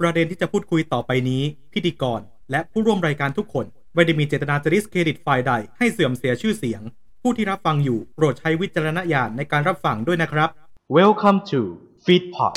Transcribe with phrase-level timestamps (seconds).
[0.00, 1.42] ประเด็นที่จะพูดคุยต่อไปนี้
[1.72, 6.82] พิธีกร และผู้ร่วมรายการทุกคนไม่ได้มีเจตนาจะดิสเครดิตฝ่ายใดให้เสื่อมเสียชื่อเสียง
[7.22, 10.48] ผู้ที่รับฟังอยู่โปรดใช้วิจารณญาณในการรับฟังด้วยนะครับ
[10.96, 11.60] Welcome to
[12.04, 12.54] Feedpot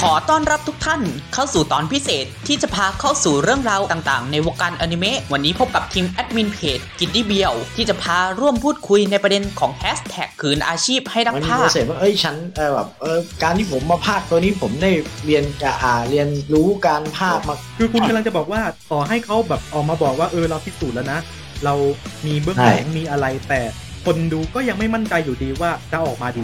[0.00, 0.60] ขอต้อนรับ
[0.90, 14.90] ทุกท่านเข้าสู่ตอนพิเศษที่จะพาเข้าสู่เรื่องราวต่างๆ ในวงการอนิเมะวันนี้พบกับทีมแอดมินเพจกิตตี้เบียวที่จะพาร่วมพูดคุยในประเด็นของแฮชแท็กคืนอาชีพให้นักมันมีพาโปกรเซสว่าเอ้ยฉันเออแบบเออการที่ผมมาภาคตัวนี้ผมได้
[15.26, 15.44] เรียน
[15.84, 21.20] อ่าเรียนรู้การภาคมาคือคุณกำลังจะบอกว่าต่อให้เขาแบบออกมาบอกว่าเออเราพิสูจน์แล้วนะ
[21.64, 21.74] เรา
[22.26, 23.60] มีเบื้องหลังมีอะไรแต่
[24.04, 26.42] คนดูก็ยังไม่มั่นใจอยู่ดีว่าจะออกมาดี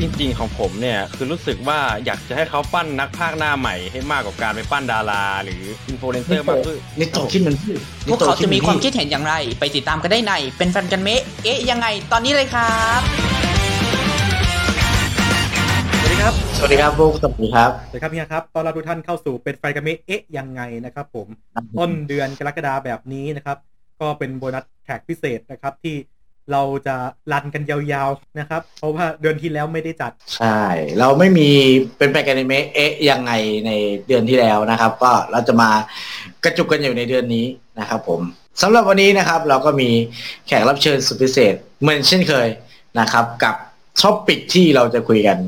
[0.00, 7.74] จริงๆของผมเนี่ยคือรู้สึกว่าอยากจะให้เขาปั้นนักภาคหน้าใหม่ให้มากกว่าการไปปั้นดารา หรืออินฟลูเอนเซอร์มากขึ้นนิโตคิดมันพี่
[8.10, 13.00] พวกเขาจะมีความคิดเห็นอย่างไร ไปติดตามกันได้ในเป็นแฟนกันเมะเอ๊ะยังไงตอนนี้เลยครับ
[16.00, 21.26] สวัสดีครับสวัสดีครับพวกสวัสดีครับสวัสดีครับเฮียครับตอนรับทุกท่านเข้าสู่เป็นไฟกระเมะเอ๊ะยังไงนะครับ ผม
[21.78, 23.58] ต้นเดือนกรกฎาแบบนี้นะครับ
[24.00, 25.96] ก็เป็นโบนัสแท็กพิเศษนะครับที่
[26.52, 26.96] เราจะ
[27.32, 30.62] run กันยาวๆนะครับ เพราะว่าเดือนที่แล้วไม่ได้จัด ใช่
[30.98, 31.48] เราไม่มี
[31.98, 33.32] เป็นแฟนกันในเมะเอ๊ะยังไง
[33.66, 33.70] ใน
[34.08, 35.70] เดือนที่แล้วนะครับ ก็เราจะมา
[36.44, 37.46] กระจุกกันอยู่ในเดือนนี้
[37.78, 38.20] นะครับผม
[38.62, 39.90] สำหรับวันนี้นะครับ เราก็มี
[40.46, 42.48] แขกรับเชิญสุดพิเศษเหมือนเช่นเคย
[43.00, 43.54] นะครับ กับ
[44.00, 45.38] topic ที่เราจะคุยกัน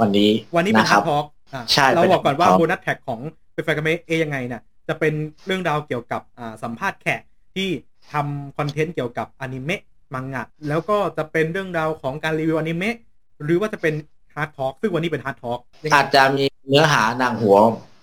[0.00, 3.20] วันนี้ วันนี้เป็นนะคฮารับ hard talk อะใช่เราบอกก่อนว่าเป็นโบนัสแท็กของ
[3.54, 5.14] เป็นไฟกระเมะเอ๊ะยังไงเนี่ยจะเป็น
[5.46, 7.22] เรื่องราวเกี่ยวกับอ่าสัมภาษณ์แขก
[7.54, 7.68] ที่
[8.12, 9.82] ทำ content เกี่ยวกับอนิเมะ
[10.14, 12.96] มังงะ แล้วก็จะเป็นเรื่องราวของการรีวิวอนิเมะ
[13.44, 13.94] หรือว่าจะเป็น
[14.34, 15.60] hard talk ซึ่งวันนี้เป็น hard talk
[15.94, 17.56] อาจจะมีเนื้อหาหนักหัว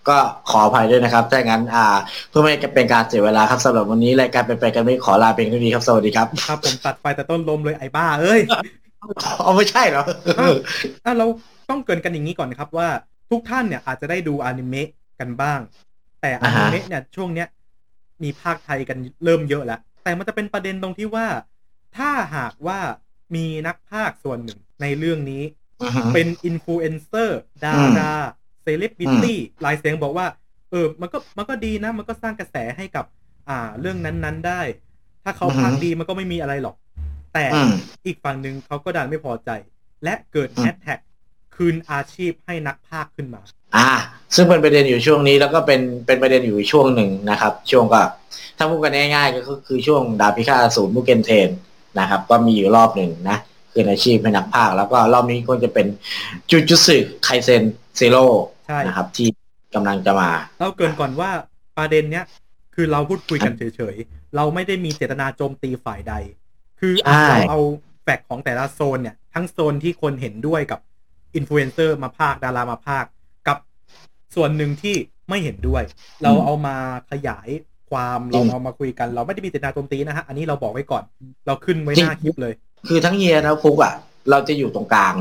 [0.09, 0.17] ก็
[0.50, 1.86] ขออภัยด้วยนะครับถ้าอย่างนั้นอ่า
[2.30, 8.42] เพื่อไม่ให้เป็นการเสียเวลาครับสำหรับวันนี้รายการเป็นไปกันไม่ขอลาเพียงเท่านี้ครับ สวัสดีครับ ครับ ผมตัดไปแต่ต้นลมเลยไอ้บ้า เอ้ย
[9.44, 10.04] เอาไม่ใช่เหรอ
[11.05, 11.26] อะเรา
[11.70, 12.88] ต้องเกริ่นกันอย่างนี้ก่อนนะครับว่า
[13.32, 14.89] ทุกท่านเนี่ยอาจจะได้ดูอนิเมะ
[15.20, 15.60] กันบ้าง
[16.21, 17.48] แต่ออ่านิฮะเมะเนี่ยช่วงเนี้ย
[18.23, 21.26] มีพากย์ไทยกันเริ่มเยอะแล้ว แต่มันจะเป็นประเด็นตรงที่ว่า
[21.98, 22.80] ถ้าหากว่า
[23.36, 25.44] มีนักพากย์ส่วนหนึ่งในเรื่องนี้
[25.82, 28.14] อือฮึเป็นอินฟลูเอนเซอร์ดารา
[28.61, 30.28] เซเลบริตี้หลายเสียงบอกว่า
[30.72, 33.06] เออ มันก็มันก็ดีนะ มันก็สร้างกระแสให้กับ
[33.50, 34.61] อ่า เรื่องนั้นๆได้
[35.23, 36.76] ถ้าเขาอือฮึพากย์ดีมันก็ไม่มีอะไรหรอก
[37.33, 37.72] แต่อืม
[38.06, 39.50] อีกฝั่งหนึ่งเขาก็ดันไม่พอใจ
[40.04, 41.00] และเกิดอืมแฮชแท็ก
[41.56, 43.42] คืนอาชีพให้นักภาคขึ้นมา
[43.76, 43.89] อ่า
[44.36, 48.04] ซึ่งเป็นประเด็นอยู่ช่วงนี้แล้วก็เป็นเป็นประเด็นอยู่ช่วงหนึ่งนะครับ ช่วงก็
[48.58, 51.50] ถ้าพูดกันง่ายๆก็คือช่วงดาบพิฆาตศูนย์มุกเกนเทน
[52.00, 53.38] นะครับ ก็มีอยู่รอบหนึ่งนะ
[53.72, 55.88] คืออาชีพให้นักภาค แล้วก็รอบนี้ก็จะเป็น
[56.50, 57.64] จูจูสึไคเซน
[57.98, 58.26] เซโร่
[58.67, 59.28] ใช่นะครับ ที่
[59.76, 60.30] กำลังจะมา
[60.60, 61.30] เราเกรินก่อนว่า
[61.78, 62.26] ประเด็นเนี้ย
[62.76, 66.14] คือเราพูดคุยกันเฉยๆ เราไม่ได้มีเจตนาโจมตีฝ่ายใด
[66.80, 67.60] คือใช่เราเอา
[68.03, 70.80] fact ของแต่ละโซนเนี่ย ทั้งโซนที่คนเห็นด้วยกับ
[71.36, 73.05] อินฟลูเอนเซอร์มาพากย์ดารามาพากย์
[73.48, 73.58] กับ
[74.36, 74.95] ส่วนหนึ่งที่
[75.30, 75.83] ไม่เห็นด้วย
[76.23, 76.76] เราเอามา
[77.12, 77.48] ขยาย
[77.91, 81.03] ความเราเอามาคุยกันเราไม่ได้มีเจตนาโจมตีนะฮะ อันนี้เราบอกไว้ก่อน
[81.47, 82.53] เราขึ้นไว้หน้าคลิปเลย
[82.87, 83.93] คือทั้งเฮียนะฟุกอะ
[84.29, 85.15] เราจะอยู่ตรงกลาง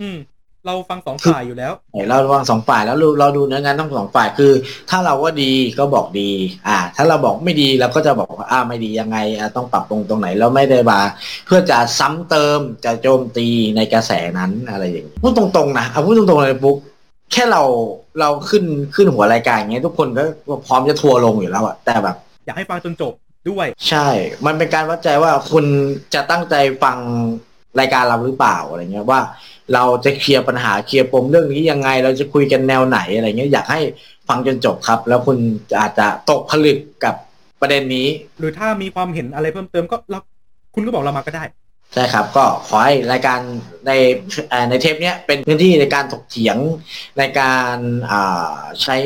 [0.00, 0.18] อืม
[0.66, 1.72] เราฟังสองฝ่ายอยู่แล้ว
[2.08, 4.52] เราระวังสองฝ่ายแล้วเราเราดูเนื้องานทั้งสองฝ่ายคือ
[4.90, 6.30] ถ้าเราว่าดีก็บอกดี
[6.68, 11.00] อ่า ถ้าเราบอกไม่ดีเราก็จะบอกว่าอ่าไม่ดียังไงอ่าต้องปรับปรุงตรงไหนแล้วไม่ได้มา
[11.46, 13.46] เพื่อจะซ้ำเติมจะโจมตี
[13.76, 16.76] ในกระแสนั้นอะไรอย่างนี้พูดตรงๆนะเอาพูดตรงๆเลยปุ๊ก
[17.32, 17.62] แค่เรา
[18.20, 20.24] เราขึ้นขึ้นหัวรายการอย่างเงี้ยทุกคนก็
[20.66, 22.16] พร้อมจะทัวร์ลงอยู่แล้วอะแต่แบบ
[22.46, 23.12] อยากให้ฟังจนจบ
[23.50, 24.08] ด้วย ใช่
[24.46, 25.64] มันเป็นการวัดใจว่าคุณ
[26.14, 26.98] จะตั้งใจฟัง
[27.80, 29.20] รายการเราหรือเปล่าอะไรเงี้ยว่า
[29.74, 33.80] เราจะเคลียร์ปัญหาเคลียร์ปมเรื่องนี้ยังไง เราจะคุยกันแนวไหนอะไรเงี้ยอยากให้
[34.28, 35.38] ฟังจนจบครับ แล้วคุณ
[35.80, 37.14] อาจจะตกผลึกกับ
[37.60, 38.06] ประเด็นนี้
[38.38, 40.18] หรือถ้ามีความเห็นอะไรเพิ่มเติมก็เรา
[40.74, 41.44] คุณก็บอกเรามาก็ได้
[41.92, 43.40] ใช่ครับ ก็ขอให้รายการ
[43.86, 43.92] ใน
[44.50, 46.56] เอ่อในเทปเนี้ยเป็นพื้นที่ในการถกเถียง
[47.18, 47.76] ในการ
[48.10, 48.96] อ่าใช้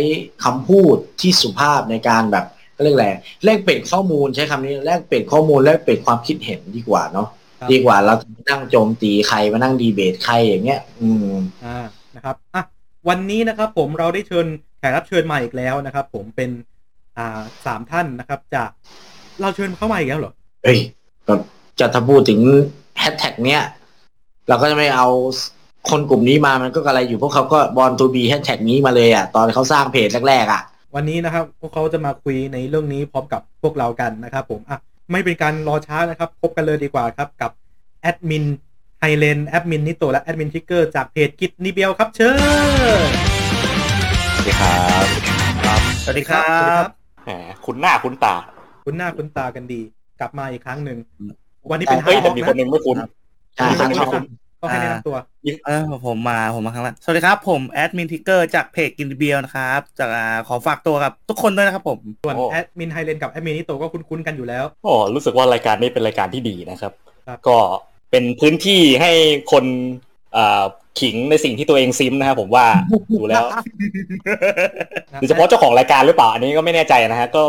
[0.45, 2.47] คำพูดที่สุภาพในการแบบ
[2.83, 3.09] เรียกอะไร
[3.45, 7.29] แลกเปลี่ยนข้อมูลใช้คำนี้แลกเปลี่ยนข้อมูลแลกเปลี่ยนความคิดเห็นดีกว่าเนาะ
[7.61, 11.79] ครับดีกว่าเราจะมานั่งโจมตีใครมานั่งดีเบตใครอย่างเงี้ย อืมอ่า
[12.17, 12.63] นะครับอะ
[13.09, 14.47] วันนี้นะครับผมเราได้เชิญ
[14.79, 16.51] แขกรับเชิญมาอีกแล้วนะครับ ผมเป็น
[17.19, 18.71] อ่าสามท่านนะครับ จาก
[19.41, 20.33] เราเชิญเข้ามาอีกแล้วเหรอ
[20.65, 20.79] เอ้ย
[21.27, 21.35] ก็
[21.79, 22.41] จะถ้าพูดถึง
[22.99, 23.63] แฮชแท็กเนี้ย
[24.49, 25.09] เราก็จะไม่เอา
[25.91, 30.63] คนกลุ่มนี้มามันก็อะไรอยู่พวกเขาก็ born to be แฮชแท็กนี้มาเลยอะ ตอนเขาสร้างเพจแรกๆอะ
[30.95, 34.79] วันนี้นะครับ พวกเขาจะมาคุยในเรื่องนี้พร้อมกับพวกเรากันนะครับผมอะ
[35.13, 37.51] ไม่เป็นการรอช้านะครับ พบกันเลยดีกว่าครับกับ
[38.03, 38.45] แอดมิน
[39.01, 42.31] ไฮเลนแอดมินนิโตและแอดมินทิกเกอร์จากเพจกิจนิเบลครับเชิ
[43.07, 43.11] ญ
[44.35, 45.05] สวัสดีครับ
[46.05, 46.93] สวัสดีครัสวัสดีครับบ
[47.25, 47.31] แหม
[47.67, 48.35] คุณหน้าคุณตา
[48.85, 49.81] คุ้นหน้าคุ้นตากันดี
[50.21, 51.33] กลับมาอีกครั้งหนึ่งอืม
[51.71, 52.97] วันนี้เป็นเฮ้ยฮาแต่ร์ดมีนะคนหนึ่งไม่คุ้น
[53.57, 54.25] ใช่ครับมีชอบน
[54.61, 55.17] ก็ให้แนะนำตัว
[55.67, 66.93] เออผมมาผมมาครั้งแรกสวัสดีครับ ผมแอดมินทิกเกอร์จากเพจกินเบียลนะครับ จากอ่าขอฝากตัวกับทุกคนด้วยนะครับผมส่วนโอ้แอดมินไฮเลนกับแอดมินนิโตก็คุ้นๆกันอยู่แล้วโอ้รู้สึกว่ารายการนี้เป็นรายการที่ดีนะครับ
[67.29, 67.57] ครับก็
[68.11, 69.13] เป็นพื้นที่ให้
[69.53, 69.65] คน
[70.37, 70.65] อ่า
[71.01, 72.65] ขิงในสิ่งที่ตัวเองซิมนะครับผมว่า
[73.15, 73.45] ดูแล้ว
[75.13, 77.43] นะโดยเฉพาะเจ้าของรายการหรือเปล่า อันนี้ก็ไม่แน่ใจนะฮะก็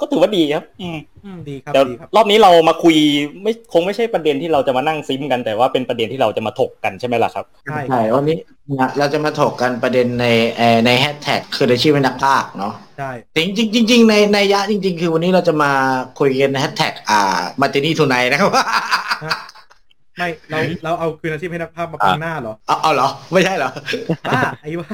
[0.00, 2.96] ก็ถือว่าดีครับ อืมอืมดีครับเดี๋ยวดีครับรอบนี้เรามาคุย
[3.42, 8.36] ไม่คงไม่ใช่ประเด็นที่เราจะมานั่งซิมกันแต่ว่าเป็นประเด็นที่เราจะมาถกกันใช่ไหมล่ะครับใช่ใช่วันนี้
[8.66, 15.70] เนี่ยเราจะมาถกกันประเด็นในเอ่อในแฮชแท็กคือในชื่อเป็นนักภาคเนาะใช่จริงจริงจริงๆในในยะจริง ๆ คือวันนี้เราจะมา
[16.18, 18.50] คุยกันแฮชแท็กอ่ามาตินี่ทูไนนะครับ
[20.18, 23.70] ไม่เราเราเอาคืนอาชีพให้นักภาพมาข้างหน้าเหรอเอาเอาเหรอ ไม่ใช่เหรอ
[24.28, 24.88] บ้าไอ้ว่า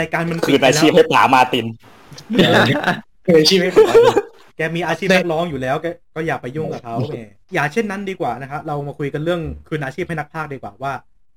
[0.00, 1.66] รายการมันคืออาชีพให้ป๋ามาติน
[3.30, 3.86] คืออาชีพไม่ผม
[4.56, 7.16] แกมีอาชีพนักร้องอยู่แล้วแกก็อย่าไปยุ่งกับเขาแหม
[7.54, 10.92] อย่าเช่นนั้นดีกว่านะครับเรามาคุยกันเรื่องคืนอาชีพให้นักพากย์ดีกว่าว่า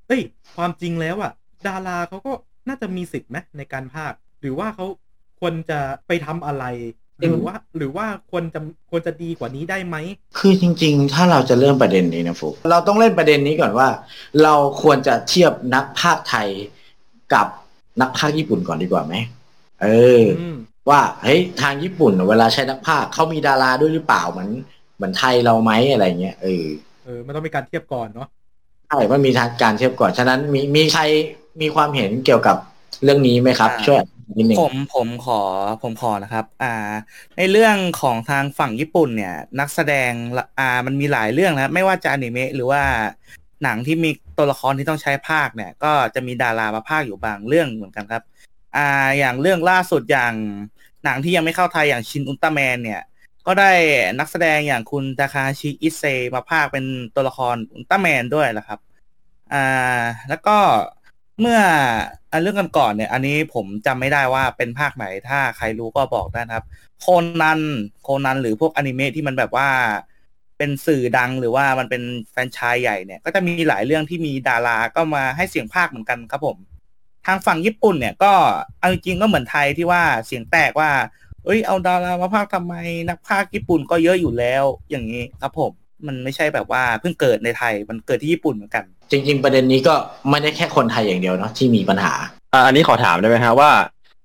[0.07, 0.22] เอ้ย
[0.56, 1.31] ความจริงแล้วอะ
[1.68, 2.31] ดาราเขาก็
[2.68, 4.86] น่าจะมีสิทธิ์ไหมในการพากย์หรือว่าเขา
[5.40, 6.66] ควรจะไปทำอะไร
[7.19, 8.60] หรือว่าหรือว่าควรจะ
[8.90, 9.95] ควรจะดีกว่านี้ได้ไหม
[10.40, 13.88] คือจริง ๆ ถ้าเราจะเริ่มประเด็นนี้นะฟุกเราต้องเล่นประเด็นนี้ก่อนว่า
[14.44, 16.48] เราควรจะเทียบนักภาคไทย
[17.34, 17.48] กับ
[18.01, 19.16] นักภาคญี่ปุ่นก่อนดีกว่าไหม
[19.84, 19.88] เอ
[20.22, 20.57] ออืม
[20.89, 24.50] ว่าเฮ้ยทางญี่ปุ่น เวลาใช้นักภาคเขามีดาราด้วยหรือเปล่าเหมือน
[24.95, 26.65] เหมือนไทยเราไหมอะไรเงี้ยเออ
[27.03, 28.27] เออมันต้องมีการเทียบก่อนเนาะ
[28.88, 31.01] ใช่มันมีทางการเทียบก่อน ฉะนั้นมีมีใคร
[31.62, 32.57] มีความเห็นเกี่ยวกับ
[33.03, 34.01] เรื่องนี้ไหมครับอ่าช่วย
[34.38, 35.41] นิดหนึ่งผมผมขอ
[35.83, 36.74] ผมขอนะครับ อ่า
[37.38, 42.81] ในเรื่องของทางฝั่งญี่ปุ่นเนี่ย นักแสดงละอ่ามันมีหลายเรื่องนะครับไม่ว่าจะอนิเมะหรือว่า
[43.63, 48.24] หนังที่มีตัวละครที่ต้องใช้ภาคเนี่ย ก็จะมีดารามาภาคอยู่บางเรื่องเหมือนกันครับ
[48.75, 50.33] อ่าอย่างเรื่องล่าสุดอย่าง
[51.04, 53.02] หนังที่ยังไม่เข้าไทยอย่างชินอุลตร้าแมนเนี่ย
[53.48, 53.72] ก็ได้
[54.20, 56.04] นักแสดงอย่างคุณทาคาชิอิเซ
[56.36, 56.86] มาภาคเป็น
[57.16, 58.80] ตัวละครอุลตร้าแมนด้วยแหละครับ
[59.54, 60.58] อ่า แล้วก็
[61.40, 61.60] เมื่อ
[62.32, 66.66] อันเรื่องกันก่อนเนี่ย อันนี้ผมจำไม่ได้ว่าเป็นภาคไหน ถ้าใครรู้ก็บอกได้นะครับ
[67.02, 67.06] โค
[67.42, 67.62] นัน
[68.04, 69.70] โคนันหรือพวกอนิเมะที่มันแบบว่า
[70.58, 76.58] เป็นสื่อดังหรือว่ามันเป็นแฟนชายใหญ่เนี่ย ก็จะมีหลายเรื่องที่มีดาราก็มาให้เสียงภาคเหมือนกันครับผม
[77.28, 78.31] ทางฝั่งญี่ปุ่นเนี่ยก็
[78.80, 80.92] เอาจริงๆก็เหมือนไทยที่ว่าเสียงแตกว่า
[81.46, 82.74] เอ้ยเอาดารามาภาคทำไม
[83.10, 85.72] นักภาคญี่ปุ่นก็เยอะอยู่แล้วอย่างนี้ครับผม
[86.08, 89.96] มันไม่ใช่แบบว่าเพิ่งเกิดในไทยมันเกิดที่ญี่ปุ่นเหมือนกัน จริง ๆ ประเด็นนี้ก็
[90.30, 92.14] ไม่ได้แค่คนไทยอย่างเดียวเนาะที่มีปัญหา
[92.54, 93.72] อะอันนี้ขอถามได้ไหมฮะว่า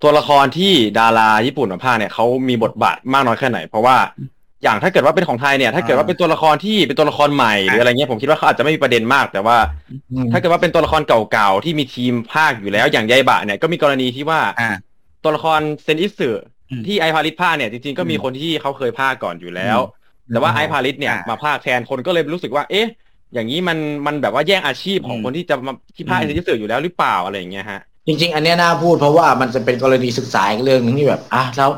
[0.03, 3.97] ตัวละครที่ดาราญี่ปุ่นมาพากย์เนี่ยเขามีบทบาทมากน้อยแค่ไหน เพราะว่า
[4.63, 9.57] อย่างถ้าเกิดว่าเป็นของไทยเนี่ย ถ้าเกิดว่าเป็นตัวละครที่เป็นตัวละครใหม่หรืออะไรเงี้ยผมคิดว่าเขาอาจจะไม่มีประเด็นมาก แต่ว่า
[10.33, 14.71] ถ้าเกิดว่าเป็นตัวละครเก่าๆที่มีทีมภาคอยู่แล้วอย่างยายบะเนี่ยก็มีกรณีที่ว่าอ่า
[15.25, 16.31] ตัวละครเซนอิสึ
[16.71, 19.79] อืมที่ไอพาริสภาคเนี่ยจริงๆก็มีอืมคนที่เขาเคยภาคก่อนอยู่แล้ว
[20.29, 22.87] แต่ว่าไอพาริสเนี่ยอ่ามมาภาคแทนคนก็เลยรู้สึกว่า เอ๊ะ
[23.35, 31.71] อย่างนี้มันมันแบบว่าแย่งอาชีพของอืมคนที่จะมาที่ภาคอืมเซนอิสึอยู่แล้วหรือเปล่าอะไรอย่างเงี้ยฮะจริงๆ อันเนี้ยน่าพูดเพราะว่ามันจะเป็นกรณีศึกษาอีกเรื่องหนึงที่แบบอะแล้ว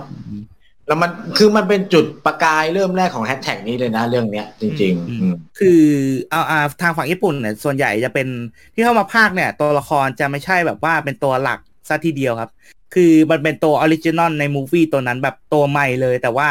[0.90, 5.82] แล้วมันคือมันเป็นจุดประกายเริ่มแรกของแฮชแท็กนี้เลยนะเรื่องเนี้ย จริงๆอืมคือ
[6.30, 8.28] เอาอาทางฝั่งญี่ปุ่นเนี่ยส่วนใหญ่จะเป็น
[8.74, 11.58] ที่เข้ามาพากย์เนี่ย ตัวละครจะไม่ใช่แบบว่าเป็นตัวหลัก
[11.88, 12.50] ซะทีเดียวครับ
[12.94, 16.48] คือมันเป็นตัว original ใน movie ตัวนั้นแบบตัวใหม่เลย แต่ว่า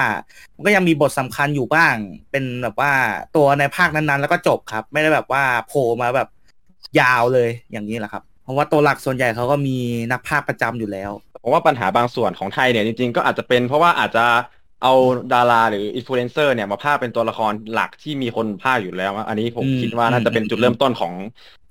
[0.55, 1.95] มันก็ยังมีบทสำคัญอยู่บ้าง
[2.31, 2.91] เป็นแบบว่า
[3.35, 6.29] ตัวในภาคนั้นๆ แล้วก็จบครับ ไม่ได้แบบว่าโผล่มาแบบ
[6.99, 9.77] ยาวเลยอย่างนี้แหละครับเพ ราะว่าตัวหลักส่วนใหญ่เขาก็มี
[10.11, 11.11] นักพากย์ประจำอยู่แล้ว
[11.43, 14.25] ผมว่าปัญหาบางส่วนของไทยเนี่ยจริงๆก็อาจจะเป็นเพราะว่าอาจจะ
[14.83, 14.93] เอา
[15.33, 21.13] ดาราหรืออินฟลูเอนเซอร์เนี่ยมาพากย์เป็นตัวละครหลักที่มีคนพากย์อยู่แล้ว อันนี้ผมอืมคิดว่าน่าจะเป็นจุดเริ่มต้นของ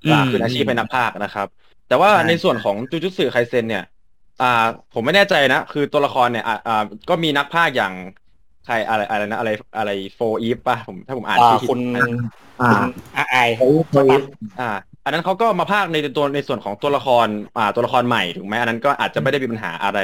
[0.05, 1.47] อืมอ่าคืออาชีพเป็นนักภาคนะครับ
[1.89, 3.85] แต่ว่าใช่ในส่วนของจูจุสึไคเซนเนี่ย
[4.43, 7.93] อ่า ผมไม่แน่ใจนะ คือตัวละครเนี่ยอ่าอ่าก็มีนักภาคอย่าง
[8.67, 11.81] ใครอะไรอะไรนะอะไรอะไรโฟอีฟป่ะผมถ้าผมอ่านอ่าชื่อผิดคุณ
[12.61, 12.81] อ่าคุณ
[13.17, 13.71] อาไอายโอ้
[14.07, 14.09] ย
[14.61, 14.71] อ่า
[15.09, 17.27] อันนั้นเขาก็มาภาคในตัวในส่วนของตัวละคร
[17.59, 20.01] อ่าตัวละครใหม่ถูกไหมอันนั้นก็อาจจะไม่ได้มีปัญหาอะไร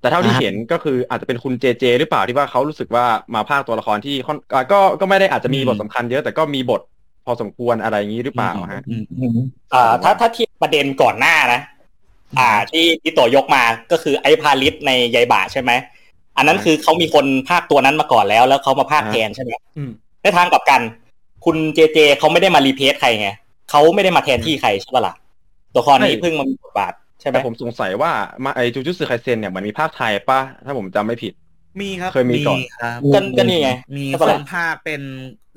[0.00, 3.04] แต่เท่าที่อ่าเห็นก็คืออาจจะเป็นคุณเจเจ หรือเปล่าที่ว่าเขารู้สึกว่า
[3.34, 6.80] มาภาคตัวละครที่ค่อนอ่าก็ก็ไม่ได้อาจจะมีอืมบทสำคัญเยอะแต่ก็มีบท
[7.24, 9.38] พอสมควรอะไรอย่างนี้หรือเปล่าฮะอืมอืม
[9.74, 11.60] อ่าถ้าถ้าเทียบประเด็นก่อนหน้านะ
[12.38, 15.70] อ่า ที่ที่ตัวยกมาก็คือไอ้พาลิสในยายบาใช่ไหม
[16.36, 19.90] อันนั้นคือเขามีคนภาคตัวนั้นมาก่อนแล้ว แล้วเขามาภาคแทนใช่ไหมอืม
[20.22, 20.80] ในทางกลับกัน
[21.44, 23.28] คุณเจเจเขาไม่ได้มารีเพสใครไง
[23.72, 25.14] เขาไม่ได้มาแทนที่ใครใช่ปะล่ะ
[25.74, 28.12] ตัวละครนี้ใช่เพิ่งมามีบทบาทใช่ไหมแต่ผมสงสัยว่า
[28.44, 31.32] มาไอจูจุสึไคเซนเนี่ยเหมือนมีภาคไทยป่ะถ้าผมจำไม่ผิด
[31.80, 35.00] มีครับเคยมีก่อนครับก็ก็นี่ไงมีใช่คปะนล่ะพากย์เป็น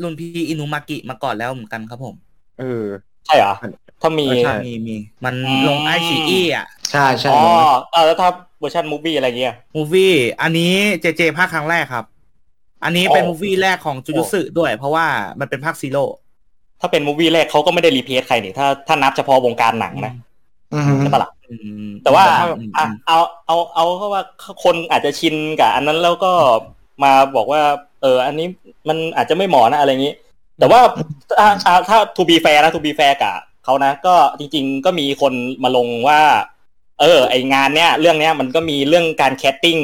[0.02, 2.16] รุ่นพี่อินุมากิมาก่อนแล้วเหมือนกันครับผม
[2.60, 2.84] เออ
[3.26, 3.54] ใช่เหรอ
[4.02, 4.96] ถ้ามีเออใช่มีมี
[5.26, 7.42] มันอืมลงไอชีอีอะใช่ใช่อ๋อ
[7.92, 8.30] เออแล้วถ้า
[8.60, 12.06] เวอร์ชัน movie อะไรเงี้ย movie อันนี้เจเจพากย์ครั้งแรกครับ
[12.84, 15.06] อันนี้เป็นโอ้มูฟี่แรกของจูจูสึด้วย เพราะว่า
[15.40, 16.04] มันเป็นภาค Zero
[16.82, 20.14] ถ้าเป็น movie แรกเขาก็ไม่ได้ replace ใครนี่ถ้าถ้านับเฉพาะวงการหนังนะ
[20.74, 21.56] อือฮึใช่ปะล่ะอื
[21.86, 22.24] มแต่ว่า
[22.60, 24.22] อืมอะเอาเอาเอาเพราะว่า
[24.64, 26.32] คนอาจจะชินกับอันนั้นแล้วก็
[27.04, 27.62] มาบอกว่า
[28.02, 28.48] เออ อันนี้
[28.88, 30.14] มันอาจจะไม่เหมาะนะอะไรอย่างนี้
[30.60, 30.80] แต่ว่า
[31.38, 36.22] ถ้าถ้าถ้า to be fair นะ to be fair กับเขานะก็จริง ๆ ก็มีคนมาลงว่า
[37.02, 39.78] เออ ไองานเนี้ยเรื่องเนี้ยมันก็มีเรื่องการ casting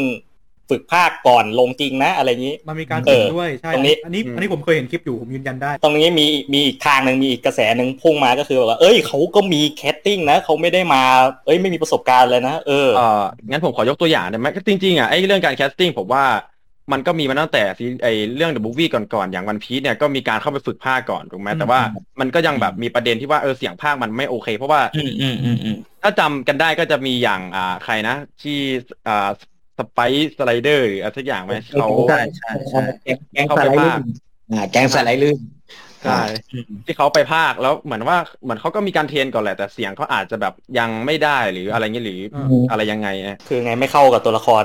[0.71, 11.01] ฝึกพากย์ก่อนลงจริงนะ อะไรอย่างนี้ มันมีการเอฝึกอด้วยใช่ตรงนี้อันนี้อืมอันนี้ผมเคยเห็นคลิปอยู่ผมยืนยันได้ ตรงนี้มีมีอีกทางหนึ่งมีอีกกระแสหนึ่งพุ่งมาก็คือแบบว่าเอ้ยเขาก็มี casting นะเขาไม่ได้มา
[11.45, 16.25] เอ้ยไม่มีประสบการณ์เลยนะเออเอองั้นผมขอยกตัวอย่างได้ไหมจริงๆอะไอ้เรื่องการ casting ผมว่า
[16.91, 21.79] มันก็มีมาตั้งแต่ซีไอ้เรื่อง The Movie ก่อนๆอย่างวันพี e เนี่ยก็มีการเข้าไปฝึกพากย์ก่อนถูกไหมแต่ว่า
[22.19, 28.57] มันก็ยังแบบมีประเด็นที่ว่าเออเสียงพากย์มันไม่โอเค เพราะว่าอืมอืมอืมอืมถ้าจำกันได้ก็จะมีอย่างอ่าใครนะ ที่
[29.07, 29.41] อ่าส
[29.95, 34.01] ไปซ์สไลเดอร์หรืออะไรสักอย่างไหมเขาใช่ใช่ใช่แก๊งแก๊งสไลด์ลื่น
[34.51, 35.39] อ่าแก๊งสไลด์ลื่น
[36.03, 36.21] ใช่
[36.53, 44.63] อืมที่เขาไปภาคแล้วเหมือนว่าเหมือนเขาก็มีการเทรนก่อนแหละแต่เสียงเขาอาจจะแบบยังไม่ได้หรืออะไรเงี้ยหรืออืมอะไรยังไงนะคือไงไม่เข้ากับตัวละคร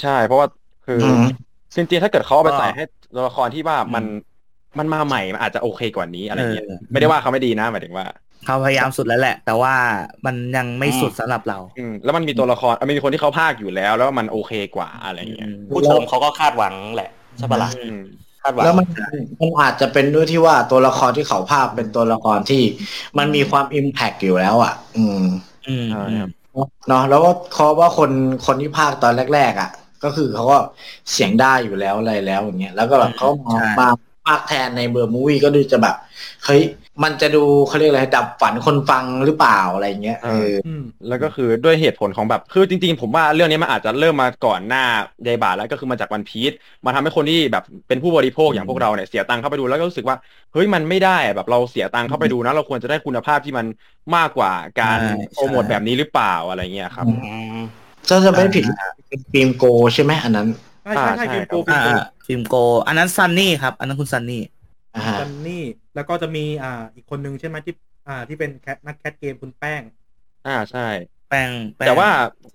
[0.00, 0.46] ใช่ เพราะว่า
[0.86, 1.24] คืออม
[1.74, 4.04] จริงๆถ้าเกิดเขาเอาไปก็ใส่ให้ตัวละครที่ว่ามัน
[4.78, 8.06] มันมาใหม่มันอาจจะโอเคกว่านี้อะไรเงี้ยเออไม่ได้ว่าเขาไม่ดีนะหมายถึงว่า
[8.44, 9.74] เขาพยายามสุดแล้วแหละ แต่ว่า
[10.26, 18.00] มันยังไม่อืมสุดสำหรับเรา อืมแล้วมันมีตัวละครอะมีคนที่เขาภาคอยู่แล้ว แล้วมันโอเคกว่าอะไรเงี้ยผู้ชมเขาก็คาดหวังแหละใช่ปะล่ะอืม
[18.42, 18.86] คาดหวังแล้วมัน
[19.40, 22.62] มันอาจจะเป็นด้วยที่ว่าตัวละครที่เขาภาพเป็นตัวละครที่
[23.18, 25.22] มันมีความอิมแพกอยู่แล้วอะ อืม
[25.68, 26.30] อืมใช่ครับ
[26.88, 28.10] เนาะแล้วก็เขาว่าคน
[28.46, 29.70] คนที่ภาคตอนแรก ๆ อะ
[30.04, 30.58] ก็คือเขาก็
[31.12, 33.88] เสียงได้อยู่แล้วอะไรแล้วอย่างเงี้ยแล้วก็แบบเขามาใช่มา
[34.26, 35.96] ภาคแทนในเบอร์มูวี่ก็ดูจะแบบ
[36.44, 36.62] เฮ้ย
[37.02, 44.84] มันจะดูเขาเรียกอะไรดับฝันคนฟังหรือเปล่าอะไรเงี้ยเอออืมแล้วก็คือด้วยเหตุผลของแบบคือจริง ๆ ผมว่าเรื่องนี้มันอาจจะเริ่มมาก่อนหน้า
[45.24, 46.52] เดบาแล้วก็คือมาจาก One Piece
[46.84, 50.16] มาทำให้คนที่แบบเป็นผู้บริโภคอย่างพวกเราเนี่ยเสียตังค์เข้าไปดูแล้วก็รู้สึกว่า
[50.52, 53.66] เฮ้ยมันไม่ได้อะแบบเราเสียตังค์เข้าไปดูนะเราควรจะได้คุณภาพที่มัน
[54.16, 57.12] มากกว่าการใช่โปรโมทแบบนี้หรือเปล่าอะไรเงี้ยครับอื
[57.56, 57.58] ม
[58.08, 58.64] ถ้าจะไม่ผิด
[59.08, 60.48] เป็น Film Gold ใช่ไหมอันนั้น
[60.84, 62.54] ใช่ใช่ใช่อ่า Film Gold ใช่ฟิล์มโกอ่า Film Gold
[62.86, 64.61] อันนั้นซันนี่ครับอันนั้นคุณซันนี่อ่าฮะ
[65.20, 67.74] ซันนี่ แล้วก็จะมีอ่าอีกคนนึงใช่ไหมที่
[68.08, 69.82] อ่าที่เป็น cast นัก cast เกมคุณแป้ง
[70.46, 70.88] อ่าใช่
[71.32, 72.10] แป้งป้งแต่ว่า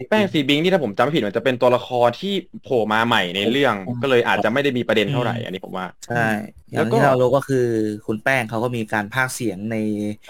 [0.09, 6.25] แป้งซีบิงนี่ถ้าผมจำไม่ผิดมันจะเป็นตัวละครที่โผล่มาใหม่ในเรื่อง ก็เลยอาจจะไม่ได้มีประเด็นเท่าไหร่อันนี้ผมว่า ใช่
[6.71, 7.65] อแล้ย่าวงก็ที่เรารู้ก็คือ
[8.07, 9.77] คุณแป้งเขาก็มีการพากย์เสียงใน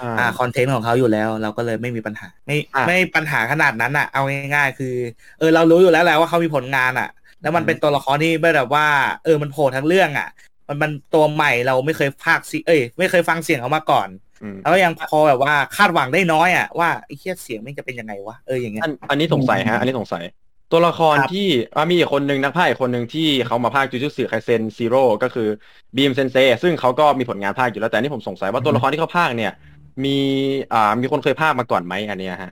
[0.01, 4.21] อ่าอ่าคอนเทนต์ของเขาอยู่แล้ว เราก็เลยไม่มีปัญหา ไม่อะไม่ปัญหาขนาดนั้นอะ เอา
[4.55, 4.95] ง่ายๆ คือ
[5.39, 7.09] เออเรารู้อยู่แล้วแหละว่าเขามีผลงานอะ
[7.41, 8.85] แล้วมันเป็นตัวละครที่ไม่แบบว่า
[9.23, 10.29] เออมันโผล่ทั้งเรื่องอะ
[10.67, 14.09] มันมันตัวใหม่เราไม่เคยพากย์เสียเอ้ย ไม่เคยฟังเสียงเขามาก่อน
[14.43, 20.24] อืมแล้วก็ยังพอแบบว่าคาดหวังได้น้อยอะว่าไอ้เคียเสียงมันจะเป็นยังไงวะเอออย่างเงี้ยอันอันนี้สงสัยฮะ อันนี้สงสัย
[20.71, 25.47] ตัวละครครับที่อะมีอีกคนหนึ่งนักพากย์อีกคนหนึ่งที่เขามาพากย์จูจูสึไคเซน Zero ก็คือ
[25.95, 29.51] บีมเซนเซซึ่งเขาก็มีผลงานพากย์อยู่แล้วแต่อันนี่ผมสงสัยว่าตัวละครที่เขาพากย์เนี่ย
[30.03, 30.09] มี
[30.74, 32.51] อ่ามีคนเคยพากย์มาก่อนไหมอันเนี้ยฮะ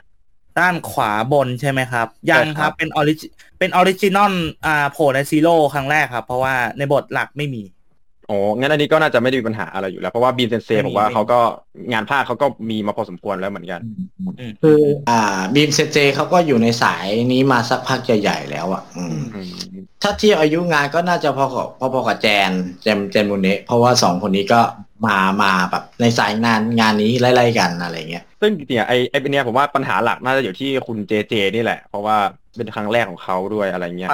[0.59, 3.27] ด้านขวาบนใช่ไหมครับ ยังใช่คครัรับบเป็นออริจิ
[3.59, 4.33] เป็น original
[4.65, 7.63] อ่าโผล่ใน Zero ครั้งแรกครับ เพราะว่าในบทหลักไม่มี
[8.29, 11.39] อ๋องั้นอันนี้ก็น่าจะไม่ได้มีปัญหาอะไรอยู่แล้ว เพราะว่าบีมเซนเซไม่มีผมว่าไม่มีเขาก็
[11.91, 13.81] งานพากย์เขาก็มีมาพอสมควรแล้วเหมือนกัน
[14.63, 14.79] คือ
[15.09, 19.51] อ่าบีมเซเจเขาก็อยู่ในสายนี้มาสักพักใหญ่ๆแล้วอะอืมอืม
[20.03, 22.51] ถ้าเทียบอายุงานก็น่าจะพอกับพอๆกับแจน
[22.83, 24.61] แจมแจนมูเนะเพราะว่าสองคนนี้ก็
[25.07, 32.17] มามาแบบในสายงานงานนี้ไล่ๆกันอะไรเงี้ยซึ่งจริงๆอะไอ้ไอ้เป็นเนี่ยผมว่าปัญหาหลักน่าจะอยู่ที่คุณเจเจนี่แหละ เพราะว่า
[32.57, 34.11] เป็นครั้งแรกของเขาด้วยอะไรเงี้ย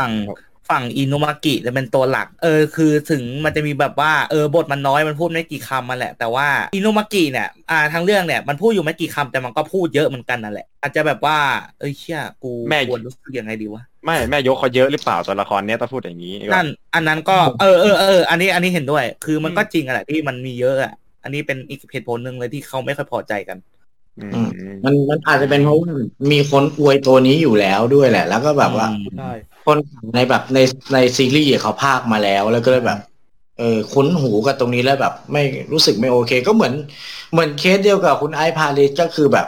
[0.70, 11.38] ฝั่งฝั่งอินุมากิจะเป็นตัวหลัก เออ คือถึงมันจะมีแบบว่า เออ บทมันน้อยมันพูดไม่กี่คำมาแหละ แต่ว่าอินุมากิเนี่ย อ่า ทางเรื่องเนี่ย มันพูดอยู่ไม่กี่คำแต่มันก็พูดเยอะเหมือนกันนั่นแหละ อาจจะแบบว่า
[11.80, 23.58] เอ้ยเชี่ย กูแม่ควรรู้สึกยังไงดีวะ ไม่ แม่ยกเขาเยอะหรือเปล่าตัวละครเนี้ยต้องพูดอย่างนี้ นั่น อันนั้นก็ เออเออเออ อันนี้ อันนี้เห็นด้วย คือมันก็จริงอะแหละที่มันมีเยอะอะ อันนี้เป็นอีกเหตุผลหนึ่งเลยที่เขาไม่ค่อยพอใจกัน
[24.20, 24.50] อืม
[24.86, 25.90] มันมันอาจจะเป็นเพราะว่า
[26.32, 28.88] มีคนอวยตัวนี้อยู่แล้วด้วยแหละ แล้วก็แบบว่า
[29.20, 29.32] ใช่
[29.66, 29.78] คน
[30.16, 30.60] ในแบบใน
[30.94, 33.00] ในซีรีส์เขาพากย์มาแล้ว แล้วก็เลยแบบ
[33.60, 36.74] เออคุ้นหูกับตรงนี้แล้วแบบ ไม่รู้สึกไม่โอเค ก็เหมือน
[37.32, 39.48] เหมือนเคสเดียวกับคุณไอซ์พาลิสก็คือแบบ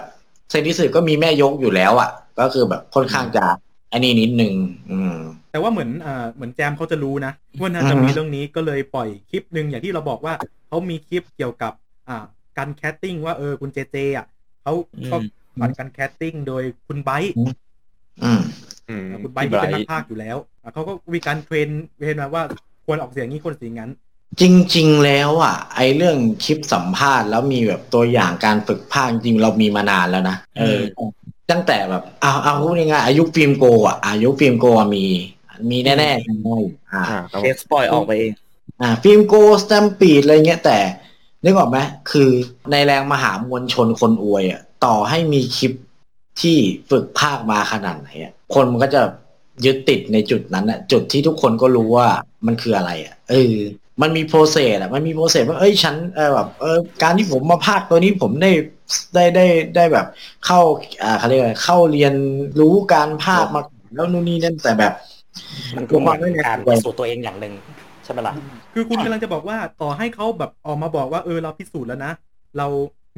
[0.50, 3.46] เซนิสึก็มีแม่ยกอยู่แล้วอะ ก็คือแบบค่อนข้างจะ
[3.92, 4.54] อันนี้นิดนึง
[4.92, 5.16] อืม
[5.52, 10.34] แต่ว่าเหมือนอ่าเหมือนแจมเขาจะรู้นะว่าน่าจะอือฮึมีเรื่องนี้ก็เลยปล่อยคลิปหนึ่งอย่างที่เราบอกว่า
[10.68, 11.74] เขามีคลิปเกี่ยวกับ
[12.10, 12.18] อ่า
[12.58, 14.28] การ casting ว่าเออคุณเจเจอะ
[14.64, 15.18] เขาอืมก็
[15.60, 17.52] ผ่านการ casting โดยคุณไบร์ทอืม
[18.24, 18.42] อืม
[19.24, 21.70] คุณไบร์ทที่เป็นนักพากย์อยู่แล้วอะเขาก็มีการ train
[22.00, 22.44] train มาว่า
[22.86, 23.92] ควรออกเสียงนี้ควรเสียงนั้น
[24.42, 24.44] จ
[24.76, 30.80] ริง ๆ แล้วอะ ไอเรื่องคลิปสัมภาษณ์แล้วมีแบบตัวอย่างการฝึกพากย์จริงๆเรามีมานานแล้วนะเออ
[31.52, 35.06] ตั้งแต่แบบเอาเอาพูดง่ายๆอ่ายุค Film Gold อะอ่ายุค Film Gold อะมี
[35.72, 36.12] มีแน่ๆแน่
[36.94, 38.34] อ่าอ่าครับเอ็กซ์ปล่อยออกไปเอง
[38.82, 40.78] อ่า Film Gold Stampede อะไรเงี้ยแต่
[41.44, 41.78] นึกออกไหม
[42.12, 42.30] คือ
[42.72, 45.74] ในแรงมหามวลชนคนอวยอะต่อให้มีคลิป
[46.42, 46.58] ที่
[46.90, 49.02] ฝึกพากย์มาขนาดไหนอะคนมันก็จะ
[49.66, 52.08] ยึดติดในจุดนั้นอะจุดที่ทุกคนก็รู้ว่า
[52.46, 53.56] มันคืออะไรอะเออ
[54.02, 58.52] มันมี process อะมันมี process ว่าเอ้ยฉันเออแบบเออการที่ผมมาพากย์ตัวนี้ผมได้
[59.16, 60.06] ได้ได้ได้แบบ
[60.46, 60.60] เข้า
[61.04, 62.14] อ่าเขาเรียกอะไรเข้าเรียน
[62.60, 64.94] รู้การพากย์มาก่อนแล้วนู่นนี่นั่นแต่แบบ
[65.76, 67.54] มันก็เหมือนการพิสูจน์ตัวเองอย่างหนึ่ง
[68.04, 68.34] ใช่ไหมล่ะ
[68.74, 72.12] คือคุณกำลังจะบอกว่าต่อให้เขาแบบออกมาบอกว่าเออเราพิสูจน์แล้วนะ
[72.58, 72.68] เรา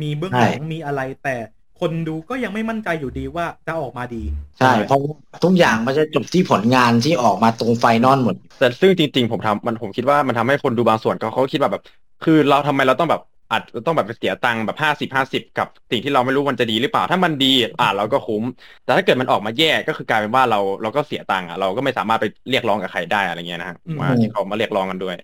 [0.01, 1.35] มีเบื้องหลังมีอะไรแต่
[1.79, 4.23] คนดูก็ยังไม่มั่นใจอยู่ดีว่าจะออกมาดี
[4.59, 11.83] ใช่เพราะว่าทุกอย่างมันจะจบที่ผลงานที่ออกมาตรงไฟนอลหมด แต่ซึ่งจริง ๆ ผมทำมันผมคิดว่ามันทำให้คนดูบางส่วนเขาเขาคิดว่าแบบ
[12.23, 18.43] คือเราทำไมเราต้องแบบอัดต้องแบบไปเสียตังค์แบบห้าสิบห้าสิบกับสิ่งที่เราไม่รู้มันจะดีหรือเปล่า ถ้ามันดีอ่าเราก็คุ้ม
[18.83, 25.15] แต่ถ้าเกิดมันออกมาแย่ก็คือกลายเป็นว่าเราเราก็เสียตังค์อะเราก็ไม่สามารถไปเรียกร้องกับใครได้อะไรเงี้ยนะฮะอืมว่าที่เขามาเรียกร้องกันด้วย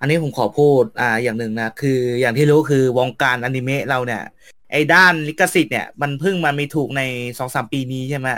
[0.00, 4.22] อันนี้ผมขอพูดอ่าอย่างหนึ่งนะคืออย่างที่รู้คือวงการอนิเมะเราเนี่ย
[4.70, 7.02] ไอ้ด้านลิขสิทธิ์เนี่ยมันเพิ่งมามีถูกใน
[7.38, 8.28] สองสามปีนี้ใช่ไหม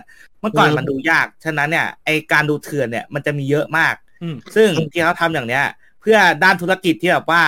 [0.40, 5.64] เมื่อก่อนอืมมันดูยาก ฉะนั้นเนี่ยไอ้การดูเถื่อนเนี่ยมันจะมีเยอะมากอืมซึ่งที่เขาทำอย่างเนี้ย
[6.00, 7.42] เพื่อด้านธุรกิจที่แบบว่า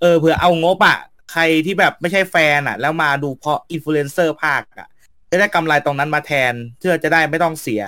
[0.00, 0.98] เออเผื่อเอางบอะ
[1.32, 4.88] ใครที่แบบไม่ใช่แฟนอะแล้วมาดูเพราะอินฟลูเอนเซอร์ภาคอะ
[5.30, 7.84] จะได้กำไรตรงนั้นมาแทนเพื่อจะได้ไม่ต้องเสีย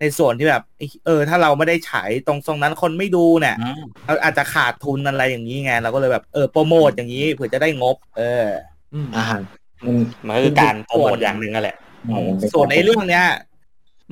[0.00, 0.62] ในส่วนที่แบบ
[1.06, 3.56] เออ ถ้าเราไม่ได้ฉายตรงตรงนั้นคนไม่ดูเนี่ย
[4.06, 8.48] เราอาจจะขาดทุนอะไรอย่างนี้ไงเราก็เลยแบบเออโปรโมทอย่างนี้เผื่อจะได้งบ เออ
[8.94, 9.40] อืมอ่าฮะ
[9.84, 11.76] มันมันก็คือการโปรโมทอย่างหนึ่งนั่นแหละ
[12.52, 13.26] ส่วนไอ้เรื่องเนี้ย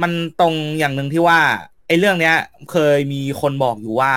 [0.02, 1.40] มันตรงอย่างหนึ่งที่ว่า
[1.86, 2.36] ไอ้เรื่องเนี้ย
[2.70, 4.12] เคยมีคนบอกอยู่ว่า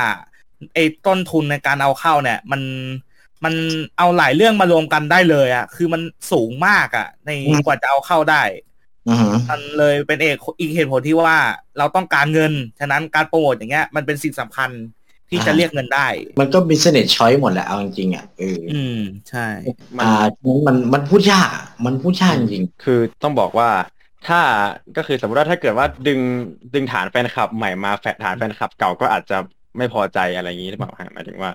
[0.74, 2.62] ไอ้ต้นทุนในการเอาเข้าเนี่ย มัน
[3.44, 3.54] มัน
[3.98, 8.44] เอาหลายเรื่องมารวมกันได้เลยอะคือมันสูงมากอะในอืมกว่าจะเอาเข้าได้
[9.10, 11.38] อือฮึมันเลยเป็นเอกอีกเหตุผลที่ว่า
[11.78, 14.70] เราต้องการเงิน ฉะนั้นการโปรโมทอย่างเงี้ย มันเป็นสิ่งสำคัญ
[15.30, 16.08] ที่จะเรียกเงินได้
[16.40, 19.48] มันก็ business choice หมดแหละเอาจริงๆอะเอออืมใช่
[19.98, 20.26] มันอ่า
[20.68, 23.70] มันมันพูดยากอะมันพูดยากจริงคือต้องบอกว่า
[24.28, 24.42] ถ้า
[24.98, 26.20] ก็คือสมมติว่าถ้าเกิดว่าดึง
[26.74, 29.38] ดึงฐานแฟนคลับใหม่มาแฟนฐานแฟนคลับเก่าก็อาจจะ
[29.78, 31.52] ไม่พอใจอะไรอย่างนี้หรือเปล่าฮะหมายถึงว่า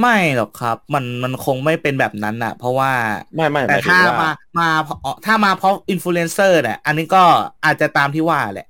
[0.00, 2.92] ไม่หรอกครับ มันมันคงไม่เป็นแบบนั้นอะเพราะว่า
[3.36, 7.22] ไม่ไม่หแต่มายถึงถ้าว่ามามาเพราะถ้ามาเพราะอินฟลูเอนเซอร์เนี่ยอันนี้ก็
[7.64, 8.68] อาจจะตามที่ว่าแหละ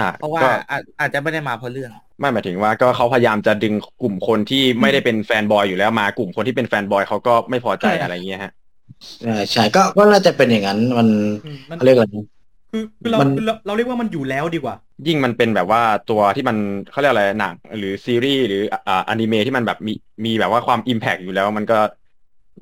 [0.00, 11.08] อ่าเพราะว่าก็อาจอาจจะไม่ได้มาเพราะเรื่องไม่หมายถึงว่าก็เขาพยายามจะดึงกลุ่มคนที่ไม่ได้เป็น fanboy อยู่แล้วมากลุ่มคนที่เป็น fanboy เขาก็ไม่พอใจอะไรอย่างเงี้ยฮะๆเออใช่ก็ก็น่าจะเป็นอย่างนั้นมัน
[11.44, 12.26] อืมมันเขาเรียกอะไรนะ
[12.72, 14.74] คือคือเรามันคือเราเราเรียกว่ามันอยู่แล้วดีกว่า
[15.06, 16.56] ยิ่งมันเป็นแบบว่าตัวที่มัน
[16.90, 19.92] เขาเรียกอะไรหนังหรือซีรีส์หรืออ่าอนิเมะที่มันแบบมี
[20.24, 21.78] มีแบบว่าความ impact อยู่แล้วมันก็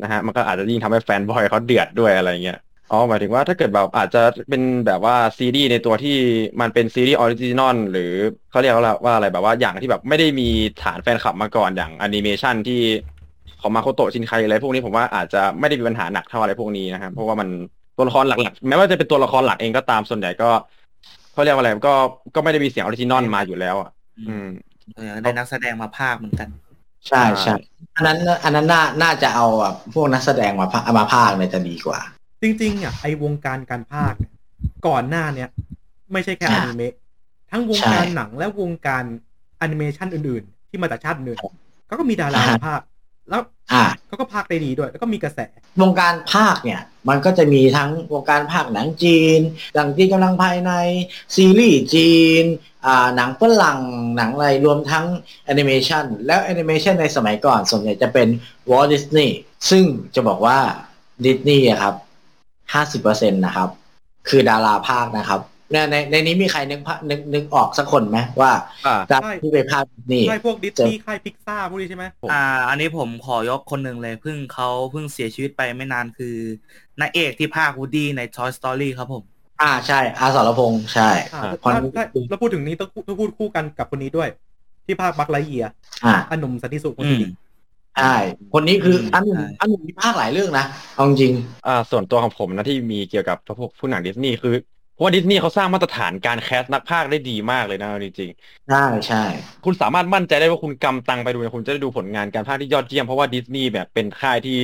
[0.03, 2.59] นะฮะมันก็อาจจะยิ่งทำให้ fanboy เขาเดือดด้วยอะไรเงี้ย
[2.93, 6.17] อ๋อหมายถึงว่าถ้าเกิดแบบอาจจะเป็นแบบว่าซีรีส์ในตัวที่
[6.61, 8.13] มันเป็นซีรีส์ original หรือ
[8.51, 10.49] เขาเรียกว่าว่าอะไรแบบว่าอย่างที่แบบไม่ได้มี
[10.83, 12.83] ฐานแฟนคลับมาก่อนอย่างแอนิเมชันที่
[13.61, 17.49] ของมาโคโตะชินไคอะไรพวกนี้ผมว่าอาจจะไม่ได้มีปัญหาหนักเท่าอะไรพวกนี้นะครับเพราะว่ามัน
[17.97, 20.51] ตัวละครหลักๆ แม้ว่าจะเป็นตัวละครหลักเองก็ตามส่วนใหญ่ก็
[21.33, 21.95] เขาเรียกว่าอะไรก็
[22.35, 24.49] ก็ไม่ได้มีเสียง original มาอยู่แล้วอะ อืม
[24.95, 26.49] เออได้นักแสดงมาพากย์เหมือนกัน
[27.09, 27.55] ใช่ใช่
[27.97, 32.01] อันนั้น อันนั้นน่าน่าจะเอาแบบพวกนักแสดงมาพามาพากย์เนี่ยจะดีกว่า
[32.43, 34.33] จริงๆอะไอวงการการพากย์เนี่ย
[34.87, 35.49] ก่อนหน้าเนี้ย
[36.13, 36.95] ไม่ใช่แค่อใช่นิเมะ
[37.51, 39.05] ทั้งวงใช่การหนังและวงการ
[39.59, 41.39] แอนิเมชันอื่น ๆ ที่มาจากชาติอื่น
[41.87, 42.81] เขาก็มีดารามาพากย์
[43.31, 45.41] แล้วอ่าเขาก็พากย์ได้ดีด้วย แล้วก็มีกระแส
[45.81, 49.41] วงการพากย์เนี่ย มันก็จะมีทั้งวงการพากย์หนังจีน
[49.75, 50.73] หนังจีนกำลังภายใน
[51.35, 52.45] ซีรีส์จีน
[52.87, 53.79] อ่าหนังฝรั่ง
[54.17, 55.05] หนังอะไรรวมทั้ง
[55.45, 58.29] แอนิเมชันแล้วแอนิเมชันในสมัยก่อนส่วนใหญ่จะเป็น
[58.71, 59.39] Walt Disney
[59.71, 60.59] ซึ่งจะบอกว่า
[61.25, 61.95] ดิสนีย์ครับ
[62.73, 63.69] ห้าสิบเปอร์เซ็นต์นะครับ
[64.29, 65.41] คือดาราพากย์นะครับ
[65.73, 68.53] ในในในนี้มีใครนึกภาพนึกนึกออกสักคนไหมว่า
[68.87, 76.35] อ่าดาราที่ไปภาคดิสนีย์ค่ายพวกดิสนีย์ค่ายพิกซ่าพวกนี้ใช่ไหมผมอ่า อันนี้ผมขอยกคนหนึ่งเลยเพิ่งเขาเพิ่งเสียชีวิตไปไม่นานคือ
[77.01, 79.23] นายเอกที่ภาควูดดี้ใน Toy Story ครับผม
[79.63, 84.29] อ่าใช่ อาสรพงษ์ใช่อ่าพอถ้าถ้าแล้วพูดถึงนี้ต้องต้องพูดคู่กันกับคนนี้ด้วย
[84.87, 85.67] ที่ภาคบักไลเยีย
[86.05, 87.29] อ่าอันหนุ่มสันติสุขคนอืที่มดี
[87.97, 88.17] ใช่
[88.53, 91.33] คนนี้คืออืมอันหนึ่งใช่อันหนึ่งมีภาคหลายเรื่องนะเอาจริง
[91.67, 94.55] อ่าส่วนตัวของผมนะที่มีเกี่ยวกับพวกผู้หนังดิสนีย์คือ
[94.95, 98.31] เพราะว่าดิสนีย์เขาสร้างมาตรฐานการ cast นักพากย์ได้ดีมากเลยนะเอาจริง
[98.69, 104.59] ใช่ใช่ๆคุณสามารถมั่นใจได้ว่าคุณกำตังไปดูเนี่ยคุณจะได้ดูผลงานการพากย์ที่ยอดเยี่ยมเพราะว่าดิสนีย์แบบเป็นค่ายที่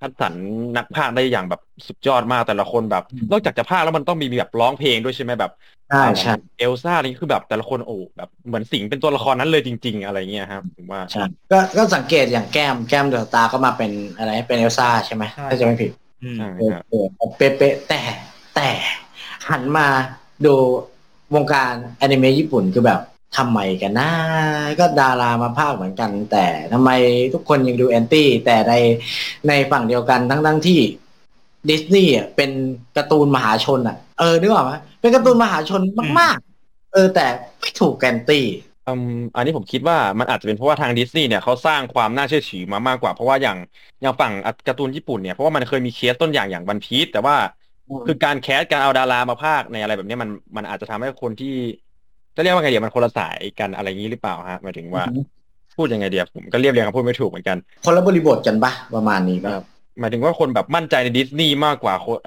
[0.00, 0.34] คัดสรร
[0.76, 5.52] นักพากย์ได้อย่างแบบสุดยอดมากแต่ละคนแบบ นอกจากจะพากย์แล้วมันต้องมีแบบร้องเพลงด้วยใช่ไหมแบบ
[5.90, 15.90] ใช่ใช่เอลซ่านี่คือแบบแต่ละคนโอ้แบบเหมือนสิงเป็นตัวละครนั้นเลยจริง ๆ อะไรเงี้ยครับผมว่าใช่ก็ก็สังเกตอย่างแก้มแก้มเดอะตาก็มาเป็นอะไรเป็นเอลซ่าใช่ไหมใช่ถ้าจะไม่ผิด
[16.22, 17.06] อืมใช่เออครับเออ
[17.36, 18.00] เป๊ะๆแต่
[18.56, 18.68] แต่
[19.48, 19.86] หันมา
[20.44, 20.54] ดู
[21.34, 23.00] วงการแอนิเมะญี่ปุ่นคือแบบ
[23.36, 24.10] ทำไมกันนะ
[24.78, 26.90] ก็ดารามาภาคเหมือนกัน แต่ทำไม
[27.34, 28.74] ทุกคนยังดูแอนตี้ แต่ใน
[29.48, 30.80] ในฝั่งเดียวกันทั้งทั้งที่
[31.70, 32.50] ดิสนีย์อะเป็น
[32.96, 35.80] การ์ตูนมหาชนอะ เออนึกออกไหมเป็นการ์ตูนมหาชน
[36.20, 37.26] มากๆ เออ แต่
[37.60, 38.44] ไม่ถูกแอนตี้
[39.34, 43.58] อันนี้ผมคิดว่ามันอาจจะเป็นเพราะว่าทางดิสนีย์เนี่ยเขาสร้างความน่าเชื่อถือมามากกว่า เพราะว่าอย่าง
[44.02, 44.32] อย่างฝั่ง
[44.68, 47.36] การ์ตูนญี่ปุ่นเนี่ยเพราะว่ามันเคยมีเคสต้นอย่างอย่าง One Piece แต่ว่า
[48.06, 51.54] คือการ cast การเอาดารามาพากย์ในอะไรแบบนี้มันมันอาจจะทำให้คนที่
[52.38, 55.04] จะเรียกว่าไงเดี๋ยวมันคนละสายกันอะไรอย่างนี้หรือเปล่าฮะหมายถึงว่า
[55.76, 59.64] พูดยังไงเดี๋ยวผมก็เรียบเรียงคำพูดไม่ถูกเหมือนกัน คนละบริบทกันปะประมาณนี้ปะครับ
[60.00, 62.18] หมายถึงว่าคนแบบมั่นใจในดิสนีย์มากกว่าคน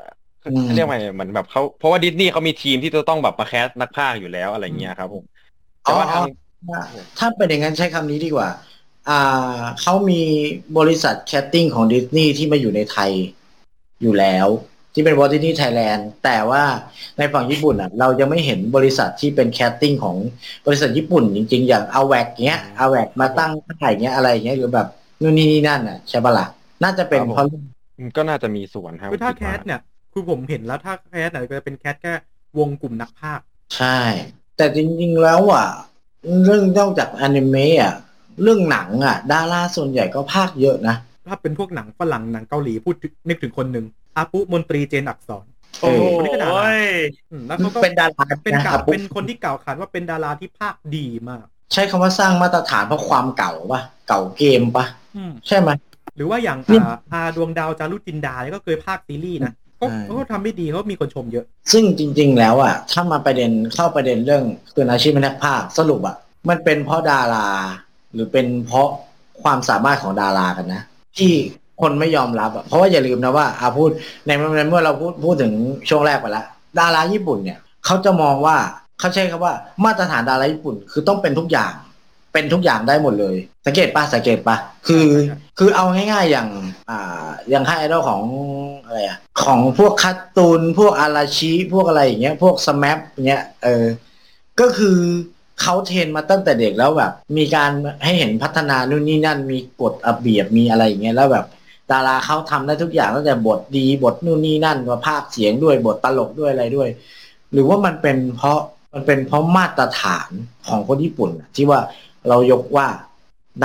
[0.45, 5.23] อืมเรียกว่าไงเหมือนแบบเขาเพราะว่าดิสนีย์เขามีทีมที่จะต้องแบบมา cast นักพากย์อยู่แล้วอะไรเงี้ยครับผม
[5.81, 6.23] แต่ว่าทาง
[7.19, 8.49] ถ้าเป็นอย่างนั้นใช้คำนี้ดีกว่า
[9.09, 10.21] อ่าเขามี
[10.77, 13.11] บริษัทแคสติ้งของดิสนีย์ที่มาอยู่ในไทย
[14.01, 14.47] อยู่แล้ว
[14.93, 16.63] ที่เป็นวอลดิสนีย์ไทยแลนด์แต่ว่า
[17.17, 20.15] ในฝั่งญี่ปุ่นอะ เรายังไม่เห็นบริษัทที่เป็นแคสติ้งของ
[20.67, 24.87] บริษัทญี่ปุ่นจริง ๆ อย่างอาแวกเงี้ยอาแวกมาตั้งค่ายเงี้ยอะไรเงี้ยหรือแบบ
[25.21, 26.47] นู่นนี่นี่นั่นอะใช่ปะล่ะ
[26.83, 27.45] น่าจะเป็นเพราะ
[28.17, 29.81] ก็น่าจะมีส่วนครับคือถ้าผมแคดสว่าเนี่ย
[30.13, 32.13] คือผมเห็นแล้วถ้าแคสเนี่ยก็จะเป็นแคสแค่
[32.59, 33.99] วงกลุ่มนักพากย์ใช่
[34.57, 35.67] แต่จริง ๆ แล้วอะ
[36.45, 37.93] เรื่องนอกจากอนิเมะอะ
[38.41, 40.95] เรื่องหนังอะดาราส่วนใหญ่ก็ภาคเยอะนะ
[41.27, 43.85] ถ้าเป็นพวกหนังฝรั่งหนังเกาหลีพูดถึงนึกถึงคนหนึ่ง
[44.17, 45.45] อาปุมนตรีเจนอักษร
[45.81, 46.63] โอ้โหคนนี้ก็ดารา
[47.31, 55.69] อืมแล้วเขาก็เป็นดาราเป็นนะกล่าควรับเป็นคนที่กล่าวขานว่าเป็นดาราที่ภาคดีมาก ใช้คำว่าสร้างมาตรฐานเพราะความเก่าปะเก่าเกมปะอืมใช่ไหม
[56.15, 66.15] หรือว่าอย่างเนี่ยอาอาดวงดาวจารุจินดาเนี่ยก็เคยภาคซีรีส์นะเขาใช่เขาก็ทำไม่ดีเขามีคนชมเยอะ ซึ่งจริง ๆ แล้วอะถ้ามาประเด็นเข้าประเด็นเรื่องคืออาชีพเป็นนักภาคสรุปอะ
[66.49, 67.47] มันเป็นเพราะดารา
[68.13, 68.89] หรือเป็นเพราะ
[69.43, 70.83] ความสามารถของดารากันนะ
[71.17, 71.33] ที่
[71.81, 73.89] คนไม่ยอมรับอะเพราะว่าอย่าลืมนะว่าอาพูด
[74.25, 75.53] ในเมื่อเราพูดพูดถึง
[75.89, 76.45] ช่วงแรกไปแล้ว
[76.79, 78.57] ดาราญี่ปุ่นเนี่ยเขาจะมองว่า
[78.99, 79.53] เขาใช้คำว่า
[79.85, 81.73] มาตรฐานดาราญี่ปุ่น คือต้องเป็นทุกอย่าง
[82.33, 84.55] เป็นทุกอย่างได้หมดเลย สังเกตปะสังเกตปะ
[84.87, 85.07] คือ
[85.57, 86.47] คือเอาง่ายๆอย่าง
[86.89, 88.21] อ่า อย่างค่ายไอดอลของ
[88.85, 93.85] อะไรอะของพวกคัตตูนพวกอาราชิพวกอะไรอย่างเงี้ย พวกสแมปเงี้ยเออ
[94.59, 94.97] ก็คือ
[95.61, 97.71] เขาเทรนมาตั้งแต่เด็กแล้วแบบ มีการ
[98.03, 101.45] ให้เห็นพัฒนานู่นนี่นั่นมีกฎระเบียบมีอะไรอย่างเงี้ยแล้วแบบ
[101.91, 106.89] ดาราเขาทำได้ทุกอย่างตั้งแต่บทดีบทนู่นนี่นั่นมาภาคเสียงด้วยบทตลกด้วยอะไรด้วย
[107.51, 108.59] หรือว่ามันเป็นเพราะ
[108.93, 110.29] มันเป็นเพราะมาตรฐาน
[110.67, 111.79] ของคนญี่ปุ่นที่ว่า
[112.29, 112.87] เรายกว่า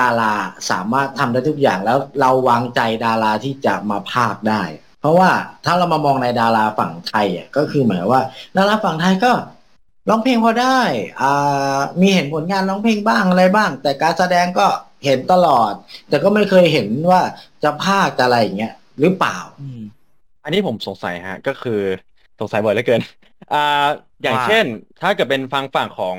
[0.01, 0.35] ดารา
[0.71, 4.63] สามารถทำได้ทุกอย่างแล้วเราวางใจดาราที่จะมาภาคได้
[5.01, 5.31] เพราะว่า
[5.65, 8.23] ถ้าเรามามองในดาราฝั่งไทยอะก็คือหมายว่า
[8.57, 9.33] ดาราฝั่งไทยก็
[10.09, 10.81] ร้องเพลงพอได้
[11.23, 14.67] อ่ามีเห็นผลงานร้องเพลงบ้างอะไรบ้าง แต่การแสดงก็
[15.05, 15.73] เห็นตลอด
[16.09, 17.21] แต่ก็ไม่เคยเห็นว่า
[17.63, 19.39] จะภาคจะอะไรอย่างเงี้ยหรือเปล่า
[20.45, 21.81] อันนี้ผมสงสัยฮะ ก็คือ
[22.41, 23.01] สงสัยบ่อยเหลือเกิน
[23.53, 23.87] อ่า
[24.23, 24.65] อย่างเช่น
[25.01, 26.17] ถ้าเกิดเป็นฟังฝั่งของ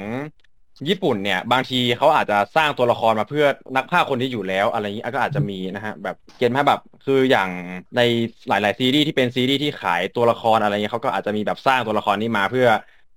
[0.89, 3.45] ญี่ปุ่นเนี่ย บางทีเขาอาจจะสร้างตัวละครมาเพื่อ
[3.75, 7.49] นักพากย์คนที่อยู่แล้ว อะไรอย่างนี้ก็อาจจะมีนะฮะแบบเกณฑ์ไหมแบบคืออย่าง
[7.97, 8.01] ใน
[8.47, 12.67] หลาย ๆ ซีรีส์ที่เป็นซีรีส์ที่ขายตัวละครอะไรเงี้ยเขาก็อาจจะมีแบบสร้างตัวละครนี้มาเพื่อ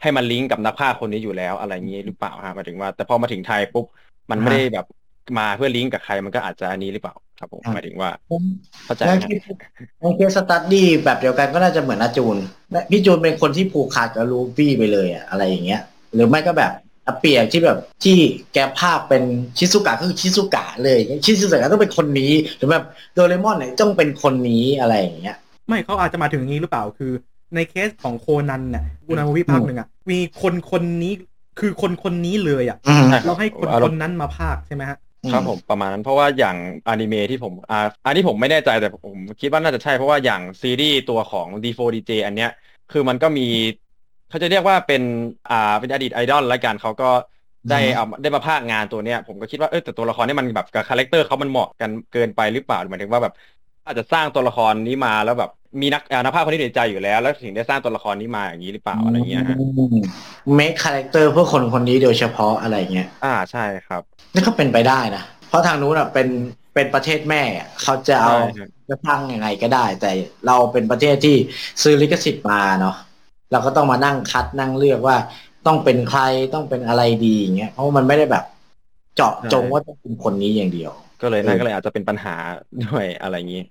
[0.02, 3.86] ให้มันลิงก์กับนักพากย์คนนี้อยู่แล้วอะไรอย่างนี้หรือเปล่าฮะหมายถึงว่า แต่พอมาถึงไทยปุ๊บ
[4.30, 4.86] มันไม่ได้แบบ
[5.38, 8.10] มาเพื่อลิงก์กับใครมันก็อาจจะอันนี้หรือเปล่าครับผมครับหมายถึงว่า
[8.84, 9.38] เข้าใจแล้วไหมคิด
[10.00, 12.36] ใน case study แบบเดียวกันก็น่าจะเหมือนอาจูน
[12.72, 15.80] และพี่จูนเป็นคนที่ผูกขาดกับลูฟี่ไปเลยอะอะไรอย่างเงี้ย
[16.14, 16.72] หรือไม่ก็แบบ
[17.06, 18.16] อาเปียกที่แบบที่
[18.54, 19.22] แกพากย์เป็น
[19.58, 22.84] ชิซุกะก็คือชิซุกะเลยชิซุกะต้องเป็นคนนี้หรือแบบ
[23.14, 25.36] โดเรมอนเนี่ยต้องเป็นคนนี้อะไรอย่างเงี้ย
[25.68, 27.12] ไม่เขาอาจจะมาถึงอย่างนี้หรือเปล่าคือ
[27.54, 31.12] ในเคสของโคนันเนี่ยอุนา movie ภาคหนึ่งอะมีคนคนนี้
[31.58, 34.98] คือคนคนนี้เลยอะอืมเราให้คนอารมณ์นั้นมาพากย์ใช่ไหมฮะ
[35.32, 36.56] ครับผมประมาณนั้นเพราะว่าอย่าง
[36.88, 42.50] อนิเมะที่ผมอ่าอันนี้ผมไม่แน่ใจแต่ผมคิดว่าน่าจะใช่เพราะว่าอย่างซีรีส์ตัวของ D4DJ อันเนี้ย
[42.92, 43.46] คือมันก็มี
[44.28, 45.02] เขาจะเรียกว่าเป็น
[45.50, 47.10] อ่าเป็นอดีตไอดอลแล้วกันเขาก็
[47.70, 53.34] ได้อืมเอาได้มาพากย์งานตัวเนี้ยผมก็คิดว่าเออแต่ตัวละครนี่มันแบบกับ character เขามันเหมาะกันเกินไปหรือเปล่าหมายถึงว่าแบบ
[53.86, 59.56] อาจจะสร้างตัวละครนี้มาแล้วแบบมีนักอ่านักพากย์คนนี้ในใจอยู่แล้ว แล้วถึงได้สร้างตัวละครนี้มาอย่างนี้หรือเปล่าอะไรเงี้ยฮะ
[60.54, 64.02] make character เพื่อคนคนนี้โดยเฉพาะอะไรเงี้ยอ่าใช่ครับ
[64.34, 66.28] นี่ก็เป็นไปได้นะเพราะทางนู้นอะเป็น
[66.74, 70.10] เป็นประเทศแม่อะเขาจะเอาใช่ครับจะตั้งยังไงก็ได้ แต่
[70.46, 71.36] เราเป็นประเทศที่
[71.82, 72.96] ซื้อลิขสิทธิ์มาเนาะ
[73.52, 75.16] เราก็ต้องมานั่งคัดนั่งเลือกว่า
[75.66, 76.22] ต้องเป็นใคร
[76.54, 78.44] ต้องเป็นอะไรดีอย่างเงี้ยเพราะว่ามันไม่ได้แบบ
[79.16, 82.34] เจาะจงว่าต้องเป็นคนนี้อย่างเดียว ก็เลยนั่เอนอก็เลยอาจจะเป็นปัญหา
[82.86, 83.62] ด้วยอะไรอย่างนี้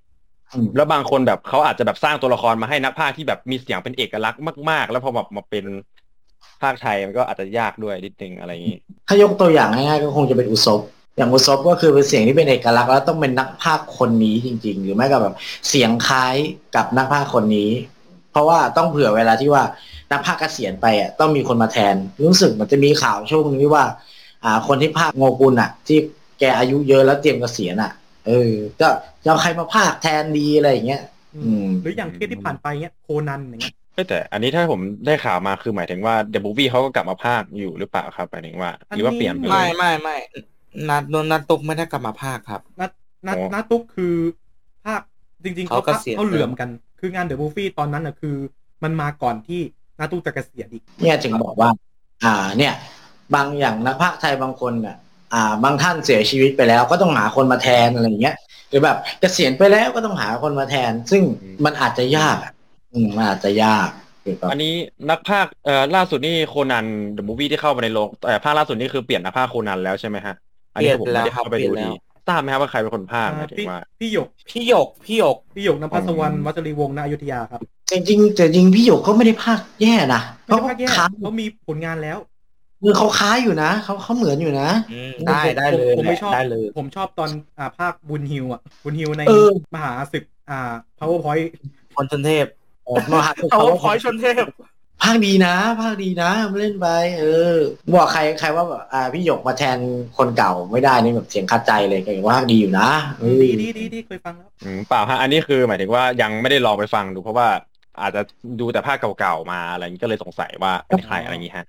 [0.53, 5.65] อืมแล้วบางคนแบบเขาอาจจะแบบสร้างตัวละครมาให้นักพากย์ที่แบบมีเสียงเป็นเอกลักษณ์มาก ๆ แล้วพอแบบมาเป็น
[6.61, 10.81] ภาคไทยมันก็อาจจะยากด้วยนิดนึงอะไรอย่างนี้ ถ้ายกตัวอย่างง่ายๆก็คงจะเป็นอุศบ
[11.17, 15.35] อย่างอุศบก็คือเป็นเสียงที่เป็นเอกลักษณ์แล้วต้องเป็นนักพากย์คนนี้จริง ๆ หรือไม่ก็แบบ
[15.69, 16.35] เสียงคล้าย
[16.75, 17.69] กับนักพากย์คนนี้
[18.31, 19.63] เพราะว่าต้องเผื่อเวลาที่ว่า
[20.11, 23.85] นักพากย์เกษียณไปอะต้องมีคนมาแทน รู้สึกมันจะมีข่าวช่วงนึงที่ว่า
[24.43, 25.99] อ่า คนที่พากย์โงกุลอะ ที่
[26.39, 27.91] แกอายุเยอะแล้วเตรียมเกษียณอะ
[28.27, 28.87] เออ ก็
[29.23, 31.01] จะเอาใครมาพากย์แทนดีอะไรอย่างเงี้ย
[31.35, 40.17] อืมหรืออย่างเคสที่ผ่านไปเนี้ยโคนันอย่างเงี้ยเอ้ยแต่อันนี้ถ้าผมได้ข่าวมาคือหมายถึงว่าเดอะบูวี่เขาก็กลับมาภาคอยู่หรือเปล่าครับหมายถึงว่าหรือว่าเปลี่ยนไปเลไม่ยไม่ไม่
[40.89, 42.91] นัดนัดตุกไม่ได้กลับมาภาคครับนัด
[43.27, 44.15] นัดอ๋อนัดตุ๊กคือ
[44.85, 45.01] ภาค
[45.43, 48.35] จริง ๆเขาเขาภาคเกษียณเขาเหลื่อมกัน คืองานเดอะบูฟี่ตอนนั้นน่ะคือ
[48.83, 49.61] มันมาก่อนที่
[49.99, 51.69] นัดตุ๊กจะเกษียณอีกเนี่ยถึงบอกว่า
[52.23, 52.73] อ่าเนี่ย
[53.35, 54.97] บางอย่างนักพากย์ไทยบางคนอะ
[55.33, 58.35] อ่า บางท่านเสียชีวิตไปแล้ว ก็ต้องหาคนมาแทนอะไรอย่างเงี้ย
[58.69, 61.23] หรือแบบเกษียณไปแล้วก็ต้องหาคนมาแทน ซึ่ง
[61.65, 62.51] มันอาจจะยากอะ
[62.93, 63.89] อืมมันอาจจะยาก
[64.23, 64.73] เกี่ยวกับอันนี้
[65.09, 70.35] นักภาคเอ่อล่าสุดนี่โคนันเดอะมูฟวี่ที่เข้ามาในโรงแต่ภาคล่าสุดนี่คือเปลี่ยนนักภาคโคนันแล้วใช่ไหมฮะ
[70.73, 71.91] อันนี้ผมไม่ได้เข้าไปดูดี
[72.27, 77.61] ทราบไหมครับว่าใครเป็นคนภาคหมายถึงพี่ว่าพี่หยกพี่หยกพี่หยกพี่หยกนภัสวรรณวัชรีวงศ์ณอยุธยาครับ
[77.91, 82.17] จริงๆแต่จริงพี่หยกเขาไม่ได้พากย์แย่นะไม่เขาได้ภาคแย่ค้าเขามีผลงานแล้ว
[82.81, 91.47] คือเขาค้าอยู่นะเขาเขาเหมือนอยู่นะ อืมได้ได้เลยผมไม่ชอบ ได้เลยผมชอบตอนอ่าภาคบุญฮิวอะ บุญฮิวในเออ มหาศึกอ่า powerpoint
[91.95, 92.45] คนชนเทพ
[93.13, 94.45] มหาเขาพอยชนเทพ
[95.03, 96.87] ภาคดีนะภาคดีนะเล่นไป
[97.19, 97.55] เออ
[97.93, 99.77] บอกใครใครว่าแบบอ่าพี่หยกมาแทน
[100.17, 102.89] คนเก่าไม่ได้นี่แบบเสียงคัดใจเลยก็ว่าภาคดีอยู่นะ
[103.19, 107.47] เออดีดีดีดีเคยฟังแล้ว อืมเปล่าฮะอันนี้คือหมายถึงว่ายังไม่ได้ลองไปฟังดูเพราะว่า
[108.01, 108.21] อาจจะ
[108.59, 111.65] ดูแต่ภาคเก่าๆมาอะไรอย่างนี้ก็เลยสงสัยว่าเป็นใครอะไรอย่างนี้ฮะ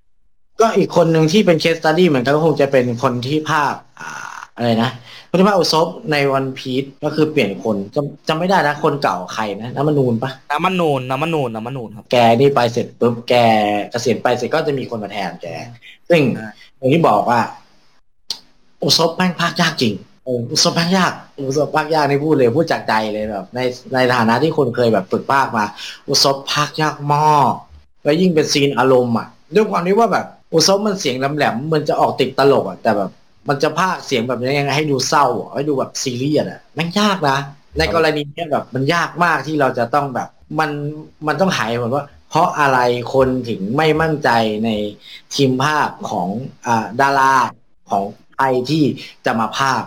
[0.61, 4.11] ก็อีกคนหนึ่งที่เป็นเคสตัดดี้เหมือนกันก็คงจะเป็นคนที่ภาคอ่า
[4.57, 4.91] อะไรนะ
[5.29, 13.35] คนที่ภาคอุซบในวันพีชก็คือเปลี่ยนคนจำจำไม่ได้นะคนเก่าใครนะน้ำมนูนปะน้ำมันนูนน้ำมันนูนน้ำมันนูนครับแกนี่ไปเสร็จปุ๊บแก
[13.91, 15.47] เกษียณไปเสร็จก็จะมีคนมาแทนแก
[16.09, 17.41] ซึ่งอ่าอย่างที่บอกว่า
[18.83, 19.95] อุซบแม่งภาคยากจริง
[20.25, 23.61] เอออุซบภาคยากอุซบภาคยากนี่พูดเลยพูดจากใจเลยแบบ ใน
[23.95, 25.65] ในฐานะที่คนเคยแบบฝึกภาคมา
[26.09, 27.53] อุซบภาคยากมาก
[28.05, 33.11] แล้วยิ่งเป็นซีนอารมณ์อะด้วยความที่ว่าแบบ อุซบมันเสียงแหลมๆมันจะออกติดตลกอะแต่แบบ
[33.49, 37.39] มันจะภาคเสียงแบบนี้ยังไงให้ดูเศร้าอะให้ดูแบบซีเรียสอะแม่งยากนะ
[37.79, 40.71] ในกรณีเนี้ยแบบมันยากมากที่เราจะต้องแบบ มัน
[41.27, 42.79] มันต้องหายเหมือนว่า เพราะอะไร
[43.15, 44.31] คนถึงไม่มั่นใจ
[44.65, 44.71] ใน
[45.35, 46.29] ทีมภาพของ
[46.67, 47.35] อ่าดารา
[47.91, 48.85] ของไทยที่
[49.27, 49.83] จะมาภาค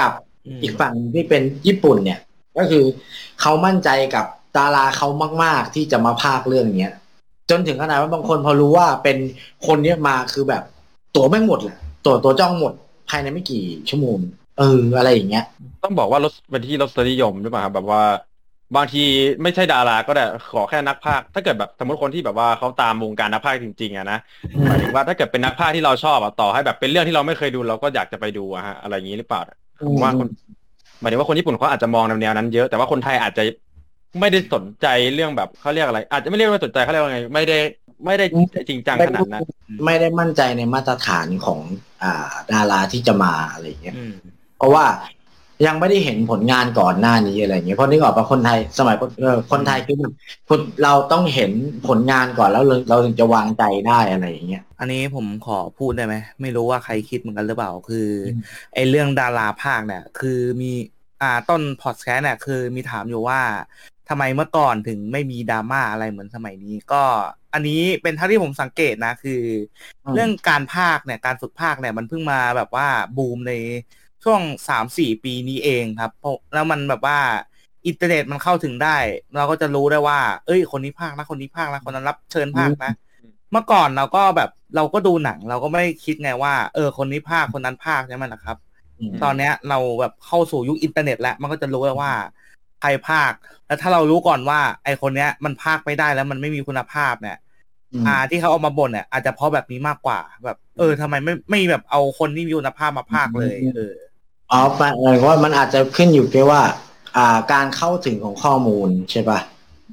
[0.00, 0.12] กับ
[0.46, 2.20] อืมอีกฝั่งที่เป็นญี่ปุ่นเนี่ย
[2.58, 2.84] ก็คือ
[3.40, 5.08] เขามั่นใจกับดาราเขา
[5.42, 6.94] มาก ๆ ที่จะมาภาคเรื่องเนี้ย
[7.50, 9.16] จนถึงขนาดว่าบางคนพอรู้ว่าเป็น
[9.66, 10.62] คนเนี้ยมาคือแบบ
[11.16, 12.72] ตัวแม่หมดแหละตัวตัวจ้องหมด
[13.08, 14.18] ภายในไม่กี่ชั่วโมง
[14.58, 15.44] เอออะไรอย่างเงี้ย
[15.84, 18.02] ต้องบอกว่ารสเป็นที่รสนิยมหรือเปล่าครับแบบว่า
[18.76, 19.04] บางที
[19.42, 24.18] ไม่ใช่ดาราก็ได้ขอแค่นักพากย์ถ้าเกิดแบบสมมติคนที่แบบว่าเขาตามวงการนักพากย์จริงๆอะนะ
[24.68, 29.40] หมายถึงว่าถ้าเกิดเป็นนักพากย์ที่เราชอบอะต่อให้แบบเป็นเรื่องที่เราไม่เคยดูเราก็อยากจะไปดูอะฮะอะไรอย่างนี้หรือเปล่า
[30.02, 30.28] ว่าคน
[31.00, 33.42] หมายถึงว่าคนญี่ปุ่นเขาอาจจะมองแนวนั้นเยอะแต่ว่าคนไทยอาจจะ
[34.20, 37.58] ไม่ได้สนใจเรื่องแบบเขาเรียกอะไร อาจจะไม่เรียกว่าสนใจเขาเรียกว่าไง ไม่ได้
[38.06, 38.24] ไม่ได้
[38.68, 39.42] จริงจังขนาดนั้น
[39.84, 41.60] ไม่ได้มั่นใจในมาตรฐานของ
[42.02, 44.14] อ่าดาราที่จะมาอะไรอย่างเงี้ยอืม
[44.58, 44.84] เพราะว่า
[45.66, 50.12] ยังไม่ได้เห็นผลงานก่อนหน้านี้อะไรอย่างเงี้ยเพราะนึกออกปะคนไทยสมัยเอ่อคนไทยคือแบบ
[50.48, 51.50] คนเราต้องเห็น
[51.88, 58.40] ผลงานก่อนแล้วเราเราถึงจะวางใจได้อะไรอย่างเงี้ยอันนี้ผมขอพูดได้ไหมไม่รู้ว่าใครคิดเหมือนกันหรือเปล่าคืออม
[58.74, 60.72] ไอเรื่องดาราภาคเนี่ย คือมี
[61.22, 63.40] อ่าต้นพอดแคสต์เนี่ยคือมีถามอยู่ว่า
[64.08, 67.02] ทำไมเมื่อก่อนถึงไม่มีดราม่าอะไรเหมือนสมัยนี้ ก็
[67.52, 69.42] อันนี้เป็นเท่าที่ผมสังเกตนะ คือ
[70.04, 73.52] อืมเรื่องการภาคเนี่ยการฝึกภาคเนี่ย มันเพิ่งมาแบบว่าบูมใน
[74.24, 77.18] ช่วงสามสี่ปีนี้เองครับเพราะแล้วมันแบบว่า
[77.86, 78.96] อินเทอร์เน็ตมันเข้าถึงได้
[79.36, 82.92] เราก็จะรู้ได้ว่า เอ้ย คนนี้ภาคนะคนนี้ภาคนะคนนั้นรับเชิญภาคนะ
[83.52, 88.56] เมื่อก่อนเราก็แบบเราก็ดูหนัง เราก็ไม่คิดไงว่า เออ คนนี้ภาคคนนั้นภาคใช่ไหมนะครับ
[88.98, 92.12] อืมตอนเนี้ยเราแบบเข้าสู่ยุคอินเทอร์เน็ตแล้วมันก็จะรู้แล้วว่า
[92.80, 93.32] ใครภาค
[93.66, 97.36] แล้วถ้าเรารู้ก่อนว่า ไอคนเนี้ย มันภาคไม่ได้แล้วมันไม่มีคุณภาพเนี่ย
[97.92, 103.94] อืมอ่า ที่เขาเอามาบ่นเนี่ยอาจจะเพราะแบบนี้มากกว่า แบบ เออทำไมไม่ไม่แบบเอาคนที่มีคุณภาพมาภาคเลย เออ
[104.50, 104.86] อ๋อแปล
[105.26, 106.60] ว่ามันอาจจะขึ้นอยู่ที่ว่า
[107.16, 109.38] อ่า การเข้าถึงของข้อมูลใช่ปะ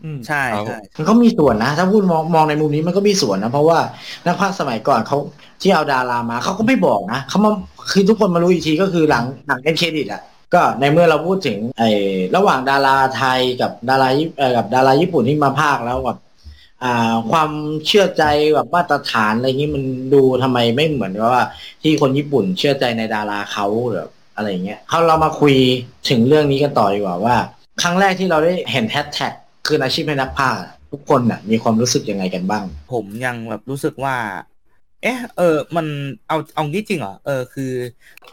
[0.04, 3.80] อืมใช่ครับใช่มันก็มีส่วนนะ ถ้าพูดมองมองในมุมนี้มันก็มีส่วนนะ เพราะว่า
[4.26, 5.18] นักพากย์สมัยก่อนเขา
[5.62, 7.52] ที่เอาดารามาเขาก็ไม่บอกนะเขามา
[7.92, 10.22] คือทุกคนมารู้อีกทีก็คือหลังหลังเอ็นเครดิตอะ
[10.54, 11.92] ก็ในเมื่อเราพูดถึงไอ้
[12.36, 16.20] ระหว่างดาราไทยกับดาราญี่เอ่อกับดาราญี่ปุ่นที่มาพากย์แล้วแบบ
[16.84, 17.50] อ่าความ
[17.86, 21.44] เชื่อใจแบบมาตรฐานอะไรนี้มันดูทำไมไม่เหมือนกับว่า
[21.84, 25.56] ที่คนญี่ปุ่นเชื่อใจในดาราเขาหรืออะไรเงี้ยเขาเรามาคุย
[26.10, 27.36] ถึงเรื่องนี้กันต่อดีกว่าว่า
[27.82, 29.34] ครั้งแรกที่เราได้เห็นแฮชแท็ก
[29.68, 30.62] คืออาชีพให้นักพากย์
[30.92, 32.64] ทุกคนน่ะมีความรู้สึกยังไงกันบ้าง
[32.94, 34.16] ผมยังแบบรู้สึกว่า
[35.04, 35.88] เอ๊ะเออมัน
[36.28, 37.74] เอาเอางี้จริงเหรอเออคือ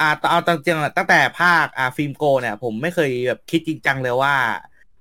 [0.01, 4.35] อ่าเอาตจริงๆอะตั้งแต่ภาคอ่าฟิล์มโก เนี่ย ผมไม่เคยแบบคิดจริงจังเลยว่า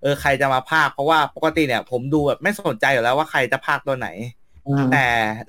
[0.02, 4.08] เออใครจะมาภาคเพราะว่าปกติเนี่ย ผมดูแบบไม่สนใจอยู่แล้วว่าใครจะภาคตัวไหน
[4.92, 5.06] แต่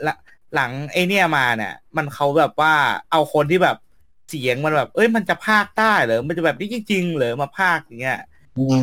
[0.06, 0.14] ละ
[0.54, 2.72] หลังไอเนี่ยมาเนี่ย มันเขาแบบว่า
[3.10, 3.76] เอาคนที่แบบ
[4.28, 8.18] เสียงมันแบบ เอ้ยมันจะภาคได้เหรอมันจะแบบนี้จริงๆเหรอมาภาคอย่างเงี้ย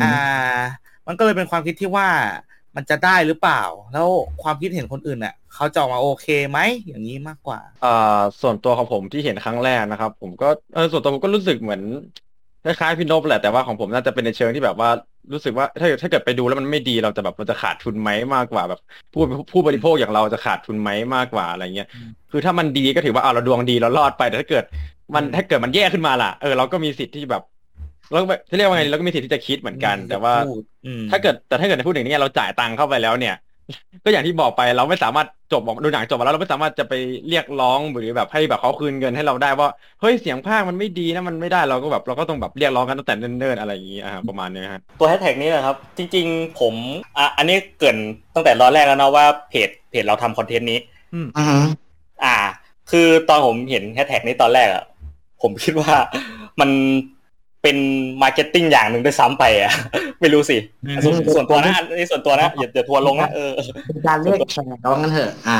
[0.01, 0.07] อ่า
[1.07, 2.07] มันก็เลยเป็นความคิดที่ว่า
[2.77, 3.61] มันจะได้หรือเปล่า
[3.93, 4.07] แล้ว
[4.43, 11.81] ความคิดเห็นคนอื่นเน่ะเขาจะออกมาโอเคไหมอย่างนี้มากกว่าอ่าส่วนตัวของผมที่เห็นครั้งแรกนะครับ ผมก็เออส่วนตัวผมก็รู้สึกเหมือน
[12.63, 14.89] คล้ายๆพี่นพแหละแต่ว่าของผมน่าจะเป็นในเชิงที่แบบว่า
[15.33, 18.79] รู้สึกว่าถ้าถ้าเกิดไปดูแล้วมันไม่ดีเราจะแบบเราจะขาดทุนไหมมากกว่าแบบ
[19.13, 21.87] ผู้ผู้บริโภคอย่างเราจะขาดทุนไหมมากกว่าอะไรเงี้ย
[22.31, 24.63] คือถ้ามันดีก็ถือว่าเอาเราดวงดีเรารอดไปแต่ถ้าเกิด
[25.15, 27.43] มันถ้าเกิดมันแย่ขึ้นมาล่ะเออเราก็มีสิทธิ์ที่แบบ
[28.11, 33.35] เราก็จะเรียกว่าไงดีเราก็มีสิทธิ์ที่จะคิดเหมือนกัน แต่ว่าพูดอืมถ้าเกิดแต่ถ้าเกิดในพูดอย่างนี้เราจ่ายตังค์เข้าไปแล้วเนี่ย
[34.03, 36.93] ก็อย่างที่บอกไปเราไม่สามารถจบบอกดูหนังจบมาแล้วเราไม่สามารถจะไป
[37.29, 39.69] เรียกร้องหรือแบบให้แบบเขาคืนเงินให้เราได้ว่า
[40.01, 46.73] เฮ้ยเสียงภาคมันไม่ดีนะมันไม่ได้เราก็แบบเราก็ต้องแบบเรียกร้องกันตั้งแต่เนิ่นๆอะไรอย่างนี้อ่าประมาณนี้ฮะตัวแฮชแท็กนี้นะครับ จริง ๆ ผม
[47.17, 47.97] อะอันนี้เกริ่น
[48.35, 50.79] ตั้งแต่ตอนแรกแล้วนะว่าเพจเพจเราทำ content นี้
[51.15, 51.57] อือฮึ
[52.23, 52.37] อ่า
[52.91, 54.83] คือตอนผมเห็นแฮชแท็กนี้ตอนแรกอะ
[55.41, 55.93] ผมคิดว่า
[56.59, 56.69] มัน
[57.67, 57.85] เป็น
[58.23, 59.71] marketing อย่างหนึ่งด้วยซ้ำไปอะ
[60.21, 60.57] ไม่รู้สิ
[61.03, 63.51] ส่วนส่วนตัวนะอันนี้ส่วนตัวนะอย่าอย่าทัวร์ลงนะเออ
[63.87, 65.59] เป็นการเรียกแขกว่างั้นเถอะอะ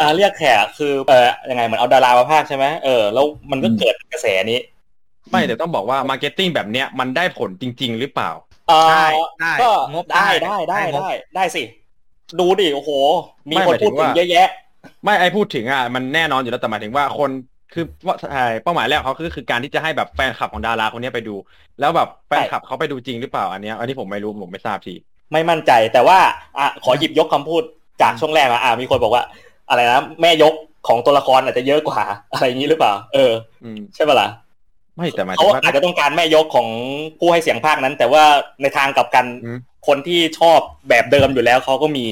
[0.00, 4.60] อ่าเรียกแขกคือเออยังไงเหมือนเอาดารามาพากย์ใช่ไหมเออแล้วมันก็เกิดกระแสนี้
[5.30, 8.30] ไม่แต่ต้องบอกว่า marketing แบบเนี้ยมันได้ผลจริง ๆ หรือเปล่า
[8.68, 9.06] เอ่อได้
[9.40, 11.62] ได้ก็งบได้ได้ได้งบได้ได้สิ
[12.38, 12.90] ดูดิโอ้โห
[13.48, 14.48] มีไม่คนหมายถึพูดงถึงว่าเยอะแยะ
[15.04, 17.30] ไม่ไอพูดถึงอะมันแน่นอนอยู่แล้วแต่หมายถึงว่าคน
[17.72, 21.34] คือว่าใช่เป้าหมายแรกของเขาคือคือการที่จะให้แบบแฟนคลับของดาราคนเนี้ยไปดู
[21.80, 24.94] แล้วแบบแฟนคลับเขาไปดูจริงหรือเปล่าอันเนี้ยอันนี้ผมไม่รู้ผมไม่ทราบที
[25.32, 26.18] ไม่มั่นใจแต่ว่า
[26.58, 27.62] อะขอหยิบยกคำพูด
[28.02, 29.24] จากช่วงแรกมาอะมีคนบอกว่า
[29.68, 30.54] อะไรนะแม่ยก
[30.88, 32.02] ของตัวละครอาจจะเยอะกว่า
[32.32, 33.32] อะไรอย่างนี้หรือเปล่า เออ
[33.64, 34.28] อืมใช่ปะล่ะ
[34.96, 36.68] ไม่แต่หมายเขาถึงว่าอาจจะต้องการแม่ยกของ
[37.18, 38.22] ผู้ให้เสียงพากย์นั้น แต่ว่า
[38.62, 42.04] ในทางกลับกันอืมคนที่ชอบแบบเดิมอยู่แล้วเขาก็มี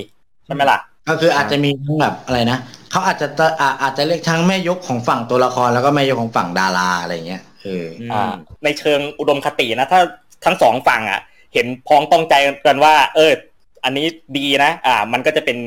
[0.47, 2.59] ใช่ไหมล่ะก็คืออาจจะมีทั้งแบบอะไรนะ
[2.95, 8.33] เขาอาจจะจะอ่าอาจจะเรียกทั้งแม่ยกของฝั่งตัวละครแล้วก็แม่ยกของฝั่งดาราอะไรเงี้ยเอออืมอ่า
[8.65, 10.01] ในเชิงอุดมคตินะ ถ้า
[10.45, 11.21] ทั้งสองฝั่งอะ
[11.55, 12.35] เห็นพ้องต้องใจ
[12.67, 13.33] กันว่า เออ
[13.85, 14.07] อันนี้
[14.39, 15.59] ดีนะ อ่า มันก็จะเป็น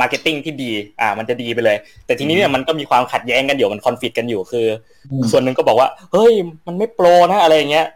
[0.00, 1.76] marketing ที่ดี อ่า มันจะดีไปเลย
[2.06, 4.66] แต่ทีนี้เนี่ยมันก็มีความขัดแย้งกันอยู่ มันคอนฟ lict กันอยู่ คือ
[5.12, 6.32] อมส่วนหนึ่งก็บอกว่า เฮ้ย
[6.66, 7.86] มันไม่ pro นะอะไรอย่างเงี้ย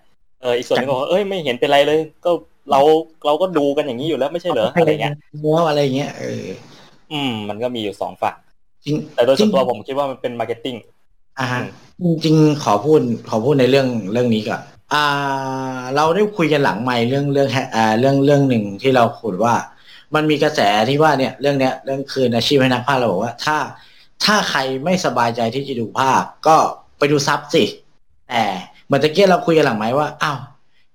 [0.42, 2.30] เออ อีกส่วนหนึ่งก็บอกว่าเอ้ย ไม่เห็นเป็นไรเลย ก็
[2.70, 2.80] เรา
[3.26, 6.46] เราก็ดูกันอย่างนี้อยู่แล้วไม่ใช่เหรออะไรเงี้ยแล้วอะไรเงี้ย เออ
[7.12, 8.36] อืม มันก็มีอยู่สองฝั่ง
[8.84, 10.76] จริงแต่โดยส่วนตัวจริงผมคิดว่ามันเป็น marketing
[11.38, 11.60] อ่าฮะ
[12.04, 14.60] จริงๆขอพูดขอพูดในเรื่องเรื่องนี้ก่อน
[14.94, 15.04] อ่า
[15.96, 19.54] เราได้คุยกันหลังไม่เรื่องเรื่องแฮอ่าเรื่องเรื่องหนึ่งที่เราคุยว่า
[20.14, 23.56] มันมีกระแสที่ว่าเนี่ย เรื่องเนี้ยเรื่องคืนอาชีพให้นักพากย์เราบอกว่า ถ้า
[24.24, 26.56] ถ้าใครไม่สบายใจที่จะดูภาพก็
[26.98, 27.64] ไปดูซับสิ
[28.28, 28.42] แต่
[28.86, 30.38] เหมือนตะเกียเราคุยกันหลังไหมว่าอ้าว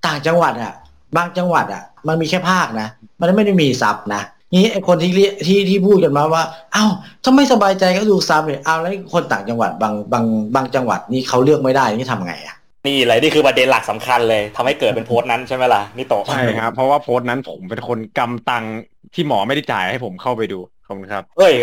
[0.05, 0.73] ต่างจังหวัดอะ
[1.15, 2.87] บางจังหวัดอะ มันมีแค่ภาคนะ
[3.19, 4.21] มันไม่ได้มีซับนะ
[4.55, 6.43] นี่ไอคนที่เรียที่ที่พูดกันมาว่า
[6.75, 6.91] อ้าว
[7.23, 12.55] ถ้าไม่สบายใจก็ดูซับเลยอ้าวแล้วคนต่างจังหวัดบางบางบางจังหวัดนี่เขาเลือกไม่ได้นี่ทำไงอะ
[12.87, 18.75] นี่เลยนี่คือประเด็นหลักสำคัญเลยทำให้เกิดเป็นโพสต์นั้นใช่ไหมล่ะนี่โตะใช่ครับเพราะว่าโพสต์นั้นผมเป็นคนกำตังค์
[19.13, 21.53] ที่หมอไม่ได้จ่ายให้ผมเข้าไปดู ขอบคุณครับเฮ้ย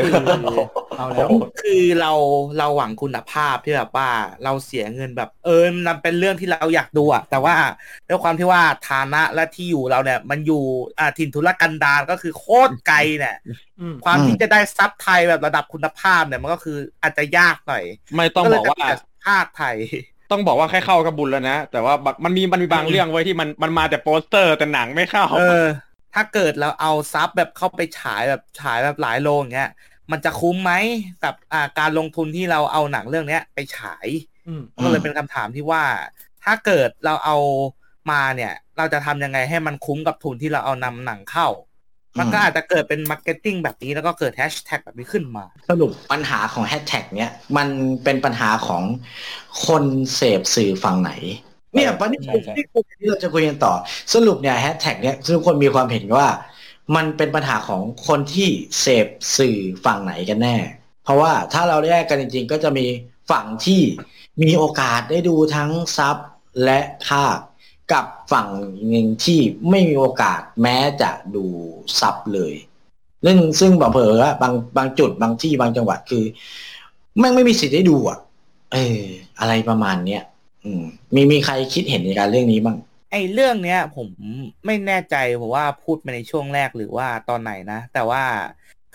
[0.97, 1.29] เอาแล้ว
[1.63, 2.13] คือเรา
[2.59, 4.09] เราหวังคุณภาพที่แบบว่า
[4.45, 7.55] เราเสียเงินแบบ เออมันเป็นเรื่องที่เราอยากดูอะแต่ว่า
[8.09, 10.63] ด้วยความที่ว่าฐานะและที่อยู่เราเนี่ย มันอยู่
[10.99, 13.37] อ่าถิ่นทุรกันดารก็คือโคตรไกลเนี่ย
[13.81, 17.85] อืมความอืมที่จะได้ซับไทยแบบระดับคุณภาพเนี่ยมันก็คืออาจจะยากหน่อย
[18.17, 19.77] ไม่ต้องบอกว่าเลยแต่ภาคไทย
[20.31, 25.67] ต้องบอกว่าแค่เข้าก็บุญแล้วนะ แต่ว่ามันมีมันมีบางเรื่องไว้ยที่มันมันมาแต่โปสเตอร์แต่หนังไม่เข้า เออ
[26.15, 29.71] ถ้าเกิดเราเอาซับแบบเข้าไปฉายแบบฉายแบบหลายโรงอย่างเงี้ย
[30.11, 30.73] มันจะคุ้มไหม
[31.25, 34.07] กับอ่าการลงทุนที่เราเอาหนังเรื่องเนี้ย ไปฉาย
[34.49, 35.83] อืมก็เลยเป็นคำถามที่ว่า
[36.45, 37.37] ถ้าเกิดเราเอา
[38.11, 41.49] มาเนี่ย เราจะทำยังไงให้มันคุ้มกับทุนที่เราเอานำหนังเข้า
[42.19, 47.69] มันก็อาจจะเกิดเป็น marketing แบบนี้แล้วก็เกิดแฮชแท็กแบบนี้ขึ้นมา สรุปปัญหาของแฮชแท็กเนี้ยมัน
[48.05, 48.83] เป็นปัญหาของ
[49.67, 51.13] คนเสพสื่อฝั่งไหน
[51.75, 52.65] เนี่ยปัญหาใช่ใช่ที่
[52.99, 53.73] ที่เราจะคุยกันต่อ
[54.13, 56.29] สรุปเนี่ยแฮชแท็กเนี้ยทุกคนมีความเห็นว่า
[56.97, 58.49] มันเป็นปัญหาของคนที่
[58.81, 59.07] เสพ
[59.37, 60.57] สื่อฝั่งไหนกันแน่
[61.05, 62.87] เพราะว่าถ้าเราแยกกันจริง ๆ ก็จะมี
[63.31, 63.81] ฝั่งที่
[64.43, 66.17] มีโอกาสได้ดูทั้งซับ
[66.65, 67.39] และภาค
[67.93, 68.49] กับฝั่ง
[68.89, 71.45] หนึ่งที่ไม่มีโอกาสแม้จะดู
[72.01, 72.55] ซับเลย
[73.25, 76.25] ซึ่งซึ่งบอกเผลอว่าบางบางจุดบางที่บางจังหวัดคือ
[77.19, 78.19] แม่งไม่มีสิทธิ์ได้ดูอะ
[78.73, 79.03] เออ
[79.41, 80.23] อะไรประมาณเนี้ย
[80.65, 80.83] อืม
[81.15, 82.77] มีมีใครคิดเห็นในการเรื่องนี้บ้าง
[83.13, 84.09] ไอเรื่องเนี้ย ผม
[84.67, 88.23] ไม่แน่ใจผมว่าพูดไปในช่วงแรกหรือว่าตอนไหนนะ แต่ว่า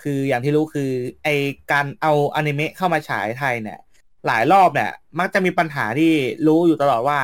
[0.02, 0.90] คืออย่างที่รู้คือ
[1.24, 1.28] ไอ
[1.72, 3.78] การเอาอนิเมะเข้ามาฉายไทยเนี่ย
[4.26, 6.12] หลายรอบเนี่ย มักจะมีปัญหาที่
[6.46, 7.20] รู้อยู่ตลอดว่า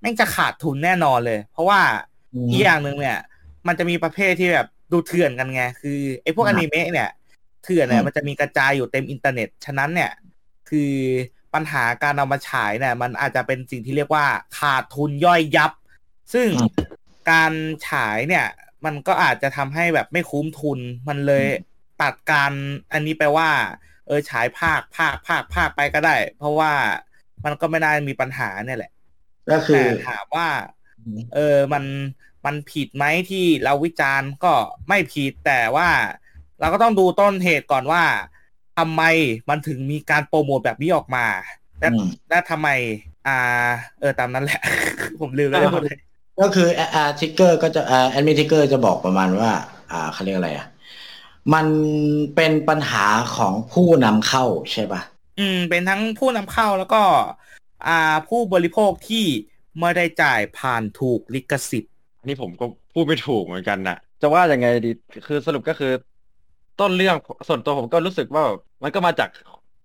[0.00, 1.80] แม่งจะขาดทุนแน่นอนเลย เพราะว่า
[2.52, 3.18] อีกอย่างหนึ่งเนี่ย
[3.66, 7.10] มันจะมีประเภทที่แบบดูเถื่อนกันไงคือไอ้พวกครัอบนิเมะเนี่ย
[7.64, 10.10] เถื่อนเนี่ยอืมมันจะมีกระจายอยู่เต็มอินเทอร์เน็ตฉะนั้นเนี่ย
[10.68, 10.92] คือ
[11.56, 14.26] ปัญหาการเอามาฉายเนี่ย มันอาจจะเป็นสิ่งที่เรียกว่า
[14.58, 15.72] ขาดทุนย่อยยับ
[16.32, 16.70] ซึ่งอืม
[17.30, 17.52] การ
[17.88, 18.46] ฉายเนี่ย
[18.84, 20.78] มันก็อาจจะทำให้แบบไม่คุ้มทุน
[21.08, 21.46] มันเลย
[22.02, 22.52] ตัดการ
[22.92, 23.50] อันนี้ไปว่า
[24.06, 26.72] เออฉายภาคภาคภาคภาคไปก็ได้ เพราะว่า
[27.44, 28.92] มันก็ไม่ได้มีปัญหาเนี่ยแหละ
[29.50, 30.48] ก็คือแต่ถามว่า
[31.34, 31.84] เออมัน
[32.46, 34.54] มันผิดไหมที่เราวิจารณ์ก็
[34.88, 35.88] ไม่ผิดแต่ว่า
[36.60, 38.04] เราก็ต้องดูต้นเหตุก่อนว่า
[38.78, 39.02] ทำไม
[39.48, 41.26] มันถึงมีการโปรโมทแบบนี้ออกมา
[41.80, 42.68] และอืมและทำไม
[43.26, 43.68] อ่า
[44.00, 44.60] เออตามนั้นแหละ
[45.20, 45.98] ผมลืมแล้วพูดเลย
[46.40, 49.50] ก็คืออ่าทิกเกอร์ก็จะอ่าแอดมินทิกเกอร์จะบอกประมาณว่า
[49.92, 50.66] อ่าเขาเรียกอะไรอะ
[51.54, 51.66] มัน
[52.36, 53.06] เป็นปัญหา
[53.36, 55.00] ของผู้นำเข้าใช่ปะ
[55.38, 57.02] อืม เป็นทั้งผู้นำเข้าแล้วก็
[57.86, 59.24] อ่า ผู้บริโภคที่
[59.80, 64.90] ไม่ได้จ่ายผ่านถูกลิขสิทธิ์อันนี้ผมก็พูดไม่ถูกเหมือนกันนะจะว่ายังไงดี
[65.26, 65.92] คือสรุปก็คือ
[66.80, 67.16] ต้นเรื่อง
[67.48, 68.44] ส่วนตัวผมก็รู้สึกว่า
[68.82, 69.28] มันก็มาจาก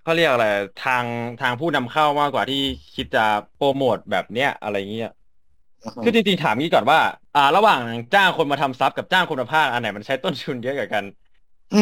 [0.03, 1.05] เขาเรียกอะไรทาง
[1.39, 2.57] ทางผู้นำเข้ามากกว่าที่
[2.95, 3.25] คิดจะ
[3.55, 5.11] โปรโมทแบบเนี้ยอะไรเงี้ย
[6.03, 6.99] คือจริงๆถามงี้ก่อนว่า
[7.35, 7.81] อ่า ระหว่าง
[8.13, 11.03] จ้างคนมาทำซับกับจ้างคนมาพากย์อันไหนมันใช้ต้นทุนเยอะกว่ากัน
[11.73, 11.75] อื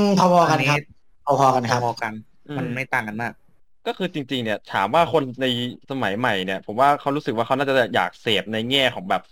[0.00, 0.80] มพอๆอักันนนี้ครับ
[1.24, 2.12] พอๆกันครับ พอๆกัน
[2.56, 3.32] มันอืมไม่ต่างกันมาก
[3.86, 5.46] ก็คือจริง ๆ เนี่ยถามว่าคนใน
[5.90, 9.22] สมัยใหม่เนี่ย ผมว่าเขารู้สึกว่าเขาน่าจะอยากเสพในแง่ของแบบ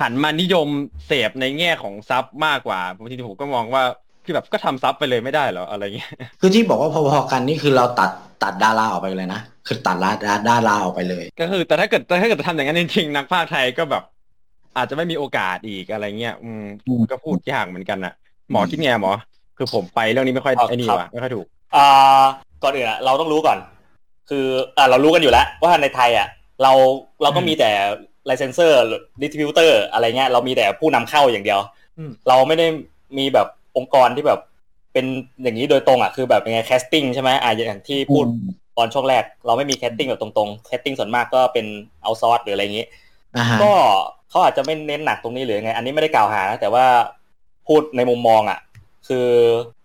[0.00, 0.68] หันมานิยม
[1.06, 3.82] เสพในแง่ของซับมากกว่าบางทีผมก็มองว่า
[4.24, 6.10] คือแบบก็ทำซับไปเลยไม่ได้เหรออะไรเงี้ย
[6.40, 8.10] คือที่บอกว่าพอๆกันนี่คือเราตัด
[8.42, 14.02] ตัดดาราออกไปเลยนะคือตัดดาราดาราออกไปเลย ก็คือแต่ถ้าเกิดแต่ถ้าเกิดจะทำอย่างนั้นจริงๆนักพากย์ไทยก็แบบ
[14.76, 18.14] อาจจะไม่มีโอกาสอีกอะไรเงี้ย อืมอืมก็พูดยากเหมือนกันน่ะ
[18.50, 19.12] หมอคิดไงหมอ
[19.56, 21.46] คือผมไปเรื่องนี้ไม่ค่อยครับไอ้นี่ครับว่ะไม่ค่อยถูก
[21.76, 22.22] อ่า
[22.62, 23.58] ก่อนอื่นอะเราต้องรู้ก่อน
[24.30, 24.46] คือ
[24.76, 26.28] อ่าเรารู้กันอยู่แล้ว ว่าในไทยอะ
[26.62, 26.72] เรา
[27.22, 27.70] เราก็มีแต่
[28.26, 31.60] licensor distributor อะไรเงี้ยเรามีแต่ผู้นำเข้าอย่างเดียว
[31.98, 32.66] อืมเราไม่ได้
[33.18, 34.40] มีแบบ องค์กรที่แบบ
[34.92, 35.06] เป็น
[35.42, 38.26] อย่างนี้โดยตรงอะคือแบบยังไง casting ใช่ไหมอ่าอย่างที่พูด
[38.78, 41.66] ตอนช่วงแรก เราไม่มี casting แบบตรงๆ casting ส่วนมากก็เป็น
[42.02, 42.86] outsource หรืออะไรอย่างนี้
[43.36, 43.72] อ่าฮะก็
[44.30, 46.86] เขาอาจจะไม่เน้นหนักตรงนี้หรือยังไง อันนี้ไม่ได้กล่าวหานะแต่ว่า
[47.66, 48.58] พูดในมุมมองอะ
[49.08, 49.28] คือ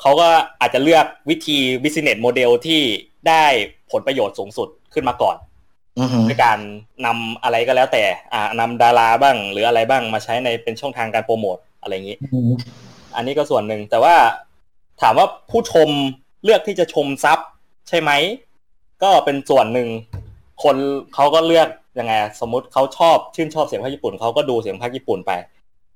[0.01, 0.27] เขาก็
[0.61, 2.81] อาจจะเลือกวิธี business model ที่
[3.27, 3.45] ได้
[3.91, 5.35] ผลประโยชน์สูงสุดขึ้นมาก่อน
[5.99, 6.59] อือฮึด้วยการ
[7.05, 12.17] นำอะไรก็แล้วแต่ อ่านำดาราบ้าง หรืออะไรบ้างมาใช้ในเป็นช่องทางการโปรโมทอะไรอย่างนี้
[13.18, 14.15] อืมอันนี้ก็ส่วนหนึ่ง แต่ว่า
[15.01, 15.89] ถามว่าผู้ชม
[16.43, 17.39] เลือกที่จะชมซับ
[17.88, 18.11] ใช่ไหม
[19.03, 19.89] ก็เป็นส่วนหนึ่ง
[20.63, 20.76] คน
[21.15, 21.68] เขาก็เลือก
[21.99, 25.32] ยังไงอะสมมุติเขาชอบชื่นชอบเสียงภาคญี่ปุ่นเขาก็ดูเสียงภาคญี่ปุ่นไป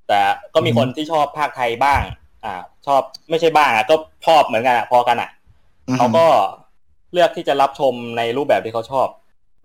[0.08, 0.20] แต่
[0.54, 2.02] ก็มีคนที่ชอบภาคไทยบ้าง
[2.44, 2.54] อ่า
[2.88, 3.96] ชอบไม่ใช่บ้างอะก็
[4.28, 5.30] ชอบเหมือนกันอะพอกันอะ
[5.88, 6.26] อือฮึเขาก็
[7.14, 9.08] เลือกที่จะรับชมในรูปแบบที่เขาชอบ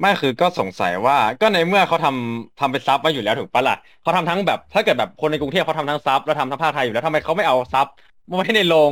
[0.00, 7.86] ไม่คือก็สงสัยว่าก็ในเมื่อเขาทำทำเป็นซับมาอยู่แล้วถูกปะล่ะเขาทำทั้งแบบถ้าเกิดแบบคนในกรุงเทพเขาทำทั้งซับแล้วทำทั้งภาคไทยอยู่แล้วทำไมเขาไม่เอาซับ
[8.28, 8.90] มาไว้ในโรง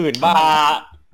[0.00, 0.50] อื่นบ้าง อ่า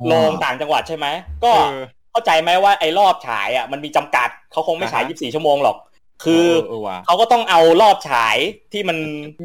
[0.08, 1.06] โรงต่างจังหวัดใช่ไหม
[1.44, 1.80] ก็ เออ
[2.10, 5.76] เข้าใจไหมว่าไอ้รอบฉายอะมันมีจำกัดเขาคงไม่ฉาย อ่าฮะ 24 ชั่วโมงหรอก
[6.24, 8.36] คือเออว่ะเขาก็ต้องเอารอบฉาย
[8.72, 8.98] ที่มัน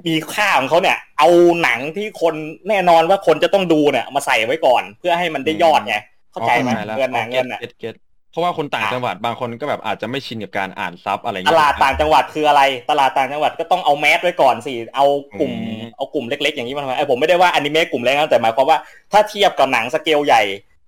[0.07, 1.29] มีค่าของเขาเนี่ย เอา
[1.63, 2.33] หนังที่คน
[2.69, 5.95] แน่นอนว่าคนจะต้องดูเนี่ยมาใส่ไว้ก่อน เพื่อให้มันได้ยอดไง
[6.31, 7.95] เข้าใจไหมข้แล้วเงินน่ะเงินน่ะ get get
[8.31, 15.05] เพราะว่าคนต่างจังหวัดบางคนก็แบบอาจจะไม่ชินกับการอ่านซับอะไรตเงี้ยลาดต่างจังหวัดคืออะไร ตลาดต่างจังหวัดก็ต้องเอา mass ไว้ก่อนสิเอา
[15.39, 18.77] กลุ่มอืมเอากลุ่มเล็ก ๆ อย่างนี้มาทำไมไอ้ผมไม่ได้ว่าอนิเมะกลุ่มเล็กนะแต่หมายความว่า
[19.11, 20.41] ถ้าเทียบกับหนังสเกลใหญ่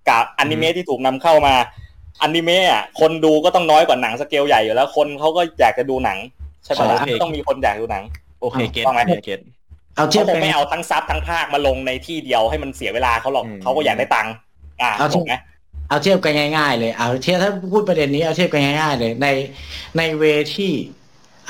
[0.08, 1.54] กับอนิเมะที่ถูกนำเข้ามา
[2.22, 6.18] อนิเมะอะคนดูก็ต้องน้อยกว่าหนังสเกลใหญ่อยู่แล้วคนเขาก็อยากจะดูหนัง
[6.64, 8.04] ใช่ปะล่ะต้องมีคนอยากดูหนัง
[8.40, 9.40] โอเคเก็ตต้องไหมเก็ต
[9.96, 14.32] เอาเทียเขาบคกังนไม่เอาทั้งซับทั้งภาคมาลงในที่เดียวให้มันเสียเวลาเขาหรอกอืมเขาก็อยากได้ตังค์
[14.82, 15.34] อ่าเอาถูกไหม
[15.90, 19.26] เอาเทียบกันง่ายๆ เลยเอาเทียบถ้าพูดประเด็นนี้เอาเทียบกันง่าย ๆ เลย ใน
[19.98, 20.24] ในเว
[20.54, 20.72] ที่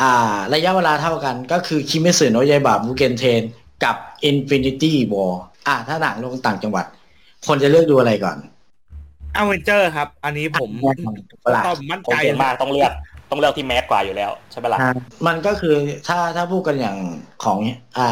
[0.00, 3.42] อ่า ระยะเวลาเท่ากัน ก็คือคิเมสึโนะยายบาบูเกนเทน
[3.84, 3.96] กับ
[4.30, 5.34] Infinity War
[5.66, 6.86] อ่าถ้าหนังลงต่างจังหวัด
[7.46, 8.36] คนจะเลือกดูอะไรก่อน
[9.36, 12.92] อเวนเจอร์ครับ อันนี้ผมแน่นอนเวลาตอบมั่นผมใจเห็นมากต้องเลือก
[13.30, 14.78] ต้องเลือกที่ mass กว่าอยู่แล้วใช่ปะล่ะ
[15.26, 15.74] มันก็คือ
[16.08, 16.96] ถ้าถ้าพูดกันอย่าง
[17.44, 17.58] ของ
[17.98, 18.08] อ่า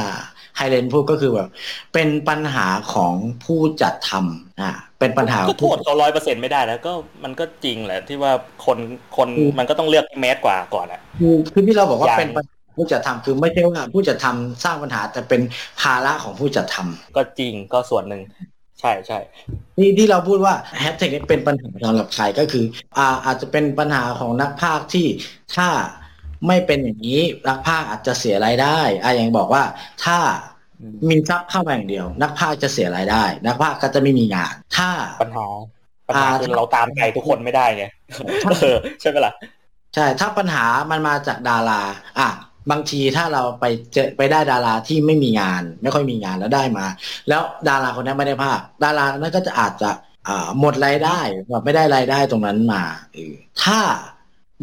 [0.56, 1.48] ไฮเลนพูดก็คือแบบ
[1.92, 3.12] เป็นปัญหาของ
[3.44, 6.92] ผู้จัดทำอ่า เป็นปัญหาก็โทษเขาร้อยเปอร์เซ็นไม่ได้แล้วก็
[7.24, 8.32] มันก็จริงแหละที่ว่า
[8.66, 8.78] คน
[9.16, 9.28] คน
[9.58, 15.40] มันก็ต้องเลือกที่ mass กว่าก่อนอะคือคือที่เราบอกว่าอย่างเป็นปัญหาผู้จัดทำคือไม่ใช่ว่าผู้จัดทำสร้างปัญหาแต่เป็น
[15.80, 18.22] ภาระของผู้จัดทำก็จริงก็ส่วนหนึ่ง
[18.80, 19.18] ใช่ใช่
[19.76, 22.64] ที่ที่เราพูดว่าแฮชแท็กนี้เป็นปัญหาสำหรับใครก็คือ
[22.98, 25.06] อ่าอาจจะเป็นปัญหาของนักพากย์ที่
[25.56, 25.68] ถ้า
[26.46, 29.62] ไม่เป็นอย่างนี้นักภาคอาจจะเสียรายได้อะอย่างบอกว่า
[30.04, 30.18] ถ้า
[30.57, 30.57] อื
[30.92, 34.90] มมีทรัพย์เข้ามาอย่างเดียว นักภาคจะเสียรายได้ นักภาคก็จะไม่มีงาน ถ้า
[35.22, 35.46] ปัญหา
[36.08, 37.84] ปัญหาคือเราตามใจทุกคนไม่ได้ไง
[38.60, 39.32] เออใช่ไหมล่ะ
[39.94, 41.80] ใช่ ถ้าปัญหามันมาจากดารา
[42.18, 42.28] อะ
[42.70, 46.86] บางทีถ้าเราไปเจอไปได้ดาราที่ไม่มีงาน ไม่ค่อยมีงานแล้วได้มา
[47.28, 49.90] แล้วดาราคนนั้นไม่ได้ภาค ดารานั้นก็จะอาจจะ
[50.28, 51.18] อ่าหมดรายได้
[51.50, 52.82] แบบไม่ได้รายได้ตรงนั้นมา
[53.14, 53.78] เออถ้า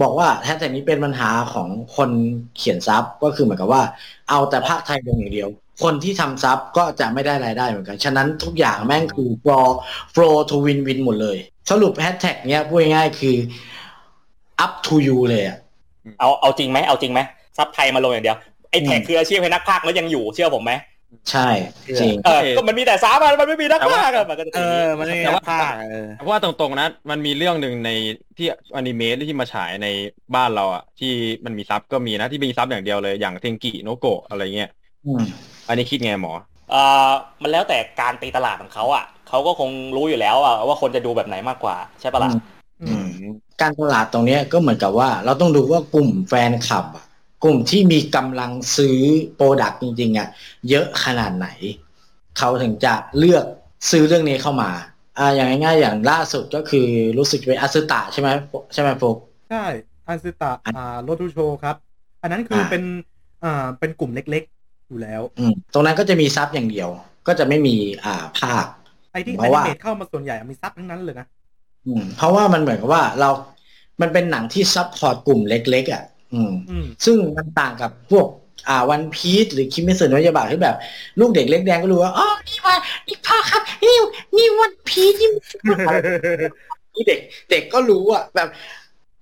[0.02, 2.10] บอกว่าแท้แต่นี้เป็นปัญหาของคน
[2.58, 3.84] เขียนซับก็คือเหมือนกับว่า
[4.30, 5.50] เอาแต่ภาคไทยลงอย่างเดียว
[5.84, 9.68] คนที่ทำซับก็จะไม่ได้รายได้เหมือนกัน ฉะนั้นทุกอย่างแม่งคือ flow
[10.14, 11.38] flow to win win หมดเลย
[11.72, 13.36] สรุปแฮชแท็กเนี้ยพูดง่ายๆคือ
[14.66, 15.58] up to you เลยอะ
[16.20, 17.20] เอาเอาจริงไหมเอาจริงไหม
[17.58, 18.38] ซับไทยมาลงอย่างเดียว
[18.70, 20.74] ไอ้แท็กอืมคืออาชีพให้นักพากย์แล้วยังอยู่เชื่อผมไหม
[21.32, 21.50] ใช่
[22.00, 24.62] จริงเออก็มันมีแต่สามันมันไม่มีนักพากย์อะมันก็จะเอ
[24.96, 27.90] เป็นอย่างนี้อมันไม่มีแต่นัว่ากภาคเออเพราะว่าตรงๆนะมันมีเรื่องหนึ่งใน
[28.38, 29.88] ที่อนิเมะที่มาฉายใน
[30.36, 31.14] บ้านเราอะที่
[31.46, 34.70] มันมีซับก็มีนะที่มีซับอย่างเดียวเลยอย่างเทงกิโนโกะอะไรเงี้ย
[35.66, 36.34] อืมอันนี้คิดไงหมอ
[36.72, 37.12] เอ่อ
[37.42, 42.32] มันแล้วแต่การตีตลาดของเขาอะเขาก็คงรู้อยู่แล้วอะว่าคนจะดูแบบไหนมากกว่า ใช่ปะล่ะ
[42.82, 43.10] อืม
[43.62, 47.06] การตลาดตรงเนี้ยก็เหมือนกับว่า เราต้องดูว่ากลุ่มแฟนคลับอะ
[47.44, 49.00] กลุ่มที่มีกำลังซื้อ
[49.36, 50.28] product จริงๆอะ
[50.70, 51.48] เยอะขนาดไหน
[52.38, 53.46] เขาถึงจะเลือก
[53.92, 54.72] ซื้อเรื่องนี้เข้ามา
[55.20, 56.88] อ่าอย่างง่ายๆอย่างล่าสุดก็คือ
[57.18, 58.30] รู้สึกจะเป็นอาซึตะใช่ไหม
[58.74, 59.18] ใช่ไหมโฟก
[59.50, 59.66] ใช่
[60.08, 61.76] อันซิตะอ่าโรทูโชครับ
[62.22, 62.84] อันนั้นคืออ่าเป็น
[63.44, 64.55] อ่าเป็นกลุ่มเล็กๆ
[64.90, 66.90] อยู่แล้ว อืมตรงนั้นก็จะมีซับอย่างเดียว
[67.28, 68.66] ก็จะไม่มีอ่าภาค
[69.12, 71.26] ไอ้ที่เพแอราะนิว่าเมตเข้ามาส่วนใหญ่มีซับทั้งนั้นเลยนะ
[71.86, 73.30] อืม เพราะว่ามันเหมือนกับว่าเรา
[74.02, 78.26] มันเป็นหนังที่ซับพอร์ตกลุ่มเล็ก ๆ อะ อืมอืมซึ่งมันต่างกับพวก
[78.70, 80.76] อ่าวันพีซหรือคิมเมสึโนะยาบะที่แบบ
[81.20, 83.98] ลูกเด็กเล็กแดงก็รู้ว่าอ๋อนี่วันนี่พ่อครับนี่
[84.38, 85.30] นี่วันพีซนี่
[86.94, 87.20] นี่เด็ก
[87.52, 88.48] เด็กก็รู้อะแบบ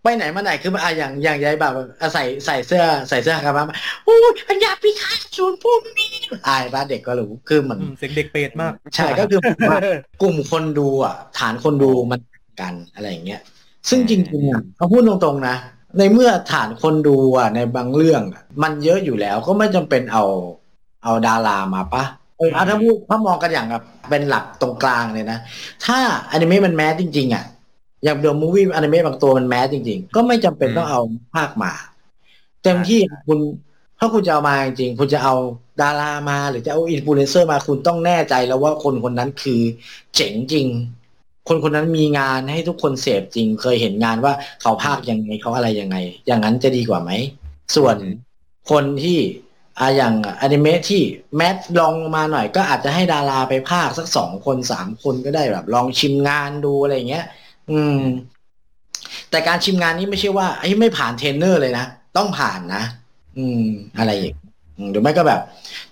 [0.04, 3.66] ไปไหนมาไหนคือมันอะอย่างอย่างยายแบบอะใส่ใส่เสื้อใส่เสื้อครับมา
[4.06, 6.10] โอ้ยปัญญาปีคาศูนย์พุ่มนี่
[6.48, 9.78] อายบ้านเด็กก็รู้คือมันอืมเสียงเด็กเปรตมาก ใช่ก็คือผมว่า
[10.22, 12.22] กลุ่มคนดูอะ ฐานคนดูมัน
[12.62, 13.42] กันอะไรอย่างเงี้ย
[13.90, 15.56] ซึ่งจริงๆอะเขาพูดตรงๆนะ
[15.98, 20.24] ในเมื่อฐานคนดูอะในบางเรื่องอะมันเยอะอยู่แล้วก็ไม่จำเป็นเอา
[21.04, 22.04] เอาดารามาปะ
[22.38, 25.38] เอออะถ้าพูดถ้ามองกันอย่างแบบเป็นหลักตรงกลางเลยนะ
[25.86, 25.98] ถ้า
[26.32, 27.44] อนิเมะมัน mass จริงๆอะ
[28.04, 31.02] อย่าง the movie อนิเมะบางตัวมัน mass จริง ๆ ก็ไม่จำเป็นต้องเอา
[31.36, 31.72] พากย์มา
[32.64, 33.40] เต็มที่คุณ
[34.00, 35.36] ถ้าคุณจะเอามาจริงๆคุณจะเอา
[35.82, 39.62] ดารามาหรือจะเอาอินฟลูเอนเซอร์มาคุณต้องแน่ใจแล้วว่าคนคนนั้นคือ
[40.16, 40.68] เจ๋งจริง
[41.48, 45.98] คนคนนั้นมีงานให้ทุกคนเสพจริง เคยเห็นงานว่าเขาพากย์ยังไงเขาอะไรยังไง
[46.28, 47.12] อย่างนั้นจะดีกว่าไหม
[47.76, 47.96] ส่วน
[48.72, 49.20] คนที่
[49.80, 51.02] อะอย่างอนิเมะที่
[51.36, 57.26] mass ลองลงมาหน่อย ก็อาจจะให้ดาราไปพากย์สักสองคนสามคนก็ได้แบบ ลองชิมงานดูอะไรอย่างเงี้ย
[57.72, 58.00] อืม
[59.30, 61.86] แต่การชิมงานนี้ไม่ใช่ว่าไอ้ไม่ผ่านเทรนเนอร์เลยนะ
[62.18, 62.84] ต้องผ่านนะ
[63.38, 63.66] อืม
[63.98, 64.36] อะไรอย่าง
[64.78, 65.42] อืมหรือไม่ก็แบบ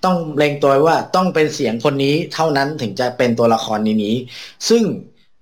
[0.05, 4.15] ต้องเล็งตัวว่าต้องเป็นเสียงคนนี้เท่านั้นถึงจะเป็นตัวละครนี้นี้
[4.69, 4.83] ซึ่ง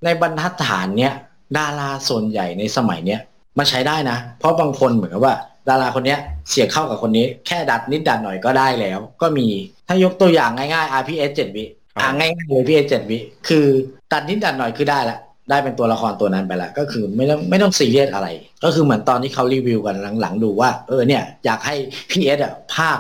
[0.04, 1.14] ในบรรทัดฐานเนี้ย
[1.58, 3.20] ดาราส่วนใหญ่ในสมัยเนี้ย
[3.58, 5.36] มันใช้ได้นะ เพราะบางคนเหมือนกับว่า
[5.70, 6.20] ดาราคนเนี้ย
[6.50, 9.48] เสียงเข้ากับคนนี้ แค่ดัดนิดดัดหน่อยก็ได้แล้ว ก็มี
[9.88, 11.66] ถ้ายกตัวอย่างง่ายๆ RPS 7วิ
[11.98, 13.18] อ่าง่ายๆเลย RPS 7วิ
[13.48, 13.66] คือ
[14.12, 15.18] ดัดนิดดัดหน่อยคือได้ละ
[15.50, 18.28] ได้เป็นตัวละครตัวนั้นไปแล้วก็คือไม่ต้องไม่ต้องซีเรียสอะไร
[18.64, 21.76] ก็คือเหมือนตอนที่เขารีวิวกันหลังๆ ดูว่า เออเนี่ยอยากให้
[22.10, 23.00] พี่เอสอะภาค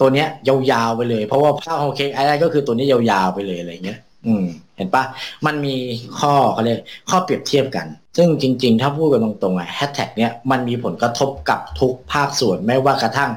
[0.00, 4.44] ตัวเนี้ยยาวๆไปเลย เพราะว่าภาคโอเคไอ้ก็คือตัวนี้ยาวๆไปเลยอะไรเงี้ย อืม
[4.76, 5.04] เห็นปะ
[5.46, 5.74] มันมี
[6.20, 13.30] ข้อเขาเรียกข้อเปรียบเทียบกัน ซึ่งจริง ๆ ถ้าพูดกันตรงๆอะแฮชแท็กเนี้ยมันมีผลกระทบกับทุกภาคส่วนไม่ว่ากระทั่ง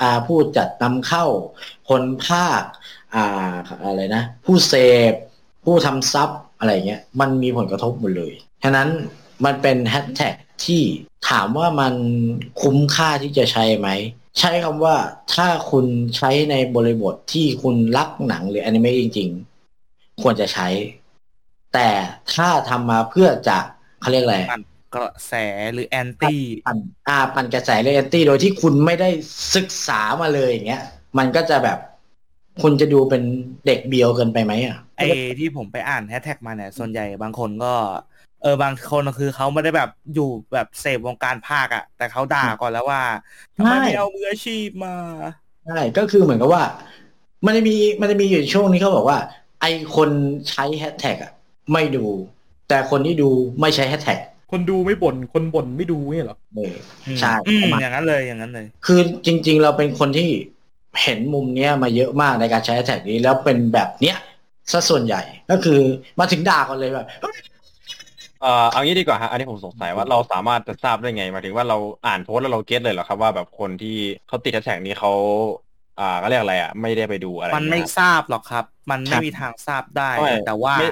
[0.00, 1.26] อ่าผู้จัดนำเข้า
[1.88, 2.62] คนพากย์
[3.14, 3.54] อ่า
[3.84, 4.74] อะไรนะ ผู้เส
[5.10, 5.12] พ
[5.64, 6.30] ผู้ทำซับ
[6.64, 8.32] อะไรเงี้ยมันมีผลกระทบหมดเลย
[8.64, 8.88] ฉะนั้น
[9.44, 10.34] มันเป็นแฮชแท็ก
[10.64, 10.82] ที่
[11.28, 11.94] ถามว่ามัน
[12.62, 13.88] คุ้มค่าที่จะใช้ไหม
[14.38, 14.96] ใช้คำว่า
[15.34, 15.86] ถ้าคุณ
[16.16, 19.28] ใช้ในบริบทที่คุณรักหนังหรืออนิเมะจริง
[19.74, 20.68] ๆ ควรจะใช้
[21.74, 21.88] แต่
[22.34, 23.58] ถ้าทำมาเพื่อจะ
[24.00, 24.62] เขาเรียกอะไรปั่น
[24.94, 25.34] กระแส
[25.72, 29.08] หรือแอนตี้ปั่นอ่าปั่นกระแสเรยลตี้โดยที่คุณไม่ได้
[29.54, 30.82] ศึกษามาเลยอย่างเงี้ย
[31.18, 31.78] มันก็จะแบบ
[32.62, 33.22] คุณจะดูเป็น
[33.66, 35.06] เด็กเบียวเกินไปไหมอะไอ้
[35.40, 37.72] ที่ผมไปอ่านแฮชแท็กมาเนี่ย ส่วนใหญ่บางคนก็
[38.42, 43.02] เออบางคนคือเขาไม่ได้แบบอยู่แบบเสพวงการภาคอะแต่เขาด่าก่อนแล้วว่า
[43.56, 44.94] ทำไมไม่เอามืออาชีพมา
[45.66, 46.62] ใช่ก็คือเหมือนกับว่า
[47.46, 49.18] มันจะมีมันจะมีอยู่ช่วงนี้เขาบอกว่า
[49.60, 50.08] ไอคน
[50.48, 51.32] ใช้แฮชแท็กอะ
[51.72, 52.04] ไม่ดู
[52.68, 53.28] แต่คนที่ดู
[53.60, 54.18] ไม่ใช้แฮชแท็ก
[54.50, 56.74] คนดูไม่บ่นคนบ่นไม่ดูเนี่ยเหรอเออ
[57.20, 60.28] ใช่อืมประมาณอย่างนั้นเลยอย่างนั้นเลย คือจริง ๆ เราเป็นคนที่
[61.02, 64.16] เห็นมุมเนี้ยมาเยอะมากในการใช้แฮชแท็กนี้แล้วเป็นแบบเนี้ย
[64.72, 65.80] ซะส่วนใหญ่ก็คือ
[66.18, 67.06] มาถึงด่ากันเลยแบบ
[68.40, 75.12] เอ่อเอางี้ดีกว่าฮะอันนี้ผมสงสัยว่าเราสามารถจะทราบได้ไงหมายถึงว่าเราอ่านโพสต์แล้วเรา get เลยเหรอครับว่าแบบคนที่เขาติดแฮชแท็กนี้เขา
[75.98, 80.86] อ่าก็เรียกอะไรอะ ไม่ได้ไปดูอะไร มันไม่เงี้ยทราบหรอกครับ มันครัไม่บมีทางทราบได้ไม่แต่ว่าไม่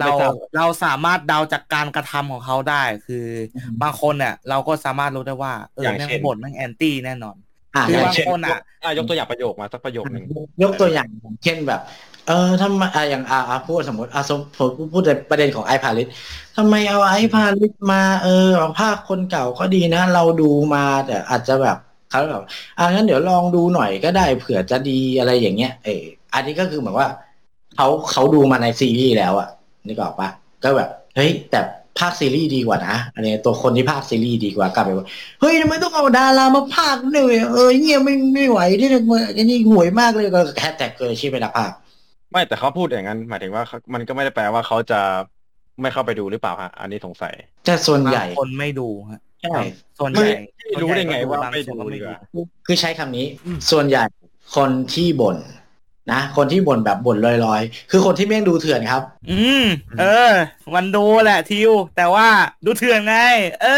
[0.00, 7.49] เราไม่ทราบเราสามารถเดาจากการกระทำของเขาได้ คืออบางคนเนี่ยเราก็สามารถรู้ได้ว่าเออแม่งบ่นแม่ง antiี้แน่นอนอ่า
[7.88, 10.24] คืออย่างบางเช่นคนอะอะยกตัวอย่างประโยคมาสักประโยคหนึ่ง
[10.62, 11.80] ยกตัวอย่างอย่างเช่นแบบ
[12.28, 16.06] เออทำไมอะอย่างอ่าอ่าพูดสมมติอ่าสมผมพูดในประเด็นของไอพาลิส
[16.56, 18.48] ทำไมเอาไอพาลิสมาเออ
[18.80, 21.76] ภาคคนเก่าก็ดีนะ เราดูมาแต่อาจจะแบบ
[22.10, 22.44] เขาแบบ
[22.78, 26.04] อ่างั้นเดี๋ยวลองดูหน่อยก็ได้เผื่อจะดีอะไรอย่างเงี้ยเออ
[26.34, 27.08] อันนี้ก็คือเหมือนว่า
[27.76, 29.48] เขาเขาดูมาในซีรีส์แล้วอะ
[29.86, 30.28] นึกออกปะ
[30.64, 31.60] ก็แบบเฮ้ยแต่
[31.98, 35.06] ภาคซีรีส์ดีกว่านะอันนี้ตัวคนที่ภาคซีรีส์ดีกว่ากลับไปว่า
[35.40, 41.76] เฮ้ยทำไมต้องเอาดารามาพากย์ด้วยเออเงี้ยไม่ไม่ไหวที่จะมาอันนี้ห่วยมากเลยก็แฮชแท็กเกินชีพเป็นนักพากย์
[42.32, 45.00] ไม่แต่เขาพูดอย่างนั้น หมายถึงว่าเขามันก็ไม่ได้แปลว่าเขาจะ
[45.80, 47.34] ไม่เข้าไปดูหรือเปล่าฮะอันนี้สงสัย
[47.66, 49.58] แต่ส่วนใหญ่บางคนไม่ดูฮะใช่
[49.98, 52.18] ส่วนไม่ใหญ่ไม่รู้ได้ไงว่าบางไม่ส่วนดูก็ดีกว่า
[52.66, 53.26] คือใช้คำนี้
[53.70, 54.04] ส่วนใหญ่
[54.56, 55.36] คนที่บ่น
[56.12, 59.64] นะคนที่บ่นแบบบ่นลอยๆ คือคนที่แม่งดูเถื่อนครับ อืม
[60.00, 60.32] เออ
[60.74, 62.26] มันดูแหละทิว แต่ว่า
[62.64, 63.16] ดูเถื่อนไง
[63.62, 63.68] เอ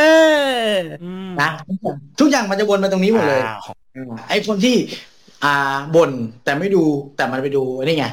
[0.64, 0.68] อ
[1.04, 1.50] อืมนะ
[2.20, 3.60] ทุกอย่างมันจะวนมาตรงนี้หมดเลยอ้าว
[4.28, 4.76] ไอ้คนที่
[5.44, 5.54] อ่า
[5.96, 6.10] บ่น
[6.44, 6.82] แต่ไม่ดู
[7.16, 8.06] แต่มันไปดูนี่ไง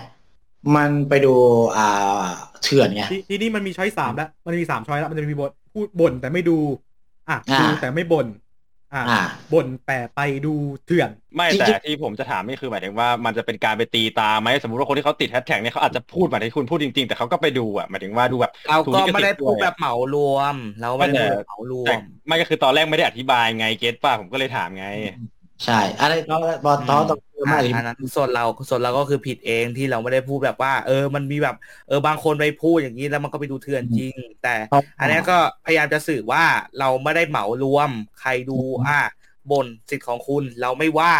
[0.75, 1.33] มันไปดู
[1.77, 2.29] อ่า
[2.63, 6.57] เถื่อนไงทีทีนี้มันมีช้อยสามแล้ว มันมีสามช้อยแล้วมันจะมีบทพูดบ่นแต่ไม่ดู
[7.29, 8.27] อะอ่าดูแต่ไม่บ่น
[8.93, 9.21] อะอ่า
[9.53, 10.53] บ่นแต่ไปดู
[10.85, 24.85] เถื่อน ไม่จริงๆแต่ที่ผมจะถามนี่คือหมายถึงว่ามันจะเป็นการไปตีตาไหมสมมติว่าคนที่เขาติดแฮชแท็กเนี่ยเขาอาจจะพูดหมายที่คุณพูดจริงๆ แต่เขาก็ไปดูอะหมายถึงว่าดูแบบเราถูก็ลิขไม่สิทได้ธิ์พูดวยแบบเหมารวม เราไม่ได้พูดแบบเหมารวแต่มไม่ก็คือตอนแรกไม่ได้อธิบายไงเก็ตป่ะผมก็เลยถามไง
[25.65, 31.55] ใช่ อะไรตอนตอนตอนต้องเยอะมากอะอันนั้นส่วนเราส่วนเราก็คือผิดเองที่เราไม่ได้พูดแบบว่า เออ มันมีแบบ
[31.87, 34.55] เออบางคนไปพูดอย่างนี้แล้วมันก็ไปดูเถื่อนจริง แต่
[34.99, 36.43] อันเนี้ยก็พยายามจะสื่อว่า
[36.79, 37.89] เราไม่ได้เหมารวม
[38.19, 39.01] ใครดูอะ
[39.51, 41.13] บนสิทธิ์ของคุณเราไม่ว่า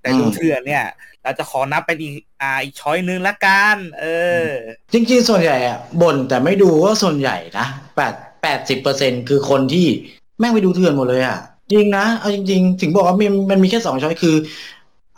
[0.00, 0.84] แต่ดูเถื่อนเนี่ย
[1.22, 4.06] เราจะขอนับเป็นอีกอ่าอีกช้อยนึงละกันเอ
[4.44, 4.48] อ
[4.92, 7.66] จริง ๆ ส่วนใหญ่อะบ่นแต่ไม่ดูก็ส่วนใหญ่นะ
[7.96, 9.86] แปดแปดสิบเปอร์เซ็นคือคนที่
[10.38, 11.38] แม่งไปดูเถื่อนหมดเลยอะ
[11.72, 14.36] จริงนะเอาจริง ๆ ถึงบอกว่ามันมันมีแค่สองช้อยคือ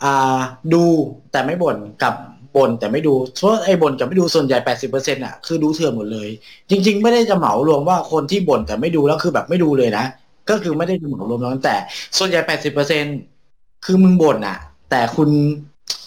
[0.03, 0.39] อ่า
[0.73, 0.83] ดู
[1.31, 2.13] แต่ไม่บ่นกับ
[2.55, 6.29] บ่นแต่ไม่ดูเพราะไอ้บ่นกับไม่ดูส่วนใหญ่แปดสิบเปอร์เซ็นต์อะคือดูเถื่อนหมดเลย
[6.69, 10.05] จริง ๆ ไม่ได้จะเหมารวมว่าคนที่บ่นแต่ไม่ดูแล้วคือแบบไม่ดูเลยนะ
[10.49, 11.75] ก็คือไม่ได้จะเหมารวมนั้นแต่
[12.17, 13.17] ส่วนใหญ่แปดสิบเปอร์เซ็นต์
[13.85, 14.57] คือมึงบ่นอะ
[14.89, 15.29] แต่คุณ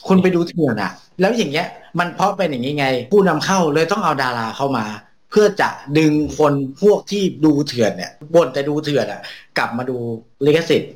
[0.08, 1.66] คุณไปดูเถื่อนอะ แล้วอย่างเงี้ย
[1.98, 4.84] มันเพราะเป็นอย่างนี้ไง ผู้นำเข้าเลยต้องเอาดาราเข้ามา
[5.34, 9.20] พื่อจะดึงคนพวกที่ดูเถื่อนเนี่ยบ่นแต่ดูเถื่อนอะ
[9.58, 9.96] กลับมาดู
[10.46, 10.92] ลิขสิทธิ์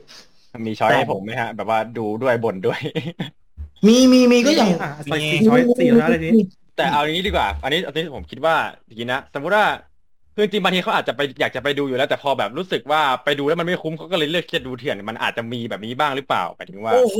[0.66, 2.80] มีช้อยให้ผมไหมฮะ แบบว่าดูด้วยบ่นด้วย
[3.86, 6.32] มีมีมีก็อย่างอะใส่สี่ช้อยสี่แล้วอะไรนี้
[6.76, 8.55] แต่เอาอย่างนี้ดีกว่า อันนี้อันนี้ผมคิดว่า
[8.99, 9.66] ทีนะ สมมุติว่า
[10.34, 17.18] คือจริงๆบางทีเขาอาจจะไปอยากจะไปดูอยู่แล้วแต่พอแบบรู้สึกว่าไปดูแล้วมันไม่คุ้มเขาก็เลยเลือกที่จะดูเถื่อนมันอาจจะมีแบบนี้บ้างหรือเปล่าหมายถึงว่า โอ้โห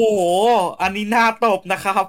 [0.83, 2.05] อันนี้น่าตบนะครับ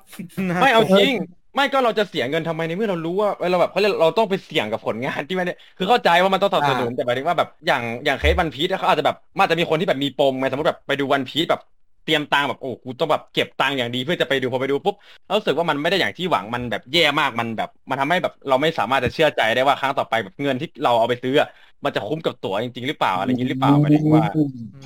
[0.62, 1.14] ไม่เอาจริง
[1.56, 11.60] ไม่ก็เราจะเสียเงินทำไมในเมื่อเรารู้ว่าเอ้ยเราแบบเขาเรียกเราต้องไปเสี่ยงกับผลงานที่ไม่ได้คือเข้าใจว่ามันต้องสนับสนุนแต่หมายถึงว่าแบบอย่างอย่างเคสวันพีชเขาอาจจะแบบมันอาจจะมีคนที่แบบมีปมไงสมมติแบบไปดูวันพีชแบบ
[12.04, 14.96] เตรียมตังค์แบบโอ้กูต้องแบบเก็บตังค์อย่างดีเพื่อจะไปดูพอไปดูปุ๊บ
[15.26, 21.48] เรารู้สึกว่ามันไม่ได้อย่างที่หวังมันแบบแย่มากมันแบบมันทำให้แบบเราไม่สามารถจะเชื่อใจได้ว่าครั้งต่อไปแบบเงินที่เราเอาไปซื้ออะ
[21.84, 24.24] มันจะคุ้มกับตั๋วจริงๆหรือเปล่าอะไรอย่างนี้หรือเปล่าหมายถึงว่า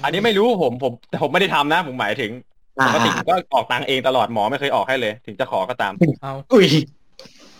[0.03, 2.31] อันนี้ไม่รู้ผมผมแต่ผมไม่ได้ทำนะผมหมายถึง
[2.79, 6.67] ปกติผมก็ออกตังค์เองตลอดหมอไม่เคยออกให้เลย ถึงจะขอก็ตามเอาอุ้ย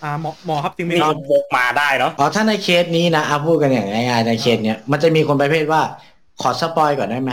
[0.04, 5.82] อ่าหมอหมอครับจริงไหมนี่ครับวกมาได้เนาะอ๋อถ้าในเคสนี้นะเอาพูดกันอย่างง่ายๆในเคสเนี้ยมันจะมีคนประเภทว่า
[6.42, 7.32] ขอ spoil ก่อนได้ไหม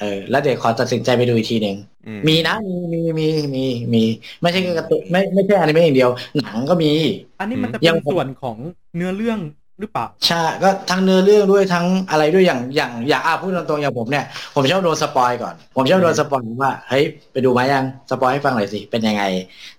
[0.00, 4.02] เออ แล้วเดี๋ยวขอตัดสินใจไปดูอีกทีหนึ่งอืมมีนะมีมีมีมีมี
[4.40, 6.10] ไม่ใช่แค่การ์ตูนไม่ไม่ใช่อนิเมะอย่างเดียว
[6.42, 6.92] หนังก็มี
[7.40, 8.56] อันนี้มันจะยัเป็นงผมส่วนของ
[8.96, 9.38] เนื้อเรื่อง
[9.80, 19.22] หรือเปล่าใช่ก็ทั้งเนื้อเรื่องด้วยทั้งอะไรด้วยอย่างอย่างอย่างอะพูดตรงๆอย่างผมเนี่ยผมชอบโดน spoil ก่อน ผมชอบโดน spoil ว่าเฮ้ยไปดูมายัง spoil ให้ฟังหน่อยสิเป็นยังไง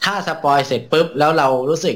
[0.04, 1.96] ถ้า spoil เสร็จปุ๊บแล้วเรารู้สึก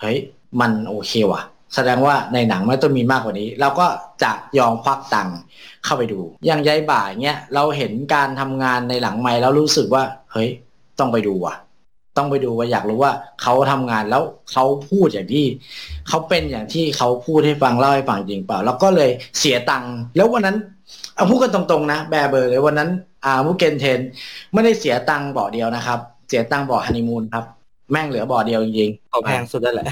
[0.00, 0.16] เฮ้ย
[0.60, 1.42] มันโอเคว่ะ
[1.74, 3.86] แสดงว่าในหนังมันต้องมีมากกว่านี้ เราก็
[4.22, 5.38] จะยอมควักตังค์
[5.84, 10.48] เข้าไปดูอย่างยายบ่ายเนี้ยเราเห็นการทำงานในหลังไม้แล้วรู้สึกว่าเฮ้ย
[10.98, 11.54] ต้องไปดูว่ะ
[12.16, 13.12] ต้องไปดูว่าอยากรู้ว่า
[13.42, 15.44] เขาทำงานแล้วเขาพูดอย่างที่
[16.08, 20.56] เขาเป็นอย่างที่เขาพูดให้ฟังเล่าให้ฟังจริงเปล่า แล้วก็เลยเสียตังค์แล้ววันนั้น
[21.14, 22.90] เอาพูดกันตรงๆนะ แบเบอร์เลยวันนั้น
[23.24, 24.00] อา Mugen Train
[24.52, 25.98] ไม่ได้เสียตังค์เบาะเดียวนะครับ
[26.28, 27.44] เสียตังค์เบาะฮันนีมูนครับ
[27.90, 29.86] แม่งเหลือเบาะเดียวจริงๆเอาแพงสุดได้แหละ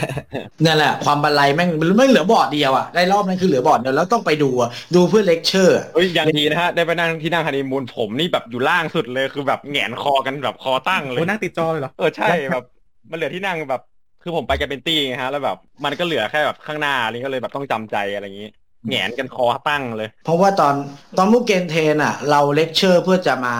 [0.64, 12.64] นั่นแหละ ความบันไลแม่งไม่งเหลือบอร์ดเดียวอะได้รอบนั้นคือเหลือเบาะเดียวแล้วต้องไปดูอะดูเพื่อเลคเชอร์เฮ้ยอย่างทีนะฮะได้ไปนั่งที่นั่งฮันนีมูนผมนี่แบบอยู่ล่างสุดเลยคือแบบแหงนคอกันแบบคอตั้งเลโอ้ยนั่งติดจอเลยเหรอเออใช่แบบ
[13.11, 13.82] มันเหลือที่นั่งแบบ
[14.22, 18.49] คือผมไปกันเป็นตี้ไงฮะ แล้วแบบมันก็เหลือแค่แบบข้างหน้าอะไรก็เลยแบบต้องจำใจอะไรอย่างนี้
[18.88, 20.74] แหงนกันคอตั้งเลย เพราะว่าตอน
[21.18, 23.57] ตอน Mugen Train อะ เราเลคเชอร์เพื่อจะมา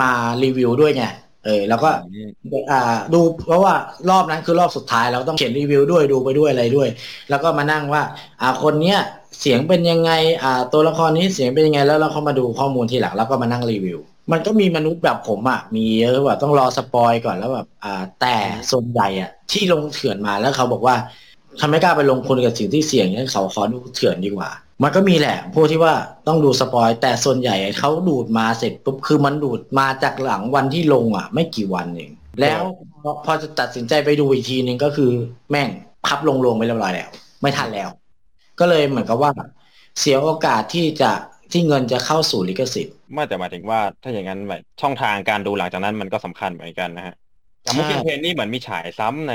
[0.00, 0.10] มา
[0.44, 1.04] รีวิวด้วยไง
[1.44, 1.90] เออแล้วก็
[2.70, 2.80] อ่า
[3.12, 3.74] ดูเพราะว่า
[4.10, 6.88] รอบนั้นคือรอบสุดท้ายเราต้องเขียนรีวิวด้วยดูไปด้วยอะไรด้วย
[7.30, 8.02] แล้วก็มานั่งว่า
[8.40, 8.98] อ่าคนเนี้ย
[9.40, 10.10] เสียงเป็นยังไง
[10.42, 13.98] อ่า ตัวละครนี้เสียงเป็นยังไงแล้วเราเข้ามาดูข้อมูลทีหลังแล้วก็มานั่งรีวิว
[14.32, 18.36] มันก็มีมนุษย์แบบผมอะมีเยอะแบบต้องรอ spoil ก่อนแล้วแบบอ่า แต่
[18.70, 20.96] ส่วนใหญ่อะ ที่ลงเถื่อนมาแล้วเขาบอกว่า
[21.58, 24.50] เขาไม่กล้าไปลงคนกับสิ่งที่เสี่ยงงั้นเขาขอดูเถื่อนดีกว่า
[24.82, 25.94] มันก็มีแหละพวกที่ว่า
[26.26, 32.10] ต้องดู spoil แต่ส่วนใหญ่เขาดูดมาเสร็จปุ๊บคือมันดูดมาจากหลังวันที่ลงอะ ไม่กี่วันเอง
[32.40, 32.62] แล้ว
[33.02, 35.10] พอพอจะตัดสินใจไปดูอีกทีนึงก็คือ
[35.50, 35.68] แม่ง
[36.06, 37.08] พับลงลงไปเรียบร้อยแล้ว
[37.42, 37.88] ไม่ทันแล้ว
[38.60, 39.30] ก็เลยเหมือนกับว่า
[40.00, 41.10] เสียโอกาสที่จะ
[41.52, 44.40] ที่เงินจะเข้าสู่ลิขสิทธิ์ไม่แต่หมายถึงว่าถ้าอย่างนั้น
[44.80, 47.14] ช่องทางการดูหลังจากนั้นมันก็สำคัญเหมือนกันนะฮะ
[47.62, 49.34] อย่างใช่ Mugen Train นี่เหมือนมีฉายซ้ำใน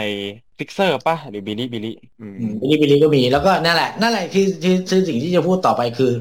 [0.58, 6.12] Flixer ป่ะหรือ Bilibili อืม Bilibili ก็มีแล้วก็นั่นแหละนั่นแหละที่ที่ที่สิ่งที่จะพูดต่อไปคือ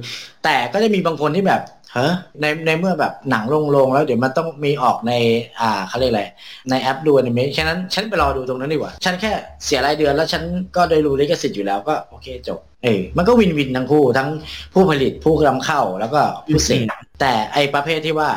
[0.45, 1.61] แต่ก็จะมีบางคนที่แบบ
[1.95, 2.09] เฮ้
[2.41, 5.13] ในในเมื่อแบบหนังลงลงแล้วเดี๋ยวมันต้องมีออกใน
[5.61, 6.25] อ่าเขาเรียกอะไร
[6.71, 9.33] ในแอปดูอนิเมะฉะนั้นฉันไปรอดูตรงนั้นดีกว่า ฉันแค่
[9.65, 10.43] เสียรายเดือนแล้วฉัน
[10.77, 14.29] ก็ได้รู้ลิขสิทธิ์อยู่แล้วก็โอเคจบเออมันก็ win-win ทั้งคู่ทั้ง
[14.75, 16.21] ผู้ผลิตผู้นำเข้าแล้วก็
[16.53, 16.83] ผู้เสพ
[17.21, 18.31] แต่ไอประเภทที่ว่า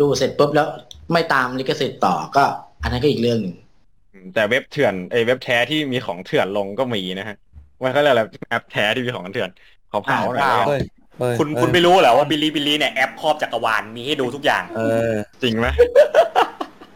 [0.00, 0.66] ดูเสร็จปุ๊บแล้ว
[1.12, 2.44] ไม่ตามลิขสิทธิ์ต่อก็
[2.86, 3.54] อันนั้นก็อีกเรื่องหนึ่ง
[4.12, 7.36] อืมแต่เว็บเถื่อนไอ้เว็บแท้ที่มีของเถื่อนลงก็มีนะฮะ
[7.84, 9.50] มันก็เรียกอะไรแอปแท้ที่มีของเถื่อน
[9.92, 10.80] ขอเผาหน่อยแล้วกันเฮ้ย
[11.18, 14.80] เฮ้ยคุณเฮ้ยคุณไม่รู้เหรอว่า Bilibili เนี่ยแอปครอบจักรวาลมีให้ดูทุกอย่าง เอ
[15.10, 15.12] อ
[15.42, 15.66] จริงไหม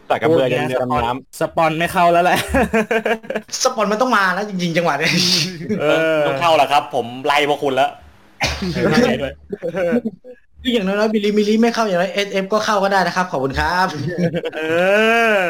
[0.07, 2.37] แต่กระเบือยังเรือดำน้สปอนไม่เข้าแล้วแหละ
[3.63, 5.13] สปอนมันต้องมาแล้วจริงๆจังหวะเนี้ย
[5.81, 5.85] เอ
[6.17, 7.89] อต้องเข้าแล้วครับ ผมไล่พวกคุณแล้ว
[8.91, 9.33] ไล่ด้วย
[10.61, 13.87] คืออย่างน้อยๆ Bilibili ไม่เข้าอย่างน้อย SF ก็เข้าก็ได้นะครับ ขอบคุณครับ
[14.55, 14.61] เอ
[15.39, 15.43] อ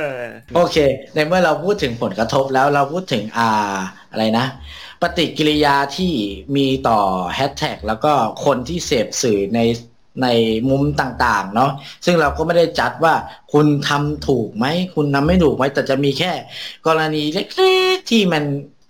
[0.55, 0.78] โอเค
[1.14, 3.78] ในเมื่อเราพูดถึงผลกระทบแล้วเราพูดถึงอ่า
[4.12, 4.45] อะไรนะ
[5.01, 6.14] ปฏิกิริยาที่
[6.55, 6.99] มีต่อ
[7.36, 8.14] แฮชแท็กแล้วก็
[8.45, 9.59] คนที่เสพสื่อใน
[10.24, 10.28] ใน
[10.70, 11.72] มุมต่างๆ เนาะ
[12.05, 13.14] ซึ่งเราก็ไม่ได้จัดว่า
[13.53, 16.32] คุณทำถูกไหม คุณทำไม่ถูกไหม แต่จะมีแค่
[16.88, 18.43] กรณีเล็กๆที่มัน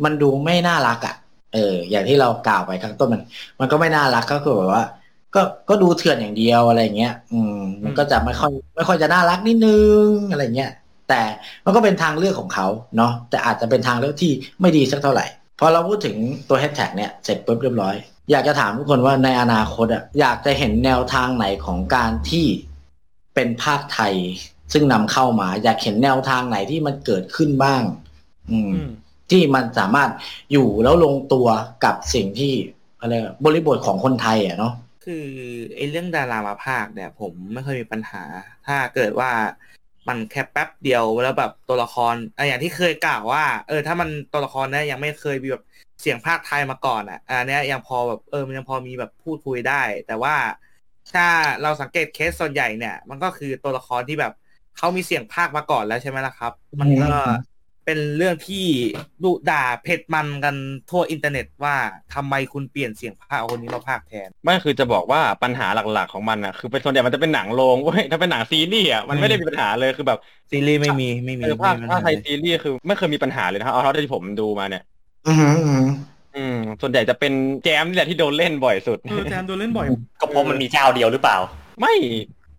[0.04, 1.16] มันดูไม่น่ารักอะ่ะ
[1.54, 3.22] เออ อย่างที่เรากล่าวไปข้างต้นมัน
[3.60, 4.84] มันก็ไม่น่ารักก็คือแบบว่า
[5.36, 10.72] ก็ก็ดูเถื่อนอย่างเดียวอะไรเงี้ย อืม มันก็จะไม่ค่อย ไม่ค่อยจะน่ารักนิดนึงอะไรเงี้ย
[11.10, 11.22] แต่
[11.66, 12.68] มันก็เป็นทางเลือกของเขา
[12.98, 15.26] เนาะ แต่อาจจะเป็นทางเลือกที่ไม่ดีสักเท่าไหร่
[15.60, 16.16] พอเราพูดถึง
[16.50, 17.96] ตัวแฮชแท็กเนี่ยเสร็จปุ๊บเรียบร้อย
[18.32, 22.46] อยากจะถามทุกคนว่าในอนาคตอะอยากจะเห็นแนวทางไหนของการที่
[23.36, 24.14] เป็นภาคไทย
[24.74, 27.82] ซึ่งนำเข้ามา อยากเห็นแนวทางไหนที่มันเกิดขึ้นบ้าง
[28.52, 28.90] อืมอืม
[29.32, 30.10] ที่มันสามารถ
[30.52, 31.48] อยู่แล้วลงตัว
[31.84, 32.54] กับสิ่งที่
[33.00, 34.74] อะไรอะบริบทของคนไทยอะเนาะ
[35.04, 35.26] คือ
[35.76, 38.24] ไอ้เรื่องดารามาภาคเนี่ย ผมไม่เคยมีปัญหา
[38.68, 39.32] ถ้าเกิดว่า
[40.08, 45.64] มันแค่แป๊บเดียวแล้วแบบตัวละครอะอย่างที่เคยกล่าวว่า เออ ถ้ามันตัวละครเนี่ยยังไม่เคยมีแบบ
[46.02, 50.36] เสียงพากย์ไทยมาก่อนอะอันเนี้ยยังพอแบบเออมันยังพอมีแบบพูดคุยได้ แต่ว่า
[51.12, 51.26] ถ้า
[51.62, 54.34] เราสังเกตเคสส่วนใหญ่เนี่ย มันก็คือตัวละครที่แบบ
[54.78, 57.12] เขามีเสียงพากย์มาก่อนแล้วใช่ไหมล่ะครับ มันก็
[57.92, 58.66] เป็นเรื่องที่
[59.24, 60.56] ดุด่าเผ็ดมันกัน
[60.90, 61.76] ทั่วอินเทอร์เน็ตว่า
[62.14, 70.20] ทำไมคุณเปลี่ยนเสียงพากย์เอาคนนี้มาพากย์แทนำไม่คือจะบอกว่าปัญหาหลักๆของมันอะคือเป็นส่วนใหญ่มันจะเป็นหนังโรงเว้ยถ้าเป็นหนังซีรีส์อะมันไม่ได้มีปัญหาเลยคือแบบ
[70.52, 74.84] ซีรีส์ไม่มีไม่มีเออพากย์ไม่มีพากย์ไทยปัญหซีรีส์คือไม่เคยมีปัญหาเลยนะเอาเท่าที่ผมดูมาเนี่ย
[75.28, 75.88] อือหืออือหือ
[76.36, 77.34] อืมส่วนใหญ่จะเป็น
[77.64, 79.88] แจมนี่แหละที่โดนเล่นบ่อยสุดเออแจมโดนเล่นบ่อย
[80.22, 81.38] ก็เพราะมันมีเจ้าเดียวหรือเปล่า
[81.80, 81.94] ไม่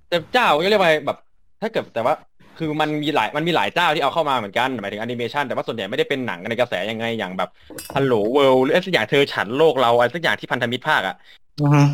[0.09, 1.18] แต่เจ้าก็เรียกว่าแบบ
[1.62, 2.14] ถ้าเกิดแต่ว่า
[2.59, 7.51] คือมันมีหลายมันมีหลายเจ้าที่เอาเข้ามาเหมือนกันหมายถึงแอนิเมชันแต่ว่าส่วนใหญ่ไม่ได้เป็นหนังในกระแสยังไงอย่างแบบ
[7.97, 11.17] Hello World หรืออะไรสักอย่างเธอฉันโลกเราอะไรสักอย่างที่พันธมิตรพากย์อะ
[11.61, 11.87] อือหือ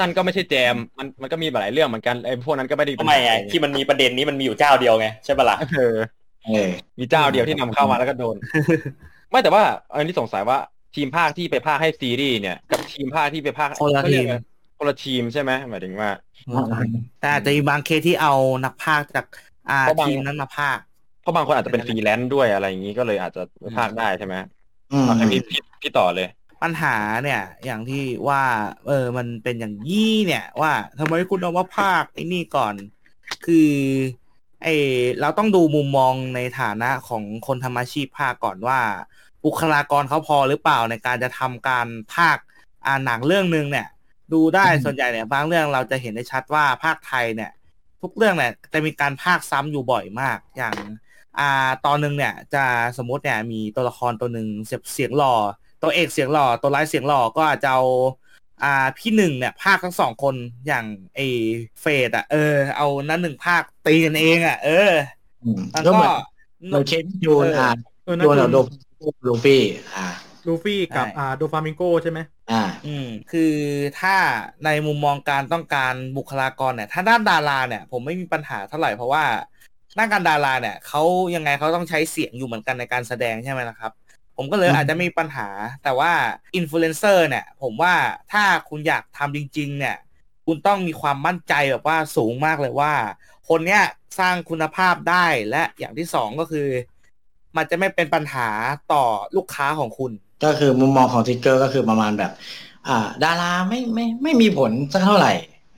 [0.00, 5.96] นั่นก็ไม่ใช่แจมมันมันก็มีหลายเรื่องเหมือนกันไอ้พวกนั้นก็ไม่ได้ทำไมไงที่มันมีประเด็นนี้มันมีอยู่เจ้าเดียวไงใช่ปะล่ะเออ
[6.46, 8.36] เออมีเจ้าเดียวที่นำเข้ามาแล้วก็โดน
[9.30, 10.58] ไม่แต่ว่าอันนี้สงสัยว่า
[10.96, 14.26] ทีมพากย์ที่ไปพากย์ให้ซีรีส์เนี่ย กับทีมพากย์ที่ไปพากย์คนละทีม
[14.78, 16.10] คนละทีมใช่ไหมหมายถึงว่า
[17.20, 18.34] แต่อาจจะมีบางเคสที่เอา
[18.64, 19.26] นักพาคจาก
[19.70, 20.78] อ่าเพราะบางทีมนั้นมาพากย์
[21.22, 23.42] เพราะบางคนอาจจะเป็นฟรีแลนซ์ด้วยอะไรอย่างนี้ก็เลยอาจจะ
[23.76, 24.34] พากย์ได้ใช่ไหม
[24.92, 26.28] อืมเอาให้พี่พี่พี่ต่อเลย
[26.62, 28.42] ปัญหาเนี่ย อย่างที่ว่า
[28.86, 32.74] เออ มันเป็นอย่างยี่เนี่ย ว่าทำไมคุณเอามาภาคไอ้นี่ก่อน
[33.44, 33.72] คือ
[34.62, 34.68] ไอ
[35.20, 38.80] เราต้องดูมุมมองในฐานะของคนทำอาชีพภาคก่อนว่า
[39.44, 42.36] บุคลากรเขาพอหรือเปล่าในการจะทำการภาค
[42.86, 43.88] อ่าหนังเรื่องหนึ่งเนี่ย
[44.32, 47.50] ดูได้ส่วนใหญ่เนี่ยบางเรื่องเราจะเห็นได้ชัดว่าภาคไทยเนี่ย
[48.02, 50.74] ทุกเรื่องเนี่ยจะมีการภาคซ้ำอยู่บ่อยมาก อย่าง
[51.38, 52.64] อ่าตอนหนึ่งเนี่ยจะ
[52.98, 55.34] สมมติเนี่ยมีตัวละครตัวหนึ่งเสียเสียงหล่อ
[55.82, 57.84] ตัวเอกเสียงหล่อตัวร้ายเสียงหล่อก็อาจจะเอา
[58.62, 60.34] อ่าพี่หนึ่งเนี่ยภาคทั้งสองคน
[60.66, 60.84] อย่าง
[61.14, 61.20] ไอ
[61.80, 64.92] เฟดอะเออ เอานั้นหนึ่งภาคตีกันเองอะเออ
[65.42, 66.12] อืมแล้วก็ก็เหมือน
[66.68, 67.70] เหมือนเคสจูนอะ
[68.04, 68.60] เออจูนน่ากับดู
[68.98, 69.62] โดลูฟี่
[69.96, 70.06] อ่า
[70.48, 72.20] ลูฟี่กับใช่อ่าโดฟามิงโกใช่ไหม
[72.50, 73.54] อ่า อืม คือ
[74.00, 74.14] ถ้า
[74.64, 79.24] ในมุมมองการต้องการบุคลากรเนี่ย ถ้าด้านดาราเนี่ย ผมไม่มีปัญหาเท่าไหร่เพราะว่า
[79.98, 81.02] ด้านการดาราเนี่ยเขา
[81.34, 83.92] ยังไงเขาต้องใช้เสียงอยู่เหมือนกันในการแสดงใช่ไหมล่ะครับ
[84.36, 85.48] ผมก็เลยอืมอาจจะมีปัญหา
[85.82, 86.12] แต่ว่า
[86.56, 87.94] อินฟลูเอนเซอร์เนี่ย ผมว่า
[88.32, 89.96] ถ้าคุณอยากทำจริง ๆ เนี่ย
[90.46, 92.92] คุณต้องมีความมั่นใจแบบว่าสูงมากเลยว่า
[93.48, 93.82] คนเนี้ย
[94.18, 96.68] สร้างคุณภาพได้และอย่างที่สองก็คือ
[97.56, 98.48] มันจะไม่เป็นปัญหา
[98.92, 99.04] ต่อ
[99.36, 100.12] ลูกค้าของคุณ
[100.44, 102.32] ก็คือมุมมองของทิกเกอร์ก็คือประมาณแบบ
[102.88, 105.32] อ่า ดาราไม่ไม่ไม่มีผลสักเท่าไหร่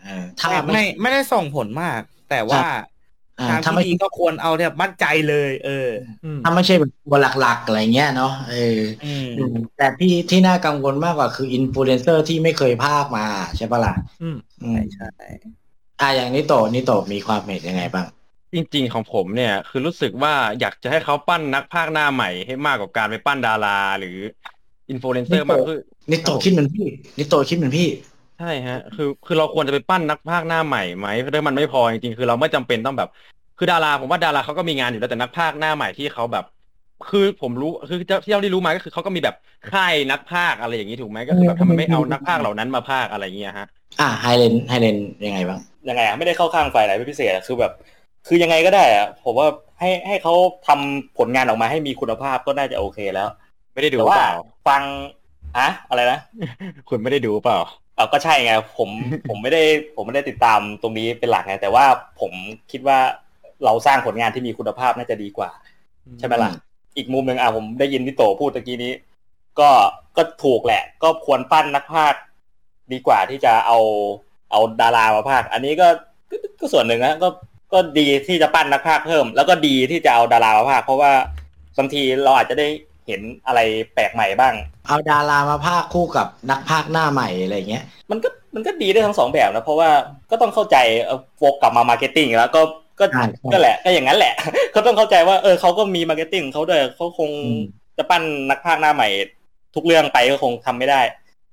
[0.04, 2.00] เออถ้าไม่ไม่ไม่ไม่ได้ส่งผลมาก
[2.30, 2.62] แต่ว่า
[3.40, 5.90] อ่าทางถ้าที่ไม่ดีก็ควรเอาเนี่ยมั่นใจเลย เออ
[6.24, 15.28] อืมถ้าไม่ใช่แบบตัวหลักๆอะไรเงี้ยเนาะเอออืมอืมแต่ที่ที่น่ากังวลมากกว่าคืออินฟลูเอนเซอร์ที่ไม่เคยพากย์มาใช่ปะล่ะอืมอืมใช่ใช่
[16.00, 18.06] อ่าอย่างนี้โตะนี่โตะมีความเห็นยังไงบ้าง
[18.54, 24.16] จริง ๆ ของผมเนี่ย คือรู้สึกว่าอยากจะให้เขาปั้นนักพากย์หน้าใหม่ให้มากกว่าการไปปั้นดารา หรือ
[24.90, 25.78] อินฟลูเอนเซอร์มากคือ
[26.10, 26.86] นี่โตะคิดเหมือนพี่
[27.18, 27.88] นี่โตะคิดเหมือนพี่
[28.38, 33.08] ใช่ฮะ คือคือเราควรจะไปปั้นนักพากย์หน้าใหม่ไหมถ้ามันไม่พอจริงๆคือเราไม่จำเป็นต้องแบบ
[33.58, 36.44] คือดาราผมว่าดาราเขาก็มีงานอยู่แล้วแต่นักพากย์หน้าใหม่ที่เขาแบบ
[37.10, 39.36] คือผมรู้คือที่เราได้รู้มาก็คือเขาก็มีแบบ
[39.72, 43.66] ค่ายนักพากย์อะไรอย่างนี้ถูกไหมก็คือแบบทำไมไม่เอานักพากย์เหล่านั้นมาพากย์อะไรอย่างเงี้ยฮะ
[44.00, 47.72] อ่าไฮเลนไฮเลนยังไงบ้างยังไงอะไม่ได้เข้าข้างฝ่ายไหนเป็นพิเศษอะคือแบบ
[48.26, 49.48] คือยังไงก็ได้อะผมว่า
[49.80, 50.34] ให้ให้เขา
[50.66, 53.28] ทำผลงานออกมาให้มีคุณภาพก็น่าจะโอเคแล้ว
[53.74, 54.30] ไม่ได้ดูแต่เปว่าล่า
[54.68, 54.82] ฟัง
[55.58, 56.18] อะอะไรนะ
[56.88, 57.58] คุณไม่ได้ดูเปล่า
[57.96, 58.90] เออก็ใช่ไงผม
[59.28, 59.62] ผมไม่ได้
[59.96, 61.84] ผมไม่ได้ติดตามตรงนี้เป็นหลักไงแต่ว่า
[62.20, 62.32] ผม
[62.70, 62.98] คิดว่า
[63.64, 65.50] เราสร้างผลงานที่มีคุณภาพน่าจะดีกว่า
[66.18, 66.50] ใช่ไหมล่ะ
[66.96, 68.92] อีกมุมหนึ่งอะผมได้ยินพี่โตพูดตะกี้นี้
[69.60, 69.70] ก็
[70.16, 72.20] ก็ถูกแหละ ก็ควรปั้นนักพากย์
[72.92, 73.78] ดีกว่าที่จะเอา
[74.50, 75.88] เอาดารามาพากย์อันนี้ก็
[76.30, 77.28] ก็ก็ส่วนหนึ่งนะก็
[77.72, 81.12] ก็ดีที่จะปั้นนักพากย์เพิ่ม แล้วก็ดีที่จะเอาดารามาพากย์เพราะว่า
[81.78, 82.68] บางทีเราอาจจะได้
[83.06, 83.60] เห็นอะไร
[83.94, 84.54] แปลกใหม่บ้าง
[84.86, 89.90] เอาดารามาพากย์คู่กับนักพากย์หน้าใหม่อะไรเงี้ย มันก็มันก็ดีได้ทั้งสองแบบนะ เพราะว่า
[90.30, 92.62] ก็ต้องเข้าใจเอ่อโฟกกลับมา marketing แล้วก็
[93.00, 94.34] ก็ใช่ใช่ก็แหละก็อย่างนั้นแหละ
[94.72, 97.60] เขาต้องเข้าใจว่าเออเขาก็มี marketing ของเขาด้วยเขาคงอืม
[97.98, 99.08] จะปั้นนักพากย์หน้าใหม่
[99.74, 101.00] ทุกเรื่องไปก็คงทำไม่ได้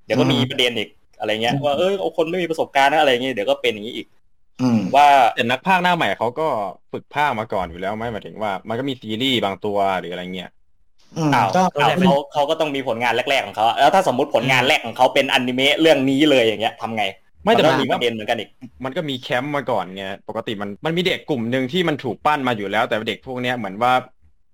[0.04, 0.88] เดี๋ยวก็มีอืมประเด็นอีก
[1.18, 4.06] อะไรเงี้ยอืมว่าเออเอาคนไม่มีประสบการณ์นะอะไรเงี้ยเดี๋ยวก็เป็นอย่างนี้อีก
[4.60, 6.42] อืมว่าแต่นักพากย์หน้าใหม่เขาก็
[6.92, 10.61] ฝึกพากย์มาก่อนอยู่แล้วไหมหมายถึงว่า มันก็มีซีรีส์บางตัวหรืออะไรเงี้ยอืมอ้าว
[11.16, 11.48] ก็อ้าว
[12.06, 17.04] เขาเขาก็ต้องมีผลงานแรกๆของเขาแล้วถ้าสมมติผลงานแรกของเขาเป็นอนิเมะเรื่องนี้เลยอย่างเงี้ยทำไง
[17.44, 18.48] ไม่แต่นมัก็นมีมีประเด็นเหมือนกันอีก
[18.84, 23.92] มันก็มีแคมป์มาก่อนไงปกติมันมันมีเด็กกลุ่มหนึ่งที่มันถูกปั้นมาอยู่แล้ว แต่เด็กพวกเนี้ยเหมือนว่า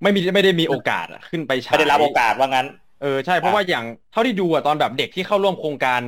[0.02, 2.66] ไม่มีไม่ได้มีโอกาสอะขึ้นไปฉายไม่ได้รับโอกาสว่างั้น
[3.02, 6.00] เออใช่เพราะว่าอย่างเท่าที่ดูอะตอนแบบเด็กที่เข้าร่วมโครงการ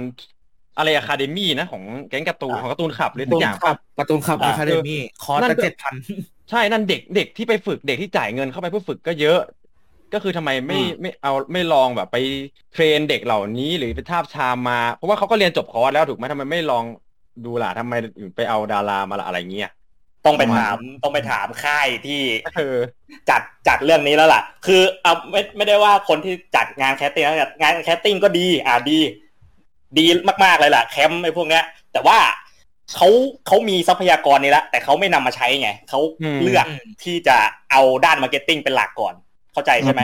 [0.76, 5.94] อะไร academy นะของแก๊งการ์ตูนของการ์ตูนคลับหรือสักอย่างคลับการ์ตูนคลับอ่า academy คอร์สนั่นละก็เจ็ดพัน
[6.50, 9.38] ใช่นั่นเด็กเด็กที่ไปฝึกเด็กที่จ่ายเงินเข้าไปเพื่อฝึกก็เยอะ
[10.14, 12.16] ก็คือทำไมไม่อืมไม่เอาไม่ลองแบบไป
[12.72, 16.84] train เด็กเหล่านี้หรือไปทาบทามมา เพราะว่าเขาก็เรียนจบคอร์สแล้วถูกไหมทำไมไม่ลอง
[17.44, 19.70] ดูล่ะทำไมถึงไปเอาดารามาละอะไรเงี้ย
[20.26, 22.20] ต้องไปถามต้องไปถามค่ายที่
[22.56, 22.76] เออ
[23.30, 28.98] จัดจัดเรื่องนี้แล้วล่ะ คือเอาไม่ไม่ได้ว่าคนที่จัดงาน casting นะงาน casting ก็ดี อ่าดี
[29.98, 30.04] ดี
[30.44, 32.18] มากๆเลยล่ะ แคมป์ไอ้พวกเนี้ย แต่ว่า
[32.94, 33.08] เขา
[33.46, 36.66] เขามีทรัพยากรนี้ละแต่เขาไม่นำมาใช้ไงเขาอืมเลือก
[37.04, 37.36] ที่จะ
[37.70, 39.14] เอาด้าน marketing เป็นหลักก่อน
[39.52, 40.02] เข้าใจใช่ไหม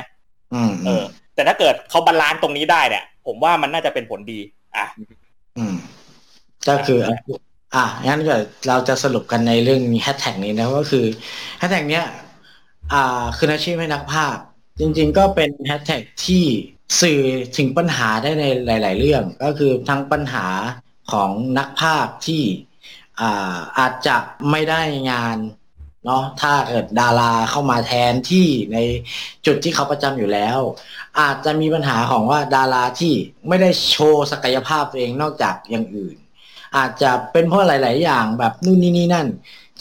[0.55, 4.40] อืมเออ แต่ถ้าเกิดเขา balance ตรงนี้ได้เนี่ยผมว่ามันน่าจะเป็นผลดี
[4.76, 4.86] อะ
[5.59, 5.74] อืม
[6.68, 7.01] ก็คือ
[7.74, 8.36] อะงั้นก็
[8.68, 11.05] เราจะสรุปกันในเรื่องแฮชแท็กนี้นะก็คือ
[11.59, 12.07] แฮชแท็กเนี้ย
[12.92, 14.37] อ่า คืนอาชีพให้นักพากย์
[14.80, 16.44] จริง ๆ ก็เป็นแฮชแท็กที่
[17.01, 17.20] สื่อ
[17.57, 20.47] ถึงปัญหาได้ในหลาย ๆ เรื่อง ก็คือทั้งปัญหา
[21.12, 22.42] ของนักพากย์ที่
[23.20, 24.16] อ่าอาจจะ
[24.51, 25.36] ไม่ได้งาน
[26.07, 28.78] เนาะถ้าเกิดดาราเข้ามาแทนที่ใน
[29.46, 30.59] จุดที่เขาประจำอยู่แล้ว
[31.20, 33.14] อาจจะมีปัญหาของว่าดาราที่
[33.48, 36.16] ไม่ได้โชว์ศักยภาพตัวเองนอกจากอย่างอื่น
[36.76, 39.26] อาจจะเป็นเพราะหลาย ๆ อย่างแบบนู่นนี่นี่นั่น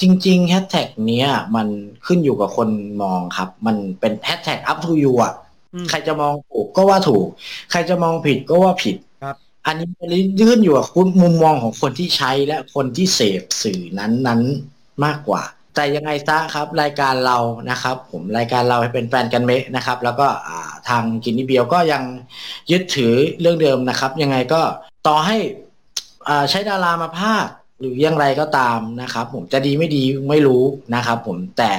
[0.01, 1.67] จริง ๆ แฮชแท็กเนี้ยมัน
[2.05, 2.69] ขึ้นอยู่กับคน
[3.01, 5.33] มองครับ มันเป็นแฮชแท็ก up to you อะ
[5.73, 7.25] อืมใครจะมองถูกก็ว่าถูก
[7.71, 10.09] ใครจะมองผิดก็ว่าผิดครับอันนี้มัน
[10.49, 15.43] ขึ้นอยู่กับคุณมุมมองของคนที่ใช้และคนที่เสพสื่อนั้นนั้นๆมากกว่า
[15.75, 17.37] แต่ยังไงซะครับรายการเรา
[17.69, 22.03] นะครับ ผมรายการเราให้เป็นแฟนกันเมะนะครับ แล้วก็อ่าทางกินนี่เบียวก็ยัง
[22.71, 24.61] ยึดถือเรื่องเดิมนะครับ ยังไงก็
[25.07, 25.37] ต่อให้
[26.27, 30.63] อ่าใช้ดารามาพากย์หรืออยังไรก็ตามนะครับ ผมจะดีไม่ดีไม่รู้
[30.95, 31.71] นะครับ ผมแต่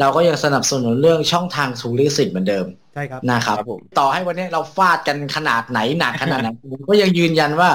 [0.00, 7.70] เราก็ยังสนับสนุนเรื่องช่องทางสูลิขสิทธิ์เหมือนเดิมใช่ครับนะครับครับผมต่อให้วันนี้เราฟาดกันขนาดไหนหนักขนาดไหนผมก็ยังยืนยันว่า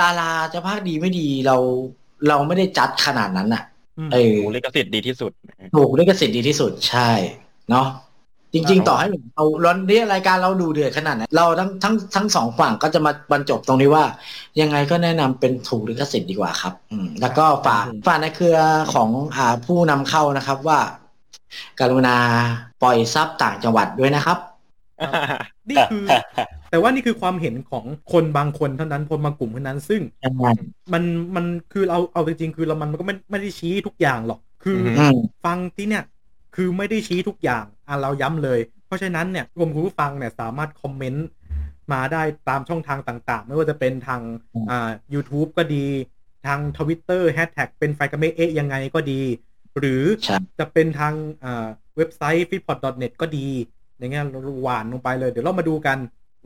[0.00, 1.56] ดาราจะพากดีไม่ดีเรา
[2.28, 3.77] เราไม่ได้จัดขนาดนั้นอะอืม
[4.12, 5.32] เออลิขสิทธิ์ดีที่สุด
[5.74, 7.10] ถูกลิขสิทธิ์ดีที่สุดใช่
[7.70, 7.86] เนาะ
[8.54, 14.04] จริง ๆ ต่อให้เราร้อนนี้รายการเราดูเดือดขนาดไหนเราทั้งทั้งทั้งสองฝั่งก็จะมาบรรจบตรงนี้ว่า
[14.60, 18.58] ยังไงก็แนะนำเป็นถูกลิขสิทธิ์ดีกว่าครับ อืมแล้วก็ฝากฝากในเครือ
[18.94, 20.78] ของอ่าผู้นำเข้านะครับว่า
[21.80, 22.16] กรุณา
[22.82, 24.38] ปล่อยซับต่างจังหวัดด้วยนะครับ
[25.68, 26.06] นี่คือ
[26.70, 30.02] แต่ว่านี่คือความเห็นของคนบางคนเท่านั้นคนบางกลุ่มเท่านั้นซึ่ง
[30.92, 31.02] มัน
[31.36, 36.04] มันคือเราเอาจริงๆคือเรามันก็ไม่ไม่ได้ชี้ทุกอย่างหรอก คืออืมฟังที่เนี่ย
[36.56, 41.26] คือไม่ได้ชี้ทุกอย่างอะเราย้ำเลย เพราะฉะนั้นเนี่ยรวมคุณผู้ฟังเนี่ยสามารถคอมเมนต์
[41.92, 44.20] มาได้ตามช่องทางต่าง ๆ ไม่ว่าจะเป็นทาง
[44.70, 45.86] อ่า YouTube ก็ดี
[46.46, 49.20] ทางทวิตเตอร์แฮชแท็กเป็นแฟนกันนิเมะเอ๊ะยังไงก็ดี
[49.78, 51.14] หรือใช่จะเป็นทาง
[51.44, 51.66] อ่า
[51.96, 53.46] เว็บไซต์ f i t p o t n e t ก็ดี
[53.98, 55.98] อย่างเงี้ยเราหวานลงไปเลย เดี๋ยวเรามาดูกัน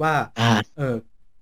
[0.03, 0.95] ว่าอ่าเออ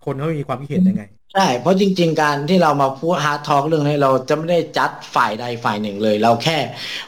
[0.04, 1.02] คนเขามีความคิดเห็นยังไง
[1.34, 6.58] ใช่เพราะจริง ๆ การที่เรามาพูดฮาร์ดทอ k เรื่องนี้เราจะไม่ได้จัดฝ่ายใดฝ่ายหนึ่งเลย เราแค่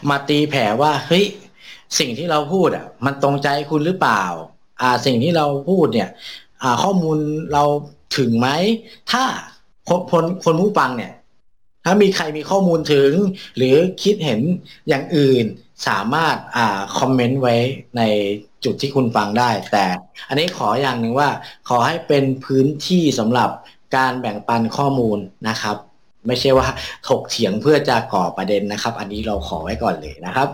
[0.09, 1.25] มาตีแผ่ว่าเฮ้ย
[1.99, 4.25] สิ่งที่เราพูดอะ มันตรงใจคุณหรือเปล่า
[4.81, 6.09] อ่าสิ่งที่เราพูดเนี่ย
[6.63, 7.19] อ่าข้อมูล
[7.53, 7.65] เรา
[8.19, 8.49] ถึงไหม
[9.11, 9.25] ถ้า
[9.89, 11.13] คนคนคนผู้ฟังเนี่ย
[11.85, 13.11] ถ้ามีใครมีข้อมูลถึง
[13.57, 14.41] หรือคิดเห็น
[14.89, 15.45] อย่างอื่น
[15.89, 17.57] สามารถอ่าคอมเมนต์ไว้
[17.97, 18.03] ใน
[18.65, 19.85] จุดที่คุณฟังได้ แต่
[20.29, 21.29] อันนี้ขออย่างหนึ่งว่า
[21.69, 23.51] ขอให้เป็นพื้นที่สำหรับ
[23.97, 25.77] การแบ่งปันข้อมูลนะครับ
[26.27, 26.67] ไม่ใช่ว่า
[27.09, 30.49] ถกเถียงเพื่อจะก่อประเด็นนะครับ อันนี้เราขอไว้ก่อนเลยนะครับ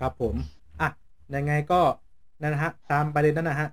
[0.00, 0.34] ครับผม
[0.80, 0.90] อะ
[1.34, 1.80] ยังไงก็
[2.40, 3.68] นั่นนะฮะตามประเด็นนั้นนะฮะ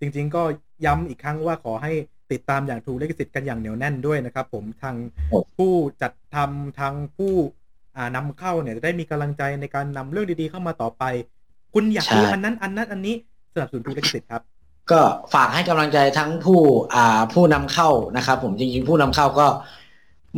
[0.00, 0.42] จริง ๆ ก็
[0.86, 1.92] ย้ำอีกครั้งว่าขอให้
[2.32, 4.96] ติดตามอย่างถูกลิขสิทธิ์กันอย่างเหนียวแน่นด้วยนะครับ ผมทาง
[5.56, 5.72] ผู้
[6.02, 7.34] จัดทำทางผู้
[7.96, 11.04] อ่านำเข้าเนี่ยจะได้มีกำลังใจในการนำเรื่องดีๆเข้ามาต่อไป
[11.74, 13.14] คุณอยากดูอันนั้นอันนั้นอันนี้
[13.54, 14.42] สนับสนุนถูกลิขสิทธิ์ครับ
[14.90, 15.00] ก็
[15.34, 16.60] ฝากให้กำลังใจทั้งผู้
[16.94, 19.46] อ่าผู้นำเข้านะครับ ผมจริง ๆ ผู้นำเข้าก็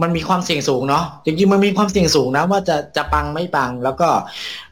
[0.03, 4.09] มันมีความเสี่ยงสูงเนาะจริงๆมันมีความเสี่ยงสูงนะว่าจะจะปังไม่ปัง แล้วก็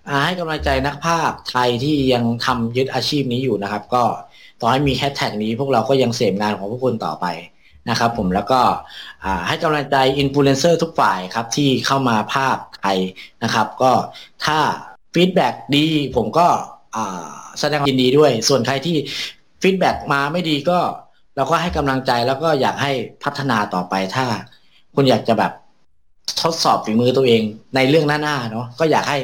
[0.08, 4.02] อ่าให้กำลังใจนักพากย์ไทยที่ยังทำยึดอาชีพนี้อยู่นะครับ ก็
[4.60, 7.26] ต่อให้มีแฮชแท็กนี้พวกเราก็ยังเสพงานของพวกคุณต่อไป
[7.90, 8.60] นะครับผมแล้วก็
[9.24, 12.98] อ่าให้กำลังใจอินฟลูเอนเซอร์ทุกฝ่ายครับที่เข้ามาพากย์ไทย
[13.42, 13.92] นะครับ ก็
[14.44, 14.58] ถ้า
[15.14, 15.86] feedback ดี
[16.16, 16.46] ผมก็
[16.96, 17.28] อ่า
[17.60, 18.96] แสดงความยินดีด้วย ส่วนใครที่
[19.62, 20.78] feedback มาไม่ดีก็
[21.36, 22.92] เราก็ให้กำลังใจแล้วก็อยากให้
[23.24, 24.26] พัฒนาต่อไปถ้า
[24.94, 25.52] คุณอยากจะแบบ
[26.42, 27.42] ทดสอบฝีมือตัวเอง
[27.74, 29.18] ในเรื่องหน้าๆเนาะก็อยากให้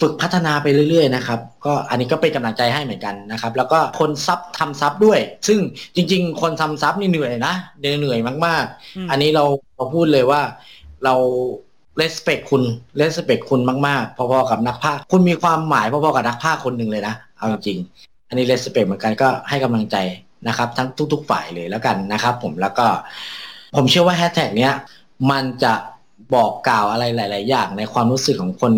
[0.00, 5.58] ฝึกพัฒนาไปเรื่อยๆนะครับ ก็อันนี้ก็เป็นกำลังใจให้เหมือนกันนะครับ แล้วก็คนซับทำซับด้วย ซึ่ง
[5.96, 8.64] จริง ๆ คนทำซับนี่เหนื่อยนะเหนื่อยมาก
[8.96, 9.44] อืมๆอันนี้เรา
[9.76, 10.40] เราพูดเลยว่า
[11.04, 11.14] เรา
[12.00, 12.62] respect คุณ
[13.00, 17.78] respect คุณมากๆ พอๆกับนักพากย์คุณมีความหมายพอๆกับนักพากย์คนหนึ่งเลยนะ เอาจริง
[18.28, 19.96] อันนี้เลสเปกเหมือนกันก็ให้กำลังใจ
[20.48, 22.86] นะครับ ทั้งทุก ๆ ฝ่ายเลยแล้วกันนะครับ ผมแล้วก็
[23.76, 24.74] ผมเชื่อว่าแฮชแท็กเนี้ย
[25.30, 25.74] มันจะ
[26.34, 28.74] บอกกล่าวอะไรหลาย ๆ อย่างในความรู้สึกของคน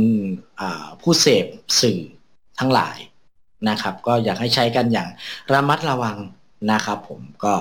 [1.03, 1.47] ผู้เสพ
[1.81, 2.01] สื่อ
[2.59, 2.97] ทั้งหลาย
[3.69, 5.09] นะครับ ก็อยากให้ใช้กันอย่าง
[5.53, 6.17] ระมัดระวัง
[6.73, 7.55] นะครับผมก็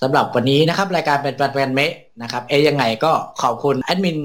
[0.00, 1.92] สำหรับวันนี้นะครับ รายการเป็นแฟนเมะ
[2.22, 4.18] นะครับ เอยังไงก็ขอบคุณแอดมิน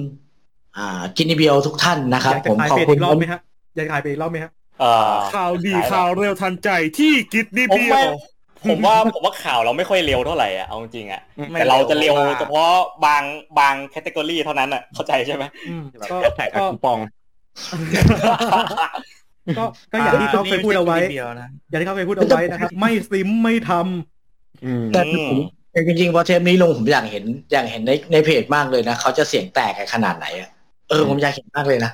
[0.78, 3.40] อ่ากินิเบียวทุกท่านนะครับอยากจะผมขายขอบเพจคุอีณกรอบไหมฮะ
[3.76, 8.10] อยากขายเพจอีกรอบไหมฮะเอ่อข่าวดีข่าวเร็วทันใจที่กิดนี่ผมเบียว่าว
[8.70, 12.72] ผมว่าผมว่าข่าวเราไม่ค่อยเร็วเท่าไหร่อะเอาจริงๆอะไม่แต่เราจะเร็วเร็วมากเฉพาะ
[13.06, 13.24] บาง
[13.60, 17.00] บางแคตตากรีเท่านั้นอะเข้าใจใช่ไหมอืมแบบก็แฮชแท็กก็คูปอง
[19.58, 25.38] ก็ก็อย่างที่เขาเคยพูดเอาไว้เดียวนะอย่างที่เขาเคยพูดเอาไว้นะครับไม่ซิมไม่ทำอืมแต่ผม
[25.72, 30.50] แต่จริงๆพอเทปนี้ลงผมอยากเห็นอยากเห็นในในเพจมากเลยนะเขาจะเสียงแตกกันขนาดไหนอะ
[30.90, 31.92] เออผมอยากเห็นมากเลยนะ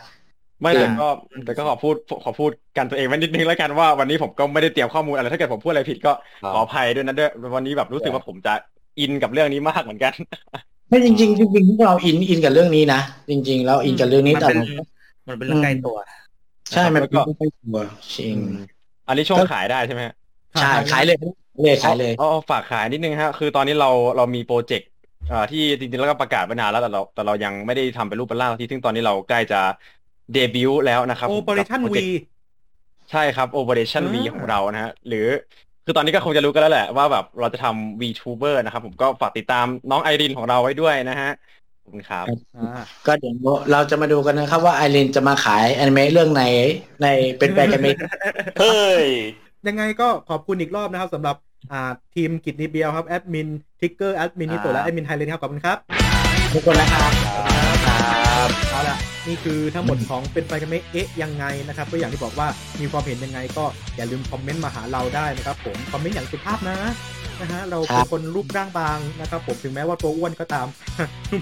[0.62, 1.08] ไม่แต่อ่าก็
[1.46, 6.12] แต่ก็ขอพูดขอพูดกันตัวเองไว้นิดนึงแล้วกันว่าวันนี้ผมก็ไม่ได้เตรียมข้อมูลอะไรถ้าเกิดผมพูดอะไรผิดก็
[6.54, 8.54] ขออภัยด้วยนะด้วยวันนี้แบบรู้สึกว่าผมจะ
[9.00, 10.14] อินกับเรื่องนี้มากเหมือนกัน
[10.90, 14.60] ไม่จริงๆจริงๆพวกเราอินอินกับเรื่องนี้นะจริง ๆ แล้วอินกับเรื่องนี้มันแต่เป็น
[15.28, 15.96] มันเป็นเรื่องใกล้ตัว
[16.74, 17.78] ใช่มันแล้วเป็นก็เรื่องใกล้ตัว
[18.18, 18.36] จริง
[19.08, 20.16] อันนี้ช่วงขายได้ใช่ไหมฮะ
[20.62, 21.18] ใช่ขายเลย
[21.62, 29.62] เลยขายเลยอ๋อฝากขายนิดนึงฮะคือตอนนี้เราเรามีโปรเจกต์เอ่อที่จริงๆแล้วก็ประกาศไปนานแล้วแต่เราแต่เรายังไม่ได้ทำเป็นรูปเป็นร่างสักทีซึ่งตอนนี้เราใกล้จะ
[30.34, 32.26] เดบิวต์แล้วนะครับโอเปอเรชั่นกับโปวีจกต์
[33.12, 35.28] ใช่ครับ Operation V อ่า ของเรานะฮะ หรือ
[35.86, 41.32] คือตอนนี้ก็คงจะรู้กันแล้วแหละว่าแบบเราจะทำ VTuber นะครับผมก็ฝากติดตามน้องไอรินของเราไว้ด้วยนะฮะ
[41.84, 42.26] ขอบคุณครับ
[42.58, 43.36] อ่า ก็เดี๋ยว
[43.72, 46.44] เราจะมาดูกันนะครับว่าไอรินจะมาขายแอนิเมะเรื่องไหน
[47.02, 47.08] ใน
[47.38, 47.88] เป็นแฟนกันนิเมะ
[48.60, 49.06] เฮ้ย
[49.68, 51.36] ยังไงก็ขอบคุณอีกรอบนะครับสำหรับ
[51.72, 53.48] อ่าทีมกิจนิเบียวครับแอดมิน
[53.82, 55.78] ทิกเกอร์แอดมินนิโตและแอดมินไทยเลนครับขอบคุณครับ
[56.54, 57.12] ทุกคนนะครับ
[58.72, 58.98] เอาละ
[59.28, 62.48] นี่คือทั้งหมดของเป็นแฟนกันนิเมะเอ๊ะยังไงนะครับก็อย่างที่บอกว่า
[62.82, 66.78] มีความเห็นยังไงก็อย่าลืมคอมเมนต์มาหาเราได้นะครับผมคอมเมนต์อย่างสุภาพนะ
[67.42, 70.68] นะฮะเราเป็นคนรูปร่างบางนะครับผมถึงแม้ว่าตัวอ้วนก็ตาม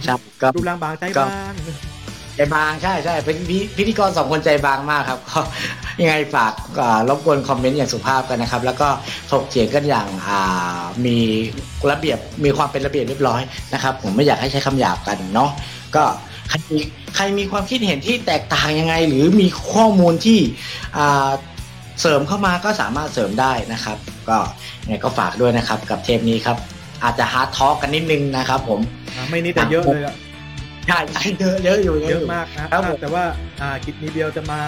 [0.07, 1.53] ครับก็รูปร่างบางใจก็บาง
[2.35, 3.37] ใจบางใช่ใช่เป็น
[3.77, 5.39] พิธีกรสองคนใจบางมากครับก็
[6.01, 6.53] ยังไงฝาก
[7.09, 8.87] รบกวนคอมเมนต์อย่างสุภาพกันนะครับ แล้วก็
[9.31, 10.07] ถกเถียงกันอย่าง
[11.05, 11.17] มี
[11.91, 13.41] ระเบียบมีความเป็นระเบียบเรียบร้อย
[13.73, 15.49] นะครับ ผมไม่อยากให้ใช้คำหยาบกันเนาะ
[15.95, 16.03] ก็
[16.49, 16.79] ใครมี
[17.15, 20.39] ใครมีความคิดเห็นที่แตกต่างยังไง หรือมีข้อมูลที่
[22.01, 23.97] เสริมเข้ามาก็สามารถเสริมได้นะครับ
[24.29, 24.37] ก็
[24.83, 26.57] ยังไงก็ฝากด้วยนะครับกับเทปนี้ครับ
[27.03, 28.79] อาจจะ hard talk กันนิดนึงนะครับ ผม
[29.29, 30.15] ไม่นิดแต่เยอะเลยอะ
[30.87, 33.23] ใช่ใช่เยอะเยอะอยู่เยยู่อะมากนะครับผมแต่ว่า
[33.61, 34.61] อ่ากิจนีเดียวจะมา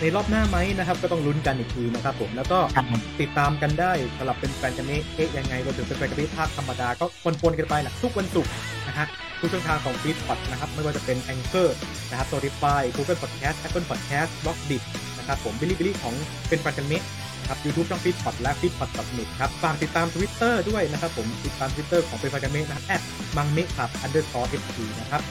[0.00, 2.86] ในรอบหน้าไหมนะครับ ก็ต้องลุ้นกันอีกทีนะครับผมแล้วก็ครับ
[3.20, 7.06] ติดตามกันได้สำหรับเป็นแฟนกันนิเมะเอ๊ะยังไงรวมถึงเป็นแฟนกันนิเมะภาคธรรมดาก็
[7.42, 8.52] ปนๆกันไปแหละทุกวันศุกร์
[8.88, 9.06] นะฮะ
[9.40, 11.68] ทุกช่องทางของฟีดพอดนะครับไม่ว่าจะเป็น a n c h o r
[12.10, 14.82] นะครับ Spotify Google Podcast Apple Podcast b l o g d i t
[15.18, 16.14] นะครับผม Bilibili ของ
[16.48, 17.00] เป็นแฟนกันนิเมะ
[17.40, 23.00] นะครับ YouTube ช่องฟีดพอดและ feedpod.net ครับฝากติดตาม Twitter ด้วยนะครับผมติดตาม Twitter ของเป็นแฟนกันนี้นะครับ
[23.36, 25.22] มังเมครับ underscore ft นะครับ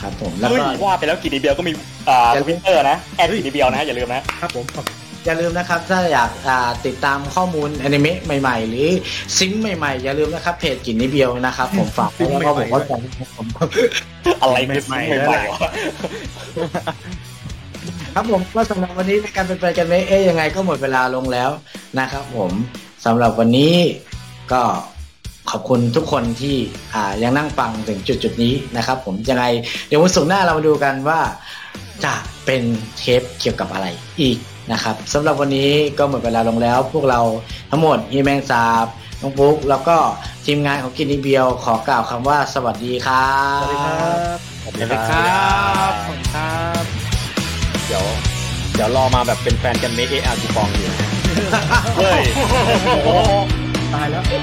[0.00, 1.72] ครับผมแล้วเฮ้ยก็ว่าไปแล้วกินดีเบลก็มี
[2.08, 4.84] อ่าอย่าทวิตเตอร์นะแอดกินดีเบลนะฮะอย่าลืมนะครับผมขอบ
[5.26, 8.88] อย่าลืมนะครับถ้าอยากอ่าติดตามข้อมูลอนิเมะใหม่ ๆ หรือ
[9.38, 12.96] ซิงค์ใหม่ๆ อย่าลืมนะครับเพจกินนิเบียวนะครับ ผมฝากไว้แล้วก็ผมก็จะ
[13.36, 13.46] ผม
[14.42, 15.70] อะไรคือสิ่งใหม่ๆวะ
[18.14, 21.50] ครับผมก็สำหรับวันนี้ในการเป็นไปกันไหมเอ๊ยยังไงก็หมดเวลาลงแล้ว
[21.98, 22.52] นะครับ ผม
[23.04, 23.74] สำหรับวันนี้
[24.52, 24.62] ก็
[25.50, 26.56] ขอบคุณทุกคนที่
[26.94, 29.44] อ่ายังนั่งฟังถึงจุดจุดๆนี้นะครับ ผมยังไง
[29.88, 31.20] เดี๋ยววันศุกร์หน้าเรามาดูกันว่า
[32.04, 32.14] จะ
[32.44, 32.62] เป็น
[32.98, 33.86] เทปเกี่ยวกับอะไร
[34.20, 34.38] อีก
[34.72, 37.20] นะครับสำหรับวันนี้ก็หมดเวลาลงแล้ว พวกเรา
[37.70, 38.86] ทั้งหมดฮีแมงสาบ
[39.20, 39.96] น้องปุ๊กแล้วก็
[40.46, 43.96] ทีมงานของกินนีเบียวขอกล่าวคำว่าสวัสดีครับสวัสดีครั
[44.34, 44.84] บสวัสดี
[45.30, 45.54] ครั
[45.90, 46.82] บขอบคุณครับ
[47.86, 48.04] เดี๋ยว
[48.74, 51.08] เดี๋ยวรอมาแบบเป็นแฟนกันเมคเออาร์กูปองอยู่นะ
[51.96, 52.22] เฮ้ย
[53.04, 53.14] โอ้
[53.94, 54.36] ตายแล้วโอ้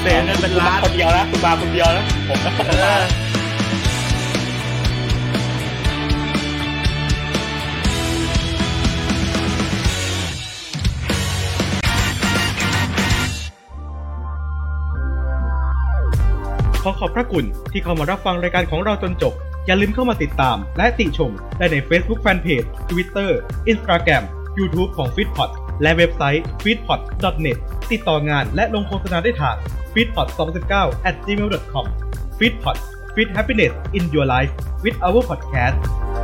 [0.00, 3.02] เสียเงินเป็นล้านคนเดียวนะคุณมาคนเดียวนะผมนะเออ
[16.84, 19.34] ขอขอบพระคุณที่เข้ามารับฟังรายการของเราจนจบ
[19.66, 23.30] อย่าลืมเข้ามาติดตาม และติชม ได้ใน Facebook Fanpage Twitter
[23.72, 24.22] Instagram
[24.58, 25.50] YouTube ของ f e e d p o t
[25.82, 27.00] และเว็บไซต์ f e e d p o t
[27.44, 27.58] net
[27.90, 29.56] ติดต่องานและลงโฆษณาได้ทาง
[29.92, 30.40] f e e d p o t 2
[30.76, 31.86] 9 at gmail.com
[32.38, 32.78] f e e d p o t
[33.14, 34.52] Feed Happiness in Your Life
[34.84, 36.19] with our podcast